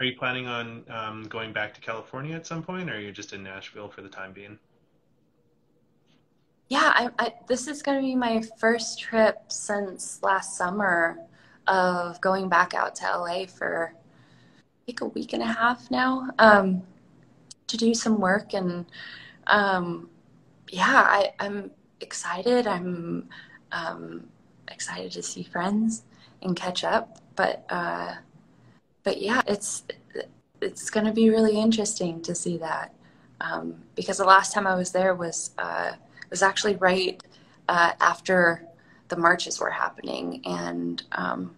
[0.00, 3.12] are you planning on um, going back to California at some point, or are you
[3.12, 4.58] just in Nashville for the time being?
[6.70, 11.18] Yeah, I, I, this is going to be my first trip since last summer
[11.66, 13.92] of going back out to LA for
[14.86, 16.82] like a week and a half now um,
[17.68, 18.54] to do some work.
[18.54, 18.86] And
[19.46, 20.10] um,
[20.70, 21.70] yeah, I, am
[22.00, 22.66] excited.
[22.66, 23.28] I'm
[23.72, 24.28] um,
[24.68, 26.04] excited to see friends
[26.42, 27.18] and catch up.
[27.36, 28.16] But uh,
[29.04, 29.84] but yeah, it's
[30.60, 32.92] it's going to be really interesting to see that
[33.40, 35.92] um, because the last time I was there was uh,
[36.30, 37.22] was actually right
[37.68, 38.64] uh, after
[39.08, 41.54] the marches were happening, and um,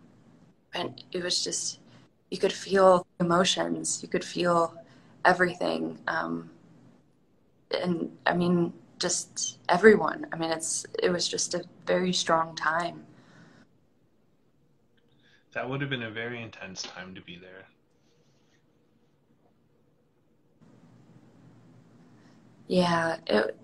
[0.75, 1.81] and it was just
[2.31, 4.75] you could feel emotions, you could feel
[5.25, 6.51] everything, um,
[7.71, 10.27] and I mean just everyone.
[10.33, 13.05] I mean, it's it was just a very strong time.
[15.53, 17.65] That would have been a very intense time to be there.
[22.69, 23.57] Yeah, it,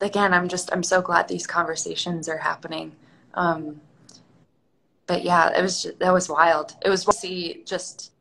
[0.00, 2.92] again, I'm just I'm so glad these conversations are happening.
[3.32, 3.80] Um,
[5.06, 6.76] but yeah, it was just, that was wild.
[6.84, 8.12] It was to see just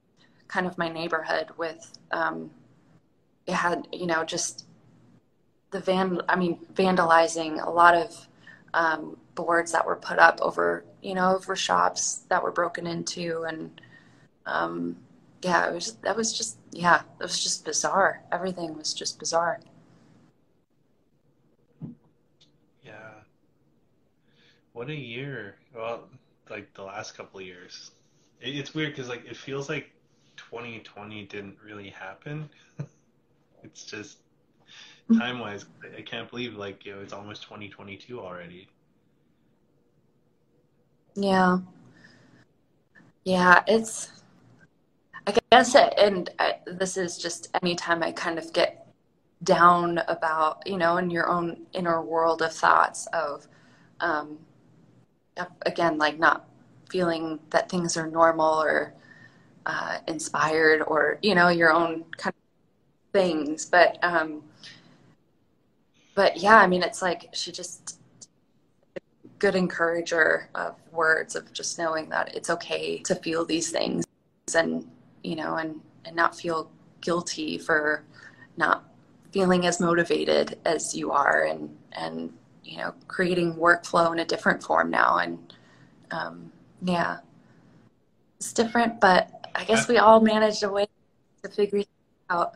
[0.56, 2.50] kind of my neighborhood with um,
[3.46, 4.66] it had you know just
[5.72, 6.22] the van.
[6.30, 8.28] I mean, vandalizing a lot of
[8.74, 13.44] um, boards that were put up over you know, over shops that were broken into
[13.44, 13.80] and
[14.48, 14.98] um,
[15.44, 18.24] yeah, it was that was just yeah, it was just bizarre.
[18.32, 19.60] Everything was just bizarre.
[22.84, 23.12] Yeah.
[24.74, 25.58] What a year.
[25.76, 26.08] Well,
[26.50, 27.92] like the last couple years.
[28.42, 29.92] it's weird because like it feels like
[30.38, 32.50] 2020 didn't really happen.
[33.64, 34.18] it's just
[35.18, 35.66] time wise,
[35.98, 38.68] I can't believe like you know it's almost 2022 already.
[41.16, 41.60] Yeah.
[43.24, 44.12] Yeah, it's,
[45.26, 48.94] I guess, it, and I, this is just anytime I kind of get
[49.44, 53.48] down about, you know, in your own inner world of thoughts of,
[54.00, 54.38] um,
[55.66, 56.48] again, like not
[56.90, 58.94] feeling that things are normal or
[59.66, 63.66] uh, inspired or, you know, your own kind of things.
[63.66, 64.44] But, um,
[66.14, 68.00] but yeah, I mean, it's like she just,
[69.40, 74.06] good encourager of words of just knowing that it's okay to feel these things
[74.56, 74.90] and
[75.24, 76.72] you know and and not feel
[77.02, 78.04] guilty for
[78.58, 78.86] not
[79.32, 82.32] feeling as motivated as you are and and
[82.64, 85.54] you know creating workflow in a different form now and
[86.12, 86.52] um,
[86.82, 87.18] yeah
[88.38, 90.86] it's different but i guess we all managed a way
[91.44, 91.88] to figure it
[92.30, 92.56] out.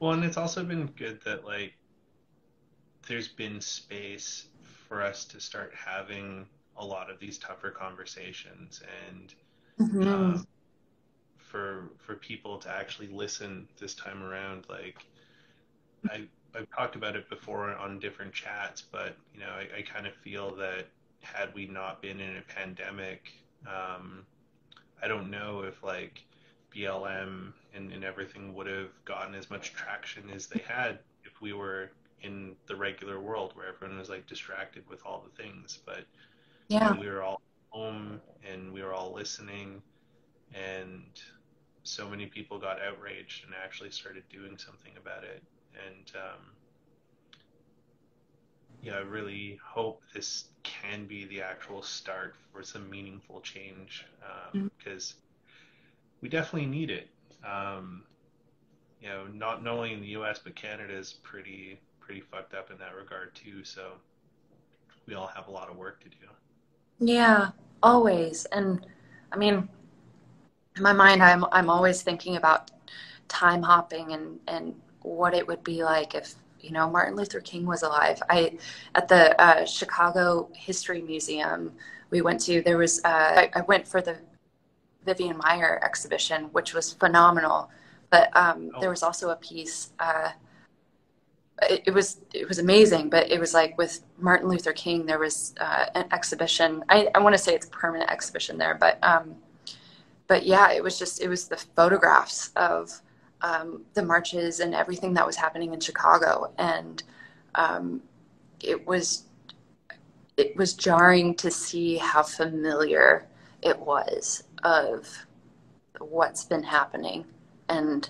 [0.00, 1.74] Well and it's also been good that like
[3.08, 4.48] there's been space
[4.88, 6.46] for us to start having
[6.76, 9.34] a lot of these tougher conversations and
[9.80, 10.06] Mm-hmm.
[10.06, 10.46] um,
[11.36, 14.66] for for people to actually listen this time around.
[14.68, 15.04] Like
[16.08, 16.24] I
[16.54, 20.14] I've talked about it before on different chats but you know I, I kind of
[20.14, 20.86] feel that
[21.20, 23.32] had we not been in a pandemic
[23.66, 24.24] um,
[25.02, 26.24] I don't know if like
[26.74, 31.52] BLM and, and everything would have gotten as much traction as they had if we
[31.52, 31.90] were
[32.22, 36.04] in the regular world where everyone was like distracted with all the things but
[36.68, 36.96] Yeah.
[36.98, 37.40] we were all
[37.70, 39.82] home and we were all listening
[40.54, 41.04] and
[41.82, 45.42] so many people got outraged and actually started doing something about it
[45.86, 46.40] and um,
[48.82, 54.06] yeah i really hope this can be the actual start for some meaningful change
[54.78, 55.14] because
[56.20, 57.08] we definitely need it.
[57.46, 58.04] Um,
[59.00, 62.70] you know not, not only in the us but canada is pretty pretty fucked up
[62.70, 63.92] in that regard too so
[65.06, 66.16] we all have a lot of work to do.
[66.98, 67.50] Yeah,
[67.82, 68.46] always.
[68.46, 68.86] And
[69.32, 69.68] I mean,
[70.76, 72.70] in my mind, I'm I'm always thinking about
[73.28, 76.34] time hopping and and what it would be like if,
[76.64, 78.18] you know, Martin Luther King was alive.
[78.36, 78.58] I
[78.94, 81.72] at the uh, Chicago History Museum
[82.10, 84.16] we went to, there was uh, I, I went for the
[85.04, 87.70] Vivian Maier exhibition, which was phenomenal.
[88.10, 88.80] But um, Oh.
[88.80, 89.92] there was also a piece.
[89.98, 90.30] Uh,
[91.70, 95.18] it, it was it was amazing, but it was like with Martin Luther King, there
[95.18, 96.84] was uh, an exhibition.
[96.88, 99.36] I, I want to say it's a permanent exhibition there, but um,
[100.26, 103.00] but yeah, it was just it was the photographs of
[103.44, 107.02] um, the marches and everything that was happening in Chicago, and
[107.54, 108.02] um,
[108.62, 109.24] it was
[110.38, 113.26] it was jarring to see how familiar
[113.62, 115.26] it was of
[115.98, 117.26] what's been happening,
[117.68, 118.08] and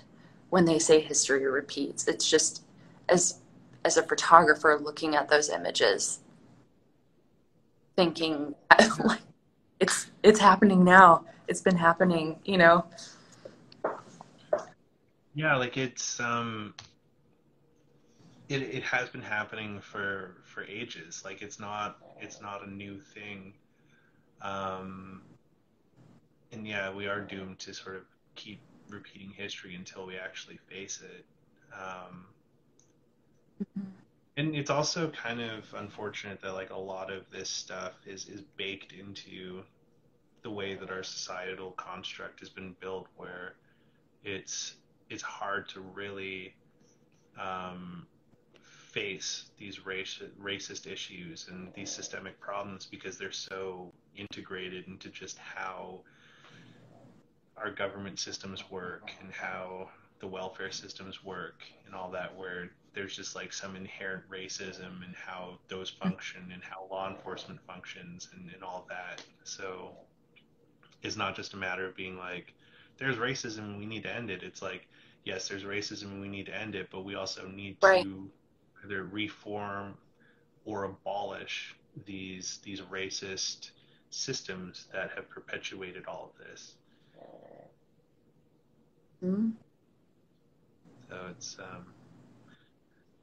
[0.51, 2.63] when they say history repeats, it's just
[3.09, 3.39] as
[3.83, 6.19] as a photographer looking at those images
[7.95, 8.55] thinking
[9.03, 9.21] like
[9.81, 11.25] it's it's happening now.
[11.49, 12.85] It's been happening you know
[15.35, 16.73] Yeah, like it's um
[18.47, 21.23] it it has been happening for for ages.
[21.25, 23.53] Like it's not it's not a new thing.
[24.41, 25.23] Um
[26.53, 28.03] and yeah, we are doomed to sort of
[28.35, 31.25] keep repeating history until we actually face it.
[31.73, 32.27] Um
[34.37, 38.41] and it's also kind of unfortunate that like a lot of this stuff is is
[38.55, 39.63] baked into
[40.43, 43.55] the way that our societal construct has been built where
[44.23, 44.75] it's
[45.09, 46.53] it's hard to really
[47.39, 48.07] um,
[48.61, 55.37] face these race, racist issues and these systemic problems because they're so integrated into just
[55.37, 55.99] how
[57.57, 63.15] our government systems work and how the welfare systems work and all that where there's
[63.15, 68.49] just like some inherent racism and how those function and how law enforcement functions and,
[68.53, 69.21] and all that.
[69.43, 69.91] So
[71.03, 72.53] it's not just a matter of being like
[72.97, 74.87] there's racism we need to end it it's like
[75.23, 78.03] yes there's racism and we need to end it but we also need Right.
[78.03, 78.29] to
[78.83, 79.97] either reform
[80.65, 83.71] or abolish these these racist
[84.09, 86.75] systems that have perpetuated all of this
[89.23, 89.53] Mhm.
[91.09, 91.85] so it's um,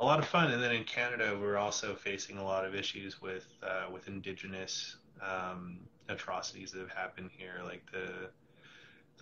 [0.01, 3.21] a lot of fun and then in canada we're also facing a lot of issues
[3.21, 5.79] with uh, with indigenous um,
[6.09, 8.31] atrocities that have happened here like the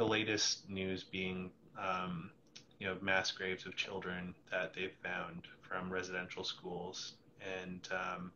[0.01, 2.31] the latest news being um,
[2.79, 7.13] you know mass graves of children that they've found from residential schools.
[7.59, 8.33] And um,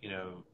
[0.00, 0.44] you know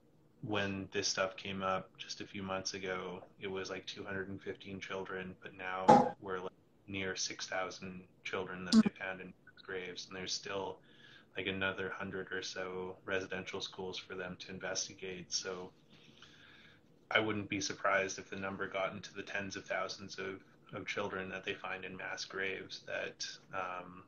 [0.40, 5.34] when this stuff came up just a few months ago it was like 215 children
[5.42, 6.52] but now we're like
[6.86, 9.34] near 6000 children that they found in
[9.66, 10.06] graves.
[10.06, 10.78] And there's still
[11.36, 15.30] like another 100 or so residential schools for them to investigate.
[15.30, 15.72] So
[17.10, 20.42] I wouldn't be surprised if the number got into the tens of thousands of,
[20.74, 24.04] of children that they find in mass graves that um,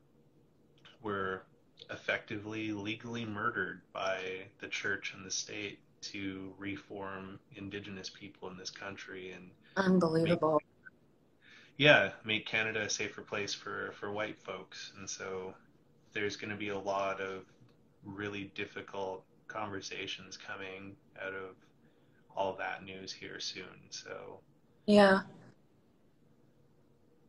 [1.02, 1.42] were
[1.90, 4.18] effectively legally murdered by
[4.60, 10.60] the church and the state to reform indigenous people in this country and unbelievable
[11.80, 14.92] yeah, make Canada a safer place for, for white folks.
[14.98, 15.54] And so
[16.12, 17.44] there's going to be a lot of
[18.04, 20.94] really difficult conversations coming
[21.24, 21.56] out of
[22.36, 23.64] all that news here soon.
[23.90, 24.40] So
[24.86, 25.20] yeah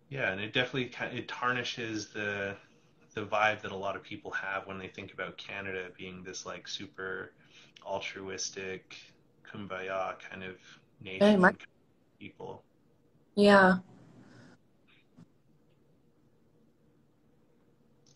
[0.10, 2.56] yeah, and it definitely it tarnishes the
[3.14, 6.46] the vibe that a lot of people have when they think about Canada being this
[6.46, 7.32] like super
[7.86, 8.96] altruistic
[9.50, 10.56] kumbaya kind of
[11.04, 11.66] nation much.
[12.20, 12.64] people.
[13.36, 13.78] yeah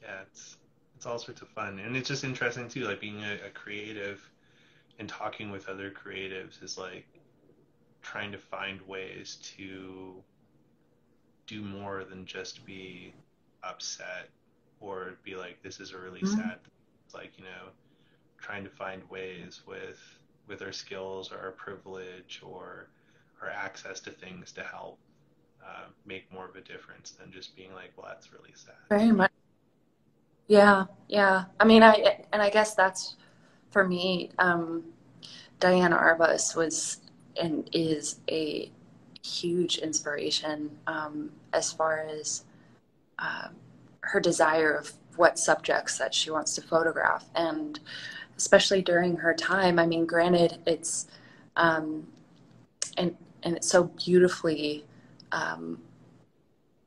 [0.01, 0.57] yeah, it's
[0.95, 4.21] it's all sorts of fun, and it's just interesting too, like being a, a creative.
[4.99, 7.05] And talking with other creatives is like
[8.01, 10.15] trying to find ways to
[11.47, 13.13] do more than just be
[13.63, 14.29] upset
[14.79, 16.37] or be like this is a really mm-hmm.
[16.37, 16.59] sad
[17.05, 17.69] it's like you know
[18.39, 19.99] trying to find ways with
[20.47, 22.89] with our skills or our privilege or
[23.41, 24.99] our access to things to help
[25.63, 28.75] uh, make more of a difference than just being like well that's really sad.
[28.89, 29.31] Very much.
[30.47, 31.45] Yeah yeah.
[31.59, 33.15] I mean i and i guess that's
[33.75, 34.81] for me um
[35.59, 37.01] diane arbus was
[37.41, 38.71] and is a
[39.21, 42.45] huge inspiration um, as far as
[43.19, 43.49] uh,
[43.99, 47.25] her desire of what subjects that she wants to photograph.
[47.35, 47.77] And
[48.37, 51.07] especially during her time i mean granted it's
[51.57, 52.07] um,
[52.95, 54.85] and and it's so beautifully
[55.33, 55.81] um,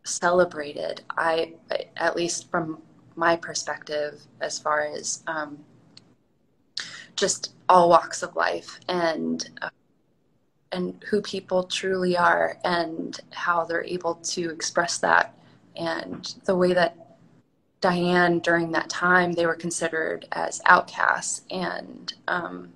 [0.04, 1.02] celebrated.
[1.16, 1.52] I,
[1.96, 2.80] at least from
[3.14, 5.58] my perspective as far as um,
[7.18, 9.70] just all walks of life and uh,
[10.72, 15.34] and who people truly are and how they're able to express that.
[15.76, 16.96] And the way that
[17.80, 22.70] Diane during that time they were considered as outcasts and um,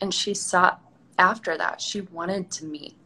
[0.00, 0.80] and she sought
[1.18, 1.80] after that.
[1.80, 2.96] She wanted to meet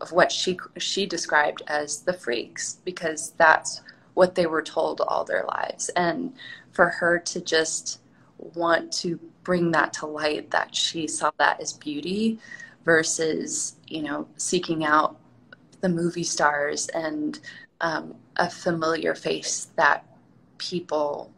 [0.00, 3.80] of what she she described as the freaks because that's
[4.14, 5.88] what they were told all their lives.
[5.90, 6.34] And
[6.72, 8.00] for her to just
[8.38, 12.38] want to bring that to light that she saw that as beauty
[12.84, 15.16] versus you know seeking out
[15.80, 17.40] the movie stars and
[17.80, 20.04] um, a familiar face that
[20.58, 21.30] people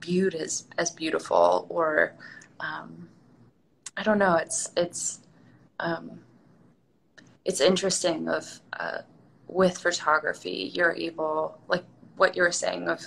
[0.00, 2.14] viewed as as beautiful or
[2.60, 3.08] um,
[3.96, 5.20] I don't know it's it's
[5.80, 6.20] um,
[7.44, 8.98] it's interesting of uh,
[9.48, 11.84] with photography you're able like
[12.16, 13.06] what you were saying of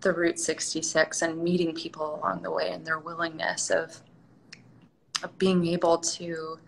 [0.00, 4.00] the Route 66 and meeting people along the way and their willingness of,
[5.22, 6.58] of being able to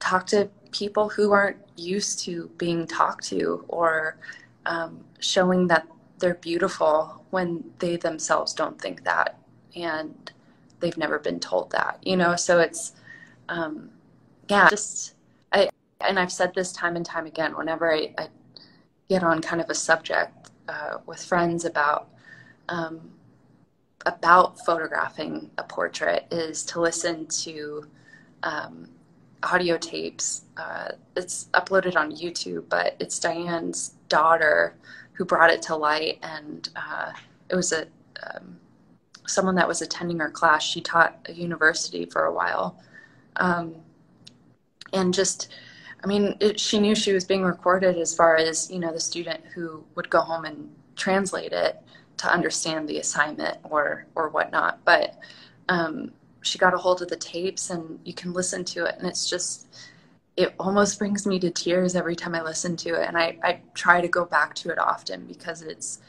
[0.00, 4.18] talk to people who aren't used to being talked to or
[4.66, 5.86] um, showing that
[6.18, 9.38] they're beautiful when they themselves don't think that
[9.74, 10.32] and
[10.80, 12.36] they've never been told that you know?
[12.36, 12.92] So it's
[13.48, 13.90] um,
[14.48, 15.14] yeah just
[15.52, 15.68] i
[16.00, 18.28] and i've said this time and time again whenever i, I
[19.08, 22.08] get on kind of a subject uh, with friends about
[22.68, 23.00] um,
[24.06, 27.86] about photographing a portrait is to listen to
[28.42, 28.88] um,
[29.42, 30.42] audio tapes.
[30.56, 34.74] Uh, it's uploaded on YouTube, but it's Diane's daughter
[35.12, 37.12] who brought it to light, and uh,
[37.48, 37.86] it was a
[38.34, 38.58] um,
[39.26, 40.62] someone that was attending her class.
[40.62, 42.82] She taught a university for a while,
[43.36, 43.74] um,
[44.92, 45.52] and just.
[46.04, 49.00] I mean, it, she knew she was being recorded as far as, you know, the
[49.00, 51.82] student who would go home and translate it
[52.18, 54.84] to understand the assignment or, or whatnot.
[54.84, 55.18] But
[55.70, 56.12] um,
[56.42, 58.96] she got a hold of the tapes and you can listen to it.
[58.98, 59.66] And it's just
[60.36, 63.08] it almost brings me to tears every time I listen to it.
[63.08, 66.00] And I, I try to go back to it often because it's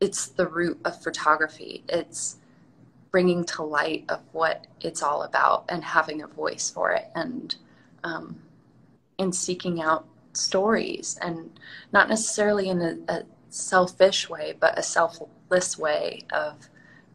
[0.00, 1.84] it's the root of photography.
[1.88, 2.36] It's
[3.10, 7.08] bringing to light of what it's all about and having a voice for it.
[7.14, 7.54] And
[8.04, 8.36] um,
[9.18, 11.58] and seeking out stories and
[11.92, 16.68] not necessarily in a, a selfish way but a selfless way of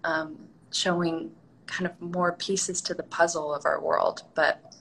[0.04, 0.38] um,
[0.72, 1.32] showing
[1.68, 4.24] kind of more pieces to the puzzle of our world.
[4.36, 4.74] But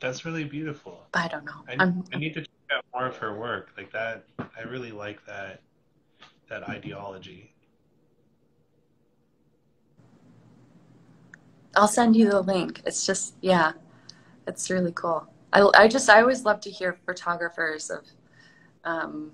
[0.00, 1.06] that's really beautiful.
[1.14, 1.64] I don't know.
[1.68, 3.70] I, I need to check out more of her work.
[3.76, 5.60] Like that, I really like that
[6.48, 7.51] that ideology.
[11.74, 12.82] I'll send you the link.
[12.86, 13.72] It's just yeah,
[14.46, 15.26] it's really cool.
[15.52, 18.04] I I just I always love to hear photographers of
[18.84, 19.32] um,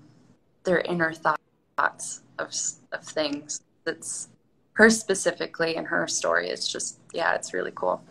[0.63, 2.53] their inner thoughts of
[2.91, 4.29] of things That's
[4.73, 8.01] her specifically and her story It's just yeah it's really cool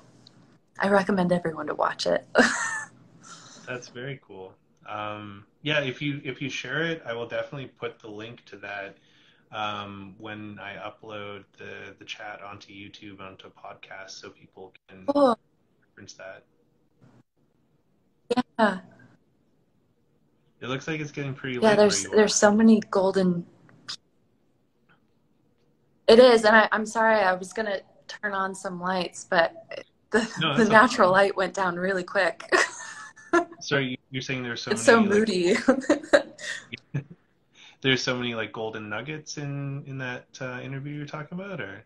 [0.78, 2.26] i recommend everyone to watch it
[3.66, 4.52] that's very cool
[4.88, 8.56] um, yeah if you if you share it i will definitely put the link to
[8.56, 8.96] that
[9.52, 16.14] um, when i upload the the chat onto youtube onto podcast so people can reference
[16.14, 16.44] that
[18.58, 18.78] yeah
[20.60, 23.44] it looks like it's getting pretty yeah there's there's so many golden
[26.08, 27.16] it is, and I, am sorry.
[27.16, 31.76] I was gonna turn on some lights, but the, no, the natural light went down
[31.76, 32.42] really quick.
[33.60, 35.54] Sorry, you're saying there's so it's many, so moody.
[35.54, 36.24] Like,
[37.80, 41.84] there's so many like golden nuggets in in that uh, interview you're talking about, or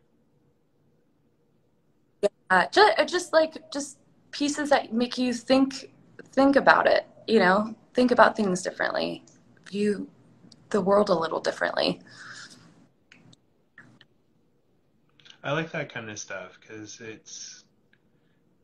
[2.23, 3.99] yeah, just, just like just
[4.31, 5.91] pieces that make you think
[6.33, 7.07] think about it.
[7.27, 9.23] You know, think about things differently,
[9.71, 10.09] view
[10.71, 12.01] the world a little differently.
[15.45, 17.65] I like that kind of stuff because it's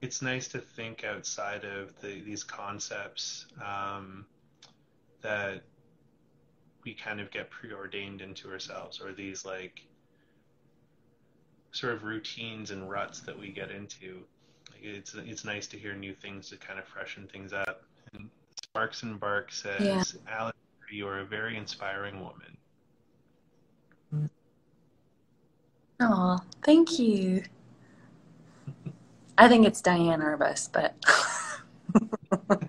[0.01, 4.27] it's nice to think outside of the, these concepts um,
[5.23, 5.63] that
[6.85, 9.83] we kind of get preordained into ourselves, or these like
[11.73, 14.23] sort of routines and ruts that we get into.
[14.71, 17.83] Like it's it's nice to hear new things to kind of freshen things up.
[18.13, 18.31] And
[18.63, 20.03] Sparks and Bark says, yeah.
[20.33, 20.55] Alice,
[20.91, 22.59] you are a very inspiring woman.
[26.01, 27.43] Oh, thank you.
[29.37, 30.95] I think it's Diane Arbus, but.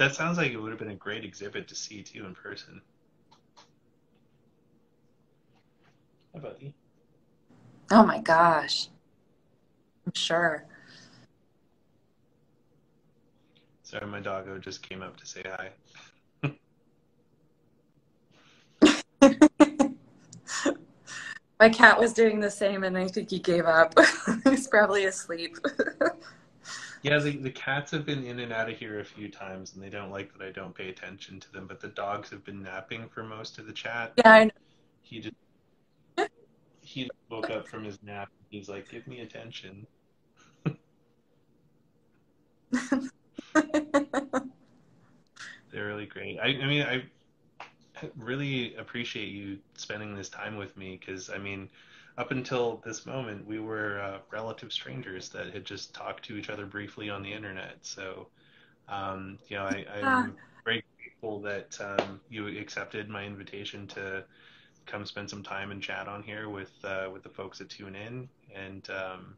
[0.00, 2.80] that sounds like it would have been a great exhibit to see too in person.
[6.32, 6.72] How about you?
[7.90, 8.88] Oh my gosh.
[10.06, 10.64] I'm sure.
[13.82, 15.70] Sorry, my doggo just came up to say hi.
[21.60, 23.92] My cat was doing the same, and I think he gave up.
[24.44, 25.58] He's probably asleep.
[27.02, 29.82] yeah, the, the cats have been in and out of here a few times, and
[29.82, 31.66] they don't like that I don't pay attention to them.
[31.66, 34.12] But the dogs have been napping for most of the chat.
[34.18, 34.50] Yeah, I know.
[35.02, 35.34] He just
[36.82, 38.28] he woke up from his nap.
[38.38, 39.86] And he's like, "Give me attention."
[45.72, 46.38] They're really great.
[46.38, 47.04] I, I mean, I
[48.16, 51.68] really appreciate you spending this time with me because I mean,
[52.20, 56.50] up until this moment, we were uh, relative strangers that had just talked to each
[56.50, 57.76] other briefly on the internet.
[57.80, 58.26] So,
[58.90, 60.26] um, you know, I, am ah.
[60.62, 64.22] very grateful that um, you accepted my invitation to
[64.84, 67.96] come spend some time and chat on here with uh, with the folks that tune
[67.96, 68.28] in.
[68.54, 69.34] And um,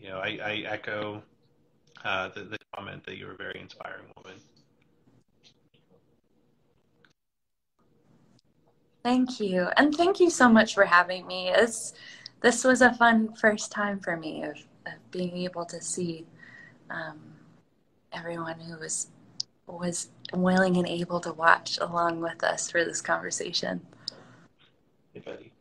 [0.00, 1.22] you know, I, I echo
[2.06, 4.40] uh, the, the comment that you're a very inspiring woman.
[9.02, 9.68] Thank you.
[9.76, 11.48] And thank you so much for having me.
[11.48, 11.92] It's,
[12.40, 14.56] this was a fun first time for me of,
[14.86, 16.26] of being able to see
[16.90, 17.20] um,
[18.12, 19.08] everyone who was
[19.66, 23.80] was willing and able to watch along with us for this conversation.
[25.14, 25.52] Hey, buddy.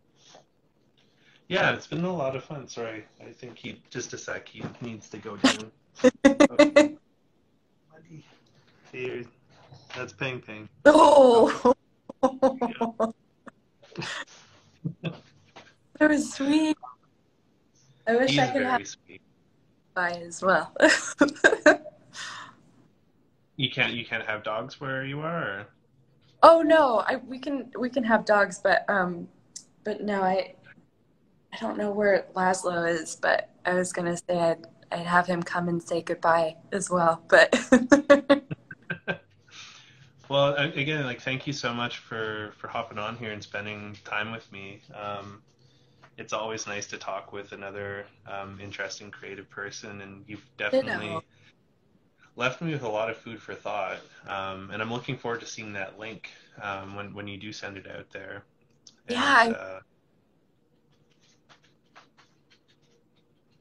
[1.48, 2.68] Yeah, it's been a lot of fun.
[2.68, 4.48] Sorry, I think he just a sec.
[4.48, 5.72] He needs to go down.
[8.92, 9.24] Here,
[9.96, 10.68] that's Ping Ping.
[10.86, 11.74] Oh.
[16.02, 16.76] That was sweet.
[18.08, 19.22] I wish He's I could have sweet.
[19.94, 20.76] by as well.
[23.56, 25.60] you can't you can't have dogs where you are.
[25.60, 25.68] Or?
[26.42, 29.28] Oh no, I we can we can have dogs, but um,
[29.84, 30.56] but no, I
[31.54, 35.44] I don't know where Laszlo is, but I was gonna say I'd I'd have him
[35.44, 37.54] come and say goodbye as well, but.
[40.32, 44.32] Well, again, like thank you so much for for hopping on here and spending time
[44.32, 44.80] with me.
[44.96, 45.42] Um,
[46.18, 51.20] it's always nice to talk with another um, interesting creative person, and you've definitely
[52.38, 54.00] left me with a lot of food for thought.
[54.26, 56.30] Um, and I'm looking forward to seeing that link
[56.62, 58.46] um, when when you do send it out there.
[59.10, 59.54] And, yeah.
[59.54, 59.80] Uh,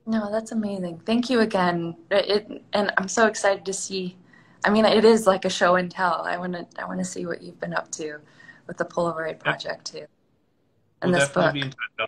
[0.07, 1.01] no, that's amazing.
[1.05, 1.97] Thank you again.
[2.13, 4.17] It, and I'm so excited to see
[4.65, 6.23] I mean, it is like a show and tell.
[6.23, 8.19] I want to I want to see what you've been up to
[8.67, 10.07] with the Polaroid project too,
[11.03, 11.55] and we'll this book.
[11.99, 12.07] I'll,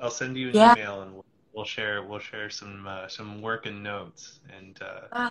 [0.00, 0.72] I'll, send you an yeah.
[0.74, 4.80] email and we'll, we'll, share we'll share some uh, some work and notes and.
[4.80, 5.30] Uh, ah.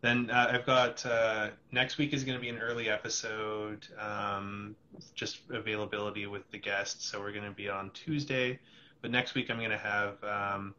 [0.00, 4.74] then uh, I've got uh, next week is going to be an early episode, um,
[5.14, 7.06] just availability with the guests.
[7.06, 8.58] So we're going to be on Tuesday,
[9.00, 10.74] but next week I'm going to have um,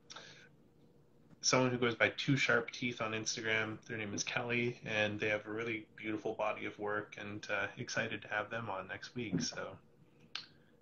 [1.42, 3.78] someone who goes by Two Sharp Teeth on Instagram.
[3.88, 7.16] Their name is Kelly, and they have a really beautiful body of work.
[7.20, 9.42] And uh, excited to have them on next week.
[9.42, 9.70] So,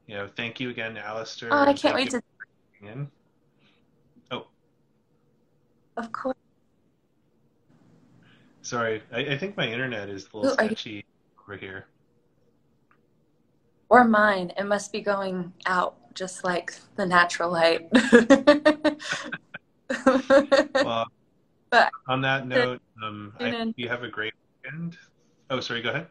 [0.07, 1.49] you know, thank you again, Allister.
[1.51, 2.21] Oh, I can't wait to.
[2.81, 3.09] In.
[4.31, 4.47] Oh.
[5.95, 6.37] Of course.
[8.61, 11.03] Sorry, I, I think my internet is a little Ooh, sketchy you...
[11.41, 11.87] over here.
[13.89, 14.51] Or mine.
[14.57, 17.87] It must be going out just like the natural light.
[20.83, 21.07] well,
[21.69, 24.33] but on that note, um, I, you have a great
[24.63, 24.97] weekend.
[25.49, 25.81] Oh, sorry.
[25.81, 26.07] Go ahead.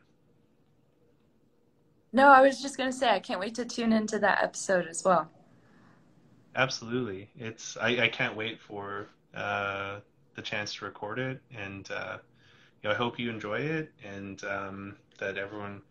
[2.12, 4.86] No, I was just going to say I can't wait to tune into that episode
[4.86, 5.30] as well.
[6.54, 10.00] Absolutely, it's I, I can't wait for uh,
[10.34, 12.16] the chance to record it, and uh,
[12.82, 15.82] you know, I hope you enjoy it, and um, that everyone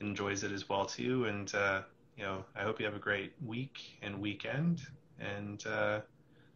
[0.00, 1.24] enjoys it as well too.
[1.24, 1.82] And uh,
[2.18, 4.82] you know, I hope you have a great week and weekend,
[5.18, 6.00] and uh,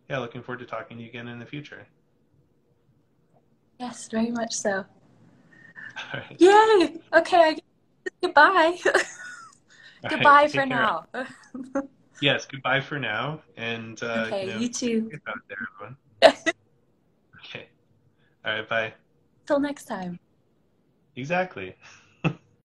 [0.08, 1.86] yeah, looking forward to talking to you again in the future.
[3.78, 4.84] Yes, very much so.
[6.14, 6.36] Right.
[6.38, 7.00] Yay!
[7.14, 7.56] Okay, I
[8.22, 8.78] goodbye.
[10.08, 11.06] goodbye right, for now.
[12.20, 13.42] yes, goodbye for now.
[13.56, 15.10] And uh, okay, you, know, you too.
[15.28, 15.96] Out there, everyone.
[17.44, 17.68] okay.
[18.44, 18.68] All right.
[18.68, 18.94] Bye.
[19.46, 20.18] Till next time.
[21.16, 21.74] Exactly.